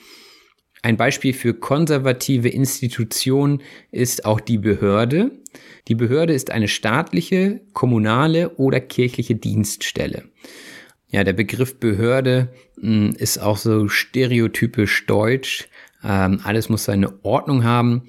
Ein 0.82 0.97
Beispiel 0.97 1.34
für 1.34 1.53
konservative 1.53 2.49
Institutionen 2.49 3.61
ist 3.91 4.26
auch 4.26 4.41
die 4.41 4.57
Behörde. 4.57 5.32
Die 5.88 5.95
Behörde 5.95 6.34
ist 6.34 6.51
eine 6.51 6.68
staatliche, 6.68 7.61
kommunale 7.72 8.55
oder 8.57 8.82
kirchliche 8.82 9.36
Dienststelle. 9.36 10.24
Ja, 11.07 11.24
der 11.24 11.34
Begriff 11.34 11.80
Behörde 11.80 12.51
hm, 12.78 13.14
ist 13.18 13.38
auch 13.38 13.57
so 13.57 13.88
stereotypisch 13.88 15.05
deutsch. 15.05 15.70
Ähm, 16.03 16.39
alles 16.43 16.69
muss 16.69 16.85
seine 16.85 17.23
Ordnung 17.23 17.63
haben. 17.63 18.03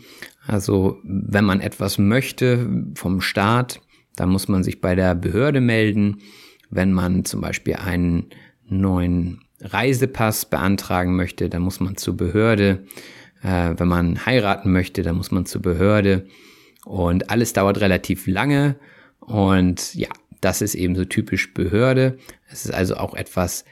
Also 0.47 0.99
wenn 1.05 1.45
man 1.45 1.61
etwas 1.61 1.99
möchte 1.99 2.69
vom 2.95 3.21
Staat, 3.21 3.81
dann 4.17 4.29
muss 4.29 4.49
man 4.49 4.63
sich 4.63 4.81
bei 4.81 4.95
der 4.95 5.15
Behörde 5.15 5.61
melden. 5.61 6.19
Wenn 6.71 6.93
man 6.93 7.25
zum 7.25 7.41
Beispiel 7.41 7.77
einen 7.77 8.27
neuen 8.67 9.41
Reisepass 9.61 10.47
beantragen 10.47 11.17
möchte, 11.17 11.49
dann 11.49 11.63
muss 11.63 11.81
man 11.81 11.97
zur 11.97 12.17
Behörde. 12.17 12.85
Äh, 13.43 13.75
wenn 13.77 13.89
man 13.89 14.27
heiraten 14.27 14.73
möchte, 14.73 15.03
dann 15.03 15.17
muss 15.17 15.31
man 15.31 15.47
zur 15.47 15.63
Behörde. 15.63 16.27
Und 16.85 17.31
alles 17.31 17.53
dauert 17.53 17.81
relativ 17.81 18.27
lange. 18.27 18.77
Und 19.21 19.95
ja, 19.95 20.09
das 20.41 20.61
ist 20.61 20.75
eben 20.75 20.95
so 20.95 21.05
typisch 21.05 21.55
Behörde. 21.55 22.19
Es 22.51 22.67
ist 22.67 22.75
also 22.75 22.97
auch 22.97 23.15
etwas 23.15 23.65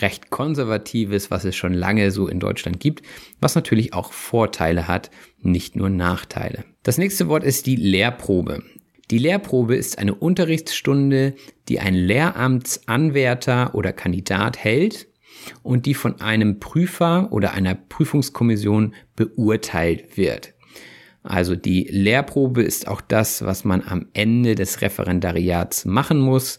recht 0.00 0.30
Konservatives, 0.30 1.30
was 1.30 1.44
es 1.44 1.56
schon 1.56 1.72
lange 1.72 2.10
so 2.10 2.28
in 2.28 2.40
Deutschland 2.40 2.80
gibt, 2.80 3.02
was 3.40 3.54
natürlich 3.54 3.92
auch 3.94 4.12
Vorteile 4.12 4.88
hat, 4.88 5.10
nicht 5.40 5.76
nur 5.76 5.90
Nachteile. 5.90 6.64
Das 6.82 6.98
nächste 6.98 7.28
Wort 7.28 7.44
ist 7.44 7.66
die 7.66 7.76
Lehrprobe. 7.76 8.62
Die 9.10 9.18
Lehrprobe 9.18 9.76
ist 9.76 9.98
eine 9.98 10.14
Unterrichtsstunde, 10.14 11.34
die 11.68 11.80
ein 11.80 11.94
Lehramtsanwärter 11.94 13.74
oder 13.74 13.92
Kandidat 13.92 14.58
hält 14.58 15.08
und 15.62 15.86
die 15.86 15.94
von 15.94 16.20
einem 16.20 16.60
Prüfer 16.60 17.28
oder 17.30 17.52
einer 17.52 17.74
Prüfungskommission 17.74 18.94
beurteilt 19.16 20.16
wird. 20.16 20.54
Also 21.22 21.54
die 21.54 21.84
Lehrprobe 21.84 22.62
ist 22.62 22.88
auch 22.88 23.00
das, 23.00 23.44
was 23.44 23.64
man 23.64 23.82
am 23.82 24.06
Ende 24.12 24.54
des 24.54 24.80
Referendariats 24.80 25.84
machen 25.84 26.18
muss. 26.18 26.58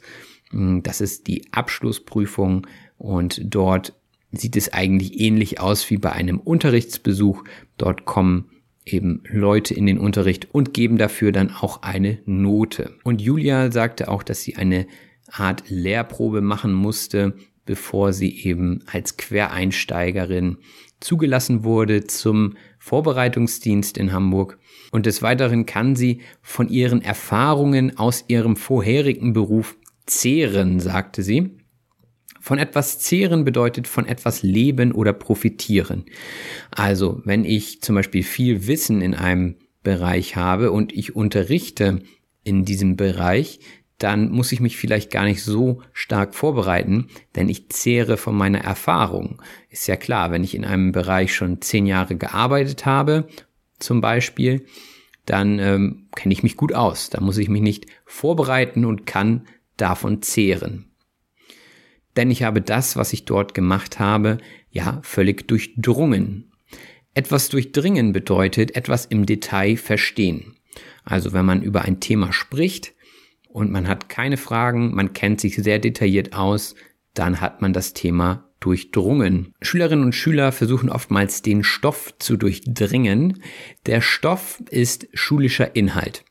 Das 0.52 1.02
ist 1.02 1.28
die 1.28 1.48
Abschlussprüfung 1.52 2.68
und 3.04 3.42
dort 3.44 3.92
sieht 4.32 4.56
es 4.56 4.72
eigentlich 4.72 5.20
ähnlich 5.20 5.60
aus 5.60 5.90
wie 5.90 5.98
bei 5.98 6.14
einem 6.14 6.40
Unterrichtsbesuch. 6.40 7.44
Dort 7.78 8.06
kommen 8.06 8.46
eben 8.86 9.24
Leute 9.28 9.74
in 9.74 9.86
den 9.86 10.00
Unterricht 10.00 10.48
und 10.54 10.74
geben 10.74 10.98
dafür 10.98 11.34
dann 11.34 11.52
auch 11.52 11.82
eine 11.82 12.20
Note. 12.26 12.96
Und 13.04 13.22
Julia 13.22 13.74
sagte 13.74 14.08
auch, 14.08 14.24
dass 14.24 14.44
sie 14.44 14.56
eine 14.56 14.88
Art 15.30 15.66
Lehrprobe 15.68 16.40
machen 16.40 16.72
musste, 16.72 17.36
bevor 17.66 18.14
sie 18.14 18.42
eben 18.46 18.84
als 18.90 19.18
Quereinsteigerin 19.18 20.60
zugelassen 21.02 21.66
wurde 21.66 22.06
zum 22.06 22.54
Vorbereitungsdienst 22.80 23.98
in 23.98 24.14
Hamburg. 24.14 24.60
Und 24.92 25.08
des 25.08 25.22
Weiteren 25.22 25.66
kann 25.66 25.98
sie 25.98 26.22
von 26.42 26.70
ihren 26.70 27.02
Erfahrungen 27.02 27.98
aus 27.98 28.24
ihrem 28.30 28.56
vorherigen 28.56 29.34
Beruf 29.34 29.76
zehren, 30.06 30.80
sagte 30.80 31.22
sie. 31.22 31.58
Von 32.44 32.60
etwas 32.60 33.00
zehren 33.00 33.46
bedeutet 33.46 33.88
von 33.88 34.06
etwas 34.06 34.44
leben 34.44 34.92
oder 34.92 35.14
profitieren. 35.14 36.04
Also, 36.72 37.22
wenn 37.24 37.46
ich 37.46 37.82
zum 37.82 37.96
Beispiel 37.96 38.22
viel 38.22 38.68
Wissen 38.68 39.00
in 39.02 39.16
einem 39.16 39.56
Bereich 39.82 40.36
habe 40.36 40.74
und 40.74 40.92
ich 40.92 41.16
unterrichte 41.16 42.02
in 42.44 42.66
diesem 42.66 42.98
Bereich, 42.98 43.62
dann 43.98 44.30
muss 44.30 44.52
ich 44.52 44.60
mich 44.60 44.76
vielleicht 44.76 45.10
gar 45.10 45.24
nicht 45.24 45.42
so 45.42 45.84
stark 45.94 46.36
vorbereiten, 46.36 47.08
denn 47.38 47.48
ich 47.48 47.70
zehre 47.70 48.18
von 48.18 48.36
meiner 48.36 48.60
Erfahrung. 48.60 49.42
Ist 49.70 49.88
ja 49.88 49.96
klar, 49.96 50.32
wenn 50.32 50.44
ich 50.44 50.54
in 50.54 50.66
einem 50.66 50.92
Bereich 50.92 51.34
schon 51.34 51.62
zehn 51.62 51.86
Jahre 51.86 52.18
gearbeitet 52.18 52.86
habe, 52.86 53.30
zum 53.80 54.02
Beispiel, 54.02 54.66
dann 55.26 55.60
ähm, 55.60 56.10
kenne 56.14 56.34
ich 56.34 56.44
mich 56.44 56.58
gut 56.58 56.74
aus. 56.74 57.10
Da 57.10 57.22
muss 57.22 57.38
ich 57.38 57.48
mich 57.48 57.62
nicht 57.62 57.86
vorbereiten 58.04 58.84
und 58.84 59.06
kann 59.06 59.48
davon 59.78 60.22
zehren 60.22 60.93
denn 62.16 62.32
ich 62.32 62.44
habe 62.44 62.62
das, 62.62 62.96
was 62.96 63.14
ich 63.14 63.26
dort 63.26 63.54
gemacht 63.54 64.00
habe, 64.00 64.38
ja 64.70 65.00
völlig 65.04 65.48
durchdrungen. 65.48 66.52
Etwas 67.14 67.50
durchdringen 67.50 68.12
bedeutet 68.12 68.76
etwas 68.76 69.06
im 69.06 69.26
Detail 69.26 69.78
verstehen. 69.78 70.56
Also 71.04 71.34
wenn 71.34 71.46
man 71.46 71.62
über 71.62 71.84
ein 71.84 72.00
Thema 72.00 72.34
spricht 72.34 72.94
und 73.50 73.72
man 73.72 73.88
hat 73.88 74.10
keine 74.10 74.38
Fragen, 74.38 74.96
man 74.96 75.14
kennt 75.14 75.42
sich 75.42 75.56
sehr 75.56 75.80
detailliert 75.80 76.34
aus, 76.34 76.76
dann 77.14 77.42
hat 77.42 77.62
man 77.62 77.74
das 77.74 77.94
Thema 77.94 78.50
durchdrungen. 78.60 79.54
Schülerinnen 79.62 80.06
und 80.06 80.16
Schüler 80.16 80.52
versuchen 80.52 80.90
oftmals 80.90 81.42
den 81.42 81.64
Stoff 81.64 82.14
zu 82.18 82.38
durchdringen. 82.38 83.44
Der 83.86 84.02
Stoff 84.02 84.64
ist 84.70 85.08
schulischer 85.14 85.76
Inhalt. 85.76 86.24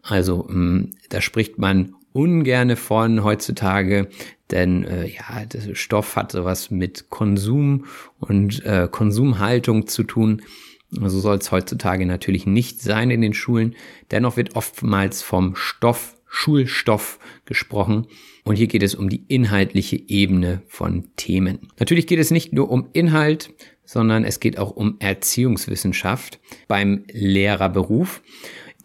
Also 0.00 0.44
mm, 0.44 0.92
da 1.10 1.20
spricht 1.20 1.58
man 1.58 1.94
ungerne 2.12 2.76
von 2.76 3.24
heutzutage, 3.24 4.08
denn 4.52 4.84
äh, 4.84 5.06
ja, 5.06 5.46
Stoff 5.74 6.16
hat 6.16 6.32
sowas 6.32 6.70
mit 6.70 7.10
Konsum 7.10 7.86
und 8.18 8.64
äh, 8.64 8.88
Konsumhaltung 8.90 9.86
zu 9.86 10.02
tun. 10.02 10.42
So 10.90 11.02
also 11.02 11.20
soll 11.20 11.38
es 11.38 11.52
heutzutage 11.52 12.04
natürlich 12.04 12.46
nicht 12.46 12.82
sein 12.82 13.10
in 13.10 13.20
den 13.20 13.34
Schulen. 13.34 13.76
Dennoch 14.10 14.36
wird 14.36 14.56
oftmals 14.56 15.22
vom 15.22 15.54
Stoff, 15.54 16.16
Schulstoff 16.26 17.18
gesprochen. 17.44 18.06
Und 18.44 18.56
hier 18.56 18.66
geht 18.66 18.82
es 18.82 18.94
um 18.94 19.08
die 19.08 19.24
inhaltliche 19.28 19.96
Ebene 20.08 20.62
von 20.66 21.08
Themen. 21.16 21.68
Natürlich 21.78 22.06
geht 22.06 22.18
es 22.18 22.30
nicht 22.30 22.52
nur 22.52 22.70
um 22.70 22.88
Inhalt, 22.92 23.52
sondern 23.84 24.24
es 24.24 24.40
geht 24.40 24.58
auch 24.58 24.70
um 24.70 24.96
Erziehungswissenschaft 24.98 26.40
beim 26.66 27.04
Lehrerberuf. 27.12 28.22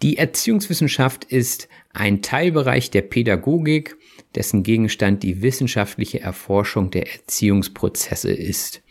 Die 0.01 0.17
Erziehungswissenschaft 0.17 1.25
ist 1.25 1.69
ein 1.93 2.21
Teilbereich 2.21 2.91
der 2.91 3.01
Pädagogik, 3.01 3.97
dessen 4.35 4.63
Gegenstand 4.63 5.23
die 5.23 5.41
wissenschaftliche 5.41 6.21
Erforschung 6.21 6.91
der 6.91 7.11
Erziehungsprozesse 7.11 8.31
ist. 8.31 8.81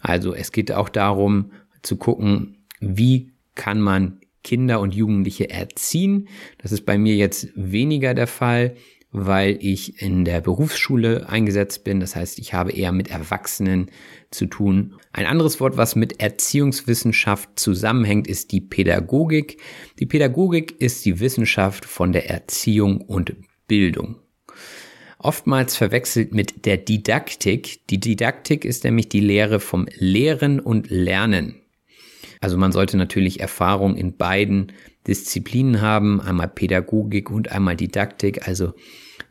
Also 0.00 0.34
es 0.34 0.52
geht 0.52 0.72
auch 0.72 0.88
darum 0.88 1.52
zu 1.82 1.96
gucken, 1.96 2.58
wie 2.80 3.32
kann 3.54 3.80
man 3.80 4.20
Kinder 4.42 4.80
und 4.80 4.94
Jugendliche 4.94 5.50
erziehen. 5.50 6.28
Das 6.58 6.72
ist 6.72 6.86
bei 6.86 6.96
mir 6.96 7.14
jetzt 7.14 7.48
weniger 7.54 8.14
der 8.14 8.26
Fall, 8.26 8.76
weil 9.12 9.58
ich 9.60 10.00
in 10.00 10.24
der 10.24 10.40
Berufsschule 10.40 11.28
eingesetzt 11.28 11.84
bin. 11.84 12.00
Das 12.00 12.14
heißt, 12.16 12.38
ich 12.38 12.54
habe 12.54 12.70
eher 12.72 12.92
mit 12.92 13.10
Erwachsenen 13.10 13.90
zu 14.30 14.46
tun. 14.46 14.94
Ein 15.12 15.26
anderes 15.26 15.60
Wort, 15.60 15.76
was 15.76 15.96
mit 15.96 16.20
Erziehungswissenschaft 16.20 17.50
zusammenhängt, 17.56 18.28
ist 18.28 18.52
die 18.52 18.60
Pädagogik. 18.60 19.60
Die 19.98 20.06
Pädagogik 20.06 20.80
ist 20.80 21.04
die 21.04 21.18
Wissenschaft 21.20 21.84
von 21.84 22.12
der 22.12 22.30
Erziehung 22.30 23.00
und 23.00 23.34
Bildung. 23.66 24.16
Oftmals 25.22 25.76
verwechselt 25.76 26.32
mit 26.32 26.64
der 26.64 26.78
Didaktik. 26.78 27.86
Die 27.88 28.00
Didaktik 28.00 28.64
ist 28.64 28.84
nämlich 28.84 29.10
die 29.10 29.20
Lehre 29.20 29.60
vom 29.60 29.86
Lehren 29.98 30.60
und 30.60 30.88
Lernen. 30.88 31.56
Also 32.40 32.56
man 32.56 32.72
sollte 32.72 32.96
natürlich 32.96 33.38
Erfahrung 33.38 33.96
in 33.96 34.16
beiden 34.16 34.72
Disziplinen 35.06 35.82
haben, 35.82 36.22
einmal 36.22 36.48
Pädagogik 36.48 37.30
und 37.30 37.52
einmal 37.52 37.76
Didaktik, 37.76 38.48
also 38.48 38.72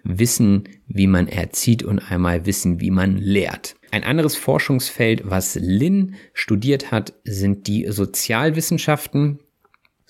wissen, 0.03 0.69
wie 0.87 1.07
man 1.07 1.27
erzieht 1.27 1.81
und 1.81 1.99
einmal 1.99 2.45
wissen, 2.45 2.79
wie 2.79 2.91
man 2.91 3.17
lehrt. 3.17 3.75
Ein 3.89 4.03
anderes 4.03 4.35
Forschungsfeld, 4.35 5.23
was 5.25 5.55
Lin 5.55 6.15
studiert 6.33 6.91
hat, 6.91 7.13
sind 7.23 7.65
die 7.65 7.87
Sozialwissenschaften. 7.89 9.39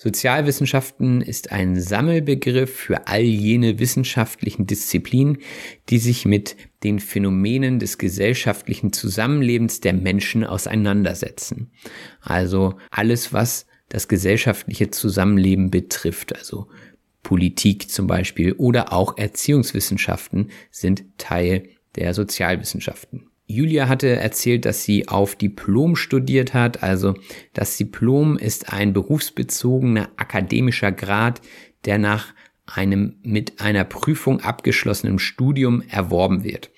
Sozialwissenschaften 0.02 1.20
ist 1.20 1.52
ein 1.52 1.78
Sammelbegriff 1.78 2.74
für 2.74 3.06
all 3.06 3.20
jene 3.20 3.78
wissenschaftlichen 3.78 4.66
Disziplinen, 4.66 5.36
die 5.90 5.98
sich 5.98 6.24
mit 6.24 6.56
den 6.82 7.00
Phänomenen 7.00 7.78
des 7.78 7.98
gesellschaftlichen 7.98 8.94
Zusammenlebens 8.94 9.80
der 9.80 9.92
Menschen 9.92 10.42
auseinandersetzen. 10.42 11.70
Also 12.22 12.78
alles, 12.90 13.34
was 13.34 13.66
das 13.90 14.08
gesellschaftliche 14.08 14.90
Zusammenleben 14.90 15.70
betrifft, 15.70 16.34
also 16.34 16.68
Politik 17.22 17.90
zum 17.90 18.06
Beispiel 18.06 18.54
oder 18.54 18.94
auch 18.94 19.18
Erziehungswissenschaften 19.18 20.50
sind 20.70 21.18
Teil 21.18 21.68
der 21.96 22.14
Sozialwissenschaften. 22.14 23.29
Julia 23.50 23.88
hatte 23.88 24.08
erzählt, 24.08 24.64
dass 24.64 24.84
sie 24.84 25.08
auf 25.08 25.34
Diplom 25.34 25.96
studiert 25.96 26.54
hat. 26.54 26.82
Also 26.82 27.14
das 27.52 27.76
Diplom 27.76 28.38
ist 28.38 28.72
ein 28.72 28.92
berufsbezogener 28.92 30.08
akademischer 30.16 30.92
Grad, 30.92 31.40
der 31.84 31.98
nach 31.98 32.32
einem 32.66 33.16
mit 33.22 33.60
einer 33.60 33.82
Prüfung 33.84 34.40
abgeschlossenen 34.40 35.18
Studium 35.18 35.82
erworben 35.88 36.44
wird. 36.44 36.70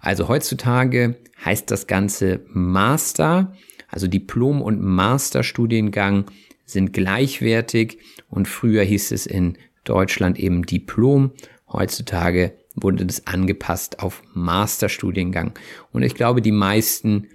Also 0.00 0.26
heutzutage 0.26 1.16
heißt 1.44 1.70
das 1.70 1.86
Ganze 1.86 2.40
Master, 2.48 3.54
also 3.88 4.08
Diplom- 4.08 4.62
und 4.62 4.82
Masterstudiengang 4.82 6.24
sind 6.64 6.92
gleichwertig 6.92 7.98
und 8.28 8.48
früher 8.48 8.82
hieß 8.82 9.12
es 9.12 9.26
in 9.26 9.56
Deutschland 9.84 10.40
eben 10.40 10.66
Diplom, 10.66 11.30
heutzutage 11.72 12.58
wurde 12.76 13.06
das 13.06 13.26
angepasst 13.26 14.00
auf 14.00 14.22
Masterstudiengang. 14.34 15.52
Und 15.92 16.02
ich 16.02 16.14
glaube, 16.14 16.42
die 16.42 16.52
meisten 16.52 17.28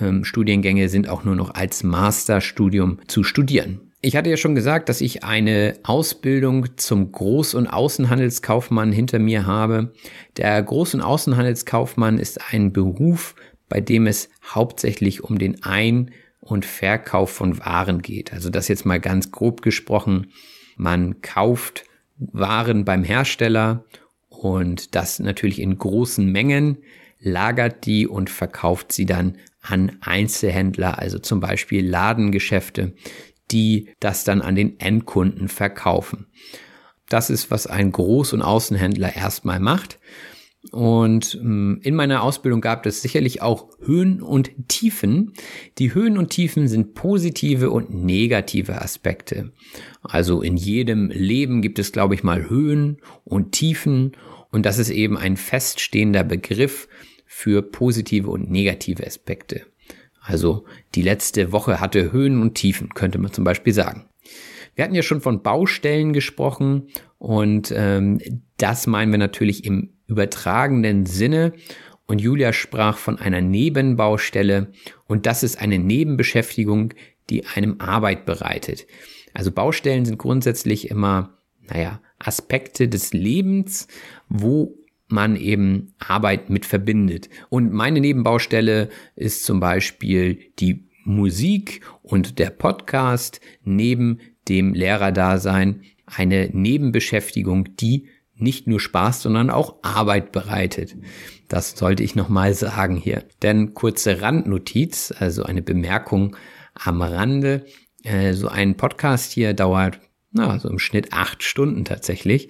ähm, 0.00 0.24
Studiengänge 0.24 0.88
sind 0.88 1.08
auch 1.08 1.24
nur 1.24 1.36
noch 1.36 1.54
als 1.54 1.84
Masterstudium 1.84 2.98
zu 3.06 3.22
studieren. 3.22 3.92
Ich 4.02 4.14
hatte 4.14 4.30
ja 4.30 4.36
schon 4.36 4.54
gesagt, 4.54 4.88
dass 4.88 5.00
ich 5.00 5.24
eine 5.24 5.78
Ausbildung 5.82 6.76
zum 6.76 7.12
Groß- 7.12 7.56
und 7.56 7.66
Außenhandelskaufmann 7.66 8.92
hinter 8.92 9.18
mir 9.18 9.46
habe. 9.46 9.92
Der 10.36 10.64
Groß- 10.66 10.94
und 10.94 11.00
Außenhandelskaufmann 11.00 12.18
ist 12.18 12.52
ein 12.52 12.72
Beruf, 12.72 13.34
bei 13.68 13.80
dem 13.80 14.06
es 14.06 14.28
hauptsächlich 14.44 15.24
um 15.24 15.38
den 15.38 15.62
Ein- 15.64 16.12
und 16.40 16.64
Verkauf 16.64 17.30
von 17.30 17.58
Waren 17.58 18.02
geht. 18.02 18.32
Also 18.32 18.50
das 18.50 18.68
jetzt 18.68 18.86
mal 18.86 19.00
ganz 19.00 19.32
grob 19.32 19.62
gesprochen. 19.62 20.28
Man 20.76 21.20
kauft 21.20 21.84
Waren 22.18 22.84
beim 22.84 23.02
Hersteller 23.02 23.84
und 24.36 24.94
das 24.94 25.18
natürlich 25.18 25.60
in 25.60 25.78
großen 25.78 26.30
Mengen, 26.30 26.78
lagert 27.20 27.86
die 27.86 28.06
und 28.06 28.30
verkauft 28.30 28.92
sie 28.92 29.06
dann 29.06 29.38
an 29.62 29.96
Einzelhändler, 30.00 30.98
also 30.98 31.18
zum 31.18 31.40
Beispiel 31.40 31.86
Ladengeschäfte, 31.86 32.92
die 33.50 33.90
das 34.00 34.24
dann 34.24 34.42
an 34.42 34.54
den 34.54 34.78
Endkunden 34.78 35.48
verkaufen. 35.48 36.26
Das 37.08 37.30
ist, 37.30 37.50
was 37.50 37.66
ein 37.66 37.92
Groß- 37.92 38.34
und 38.34 38.42
Außenhändler 38.42 39.14
erstmal 39.14 39.60
macht. 39.60 39.98
Und 40.72 41.38
ähm, 41.40 41.80
in 41.82 41.94
meiner 41.94 42.22
Ausbildung 42.22 42.60
gab 42.60 42.86
es 42.86 43.02
sicherlich 43.02 43.42
auch 43.42 43.68
Höhen 43.80 44.22
und 44.22 44.50
Tiefen. 44.68 45.32
Die 45.78 45.94
Höhen 45.94 46.18
und 46.18 46.30
Tiefen 46.30 46.68
sind 46.68 46.94
positive 46.94 47.70
und 47.70 47.90
negative 47.90 48.80
Aspekte. 48.80 49.52
Also 50.02 50.42
in 50.42 50.56
jedem 50.56 51.10
Leben 51.10 51.62
gibt 51.62 51.78
es, 51.78 51.92
glaube 51.92 52.14
ich, 52.14 52.22
mal 52.22 52.48
Höhen 52.48 52.98
und 53.24 53.52
Tiefen. 53.52 54.12
Und 54.50 54.66
das 54.66 54.78
ist 54.78 54.90
eben 54.90 55.16
ein 55.16 55.36
feststehender 55.36 56.24
Begriff 56.24 56.88
für 57.26 57.62
positive 57.62 58.30
und 58.30 58.50
negative 58.50 59.06
Aspekte. 59.06 59.66
Also 60.20 60.64
die 60.94 61.02
letzte 61.02 61.52
Woche 61.52 61.80
hatte 61.80 62.10
Höhen 62.12 62.40
und 62.40 62.54
Tiefen, 62.54 62.88
könnte 62.90 63.18
man 63.18 63.32
zum 63.32 63.44
Beispiel 63.44 63.72
sagen. 63.72 64.08
Wir 64.74 64.84
hatten 64.84 64.94
ja 64.94 65.02
schon 65.02 65.20
von 65.20 65.42
Baustellen 65.42 66.12
gesprochen 66.12 66.88
und 67.18 67.72
ähm, 67.74 68.20
das 68.56 68.86
meinen 68.86 69.10
wir 69.10 69.18
natürlich 69.18 69.64
im 69.64 69.95
übertragenen 70.06 71.06
Sinne. 71.06 71.52
Und 72.06 72.20
Julia 72.20 72.52
sprach 72.52 72.98
von 72.98 73.18
einer 73.18 73.40
Nebenbaustelle 73.40 74.72
und 75.06 75.26
das 75.26 75.42
ist 75.42 75.60
eine 75.60 75.78
Nebenbeschäftigung, 75.78 76.94
die 77.30 77.44
einem 77.46 77.80
Arbeit 77.80 78.26
bereitet. 78.26 78.86
Also 79.34 79.50
Baustellen 79.50 80.04
sind 80.04 80.18
grundsätzlich 80.18 80.90
immer, 80.90 81.38
naja, 81.68 82.00
Aspekte 82.18 82.88
des 82.88 83.12
Lebens, 83.12 83.88
wo 84.28 84.78
man 85.08 85.36
eben 85.36 85.94
Arbeit 85.98 86.50
mit 86.50 86.64
verbindet. 86.64 87.28
Und 87.48 87.72
meine 87.72 88.00
Nebenbaustelle 88.00 88.88
ist 89.14 89.44
zum 89.44 89.60
Beispiel 89.60 90.38
die 90.58 90.88
Musik 91.04 91.82
und 92.02 92.38
der 92.38 92.50
Podcast 92.50 93.40
neben 93.62 94.18
dem 94.48 94.74
Lehrerdasein 94.74 95.82
eine 96.06 96.50
Nebenbeschäftigung, 96.52 97.76
die 97.76 98.08
nicht 98.38 98.66
nur 98.66 98.80
Spaß, 98.80 99.22
sondern 99.22 99.50
auch 99.50 99.76
Arbeit 99.82 100.32
bereitet. 100.32 100.96
Das 101.48 101.70
sollte 101.70 102.02
ich 102.02 102.14
nochmal 102.14 102.54
sagen 102.54 102.96
hier. 102.96 103.24
Denn 103.42 103.74
kurze 103.74 104.20
Randnotiz, 104.20 105.12
also 105.18 105.44
eine 105.44 105.62
Bemerkung 105.62 106.36
am 106.74 107.02
Rande. 107.02 107.64
Äh, 108.02 108.34
so 108.34 108.48
ein 108.48 108.76
Podcast 108.76 109.32
hier 109.32 109.54
dauert, 109.54 110.00
na, 110.32 110.58
so 110.58 110.68
im 110.68 110.78
Schnitt 110.78 111.12
acht 111.12 111.42
Stunden 111.42 111.84
tatsächlich. 111.84 112.48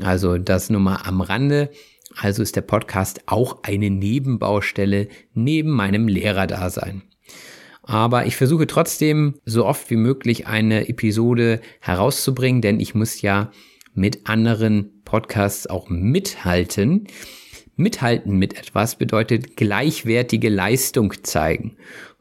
Also 0.00 0.38
das 0.38 0.70
nur 0.70 0.80
mal 0.80 1.00
am 1.04 1.20
Rande. 1.20 1.70
Also 2.16 2.42
ist 2.42 2.56
der 2.56 2.62
Podcast 2.62 3.22
auch 3.26 3.62
eine 3.62 3.88
Nebenbaustelle 3.88 5.08
neben 5.32 5.70
meinem 5.70 6.08
Lehrerdasein. 6.08 7.02
Aber 7.82 8.26
ich 8.26 8.36
versuche 8.36 8.66
trotzdem 8.66 9.34
so 9.44 9.66
oft 9.66 9.90
wie 9.90 9.96
möglich 9.96 10.46
eine 10.46 10.88
Episode 10.88 11.60
herauszubringen, 11.80 12.62
denn 12.62 12.78
ich 12.78 12.94
muss 12.94 13.22
ja 13.22 13.50
mit 13.94 14.28
anderen 14.28 15.02
Podcasts 15.04 15.66
auch 15.66 15.88
mithalten. 15.88 17.06
Mithalten 17.76 18.38
mit 18.38 18.58
etwas 18.58 18.96
bedeutet 18.96 19.56
gleichwertige 19.56 20.48
Leistung 20.48 21.12
zeigen. 21.22 21.76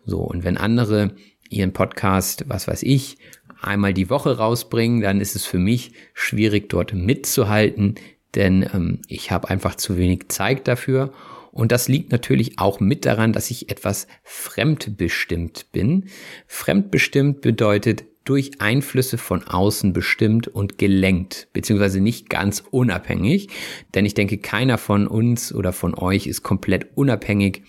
So, 0.06 0.20
und 0.20 0.44
wenn 0.44 0.58
andere 0.58 1.16
ihren 1.50 1.74
Podcast, 1.74 2.46
was 2.48 2.68
weiß 2.68 2.84
ich, 2.84 3.18
einmal 3.62 3.94
die 3.94 4.10
Woche 4.10 4.38
rausbringen, 4.38 5.02
dann 5.02 5.22
ist 5.22 5.36
es 5.36 5.46
für 5.46 5.60
mich 5.60 5.92
schwierig, 6.14 6.70
dort 6.70 6.94
mitzuhalten, 6.94 7.96
denn 8.36 8.68
ähm, 8.74 9.02
ich 9.08 9.32
habe 9.32 9.50
einfach 9.50 9.76
zu 9.76 9.98
wenig 9.98 10.30
Zeit 10.30 10.68
dafür. 10.68 11.12
Und 11.52 11.74
das 11.74 11.90
liegt 11.90 12.14
natürlich 12.14 12.60
auch 12.60 12.80
mit 12.80 13.06
daran, 13.06 13.34
dass 13.34 13.52
ich 13.52 13.70
etwas 13.70 14.08
fremdbestimmt 14.24 15.72
bin. 15.74 16.06
Fremdbestimmt 16.48 17.42
bedeutet 17.42 18.06
durch 18.24 18.62
Einflüsse 18.62 19.18
von 19.18 19.44
außen 19.44 19.94
bestimmt 19.94 20.48
und 20.48 20.78
gelenkt, 20.78 21.48
beziehungsweise 21.54 22.00
nicht 22.02 22.30
ganz 22.30 22.64
unabhängig, 22.70 23.50
denn 23.94 24.06
ich 24.06 24.14
denke, 24.14 24.38
keiner 24.38 24.78
von 24.78 25.08
uns 25.08 25.54
oder 25.54 25.74
von 25.74 25.96
euch 25.96 26.28
ist 26.28 26.44
komplett 26.44 26.96
unabhängig 26.96 27.64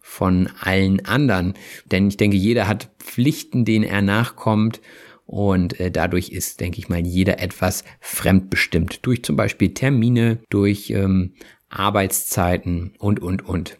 von 0.00 0.48
allen 0.60 1.04
anderen, 1.04 1.54
denn 1.90 2.08
ich 2.08 2.16
denke, 2.16 2.36
jeder 2.36 2.68
hat 2.68 2.90
Pflichten, 2.98 3.64
denen 3.64 3.84
er 3.84 4.02
nachkommt 4.02 4.80
und 5.26 5.80
äh, 5.80 5.90
dadurch 5.90 6.30
ist, 6.30 6.60
denke 6.60 6.78
ich 6.78 6.88
mal, 6.88 7.04
jeder 7.04 7.40
etwas 7.40 7.84
fremdbestimmt 8.00 9.04
durch 9.04 9.24
zum 9.24 9.36
Beispiel 9.36 9.74
Termine, 9.74 10.38
durch 10.48 10.90
ähm, 10.90 11.34
Arbeitszeiten 11.68 12.94
und, 12.98 13.20
und, 13.20 13.44
und. 13.44 13.78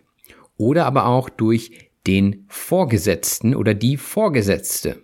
Oder 0.57 0.87
aber 0.87 1.07
auch 1.07 1.29
durch 1.29 1.71
den 2.07 2.47
Vorgesetzten 2.49 3.55
oder 3.55 3.75
die 3.75 3.97
Vorgesetzte. 3.97 5.03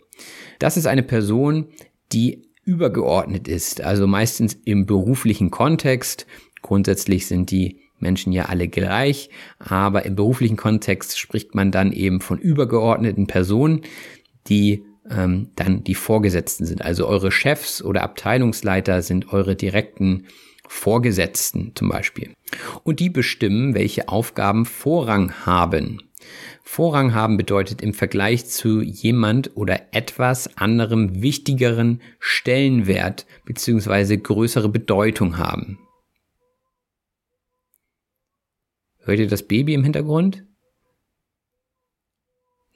Das 0.62 0.76
ist 0.76 0.86
eine 0.86 1.02
Person, 1.02 1.66
die 2.12 2.44
übergeordnet 2.64 3.48
ist, 3.48 3.80
also 3.80 4.06
meistens 4.06 4.56
im 4.64 4.86
beruflichen 4.86 5.50
Kontext. 5.50 6.24
Grundsätzlich 6.62 7.26
sind 7.26 7.50
die 7.50 7.80
Menschen 7.98 8.32
ja 8.32 8.44
alle 8.44 8.68
gleich, 8.68 9.28
aber 9.58 10.06
im 10.06 10.14
beruflichen 10.14 10.56
Kontext 10.56 11.18
spricht 11.18 11.56
man 11.56 11.72
dann 11.72 11.90
eben 11.90 12.20
von 12.20 12.38
übergeordneten 12.38 13.26
Personen, 13.26 13.80
die 14.46 14.84
ähm, 15.10 15.50
dann 15.56 15.82
die 15.82 15.96
Vorgesetzten 15.96 16.64
sind. 16.64 16.82
Also 16.82 17.08
eure 17.08 17.32
Chefs 17.32 17.82
oder 17.82 18.04
Abteilungsleiter 18.04 19.02
sind 19.02 19.32
eure 19.32 19.56
direkten 19.56 20.28
Vorgesetzten 20.68 21.72
zum 21.74 21.88
Beispiel. 21.88 22.34
Und 22.84 23.00
die 23.00 23.10
bestimmen, 23.10 23.74
welche 23.74 24.08
Aufgaben 24.08 24.64
Vorrang 24.64 25.32
haben. 25.44 26.02
Vorrang 26.74 27.12
haben 27.12 27.36
bedeutet 27.36 27.82
im 27.82 27.92
Vergleich 27.92 28.46
zu 28.46 28.80
jemand 28.80 29.58
oder 29.58 29.94
etwas 29.94 30.56
anderem 30.56 31.20
wichtigeren 31.20 32.00
Stellenwert 32.18 33.26
bzw. 33.44 34.16
größere 34.16 34.70
Bedeutung 34.70 35.36
haben. 35.36 35.78
Hört 39.00 39.18
ihr 39.18 39.28
das 39.28 39.42
Baby 39.42 39.74
im 39.74 39.84
Hintergrund? 39.84 40.46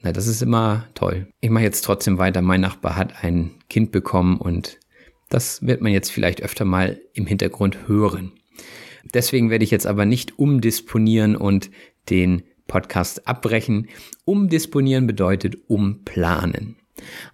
Na, 0.01 0.11
das 0.11 0.27
ist 0.27 0.43
immer 0.43 0.87
toll. 0.93 1.33
Ich 1.39 1.49
mache 1.49 1.63
jetzt 1.63 1.81
trotzdem 1.81 2.19
weiter. 2.19 2.43
Mein 2.43 2.61
Nachbar 2.61 2.97
hat 2.97 3.23
ein 3.23 3.55
Kind 3.67 3.91
bekommen 3.91 4.37
und 4.37 4.77
das 5.29 5.65
wird 5.65 5.81
man 5.81 5.91
jetzt 5.91 6.11
vielleicht 6.11 6.43
öfter 6.43 6.65
mal 6.65 7.01
im 7.13 7.25
Hintergrund 7.25 7.87
hören. 7.87 8.33
Deswegen 9.15 9.49
werde 9.49 9.63
ich 9.63 9.71
jetzt 9.71 9.87
aber 9.87 10.05
nicht 10.05 10.37
umdisponieren 10.37 11.35
und 11.35 11.71
den 12.11 12.43
Podcast 12.67 13.27
abbrechen. 13.27 13.87
Umdisponieren 14.25 15.07
bedeutet 15.07 15.57
umplanen. 15.67 16.75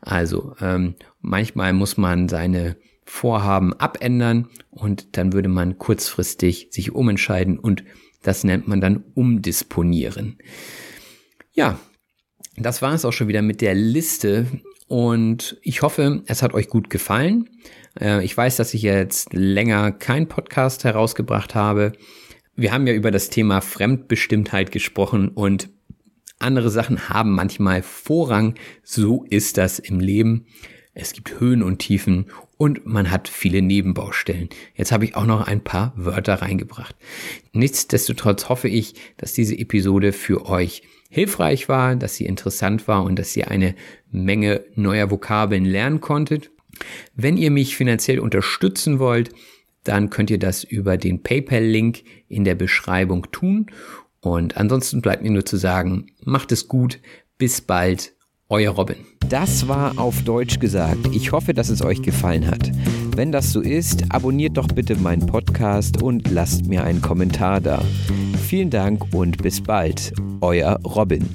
Also 0.01 0.55
ähm, 0.61 0.95
manchmal 1.21 1.73
muss 1.73 1.97
man 1.97 2.29
seine 2.29 2.75
Vorhaben 3.05 3.73
abändern 3.73 4.47
und 4.69 5.17
dann 5.17 5.33
würde 5.33 5.49
man 5.49 5.77
kurzfristig 5.77 6.67
sich 6.71 6.93
umentscheiden 6.93 7.59
und 7.59 7.83
das 8.21 8.43
nennt 8.43 8.67
man 8.67 8.79
dann 8.79 9.03
umdisponieren. 9.13 10.37
Ja, 11.51 11.79
das 12.55 12.81
war 12.81 12.93
es 12.93 13.03
auch 13.05 13.11
schon 13.11 13.27
wieder 13.27 13.41
mit 13.41 13.61
der 13.61 13.75
Liste 13.75 14.47
und 14.87 15.57
ich 15.61 15.81
hoffe, 15.81 16.23
es 16.27 16.41
hat 16.41 16.53
euch 16.53 16.69
gut 16.69 16.89
gefallen. 16.89 17.49
Äh, 17.99 18.23
ich 18.23 18.35
weiß, 18.35 18.57
dass 18.57 18.73
ich 18.73 18.81
jetzt 18.81 19.33
länger 19.33 19.91
keinen 19.91 20.27
Podcast 20.27 20.83
herausgebracht 20.83 21.55
habe. 21.55 21.93
Wir 22.55 22.71
haben 22.71 22.85
ja 22.85 22.93
über 22.93 23.09
das 23.09 23.29
Thema 23.29 23.61
Fremdbestimmtheit 23.61 24.71
gesprochen 24.71 25.29
und 25.29 25.69
andere 26.37 26.69
Sachen 26.69 27.09
haben 27.09 27.31
manchmal 27.31 27.81
Vorrang. 27.81 28.53
So 28.83 29.25
ist 29.27 29.57
das 29.57 29.79
im 29.79 29.99
Leben. 29.99 30.45
Es 30.93 31.13
gibt 31.13 31.39
Höhen 31.39 31.63
und 31.63 31.79
Tiefen 31.79 32.27
und 32.57 32.85
man 32.85 33.09
hat 33.09 33.27
viele 33.27 33.63
Nebenbaustellen. 33.63 34.49
Jetzt 34.75 34.91
habe 34.91 35.05
ich 35.05 35.15
auch 35.15 35.25
noch 35.25 35.47
ein 35.47 35.63
paar 35.63 35.93
Wörter 35.95 36.35
reingebracht. 36.35 36.95
Nichtsdestotrotz 37.53 38.49
hoffe 38.49 38.67
ich, 38.67 38.93
dass 39.17 39.33
diese 39.33 39.57
Episode 39.57 40.13
für 40.13 40.45
euch 40.45 40.83
hilfreich 41.09 41.69
war, 41.69 41.95
dass 41.95 42.15
sie 42.15 42.27
interessant 42.27 42.87
war 42.87 43.03
und 43.03 43.17
dass 43.17 43.35
ihr 43.35 43.49
eine 43.49 43.73
Menge 44.11 44.63
neuer 44.75 45.09
Vokabeln 45.09 45.65
lernen 45.65 46.01
konntet. 46.01 46.51
Wenn 47.15 47.37
ihr 47.37 47.49
mich 47.49 47.75
finanziell 47.75 48.19
unterstützen 48.19 48.99
wollt, 48.99 49.31
dann 49.83 50.09
könnt 50.09 50.29
ihr 50.29 50.39
das 50.39 50.63
über 50.63 50.97
den 50.97 51.23
PayPal-Link 51.23 52.03
in 52.27 52.43
der 52.43 52.55
Beschreibung 52.55 53.31
tun. 53.31 53.67
Und 54.21 54.57
ansonsten 54.57 55.01
bleibt 55.01 55.23
mir 55.23 55.31
nur 55.31 55.45
zu 55.45 55.57
sagen, 55.57 56.07
macht 56.23 56.51
es 56.51 56.67
gut, 56.67 56.99
bis 57.37 57.61
bald, 57.61 58.13
euer 58.49 58.71
Robin. 58.71 58.97
Das 59.29 59.67
war 59.67 59.97
auf 59.97 60.21
Deutsch 60.23 60.59
gesagt. 60.59 61.07
Ich 61.11 61.31
hoffe, 61.31 61.53
dass 61.53 61.69
es 61.69 61.81
euch 61.81 62.01
gefallen 62.01 62.47
hat. 62.47 62.71
Wenn 63.15 63.31
das 63.31 63.51
so 63.51 63.61
ist, 63.61 64.03
abonniert 64.09 64.57
doch 64.57 64.67
bitte 64.67 64.95
meinen 64.95 65.25
Podcast 65.25 66.01
und 66.01 66.29
lasst 66.29 66.67
mir 66.67 66.83
einen 66.83 67.01
Kommentar 67.01 67.59
da. 67.61 67.83
Vielen 68.47 68.69
Dank 68.69 69.13
und 69.13 69.41
bis 69.41 69.61
bald, 69.61 70.13
euer 70.41 70.79
Robin. 70.83 71.27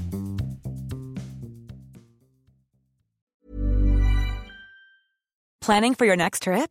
Planning 5.61 5.95
for 5.95 6.07
your 6.07 6.17
next 6.17 6.45
trip? 6.45 6.71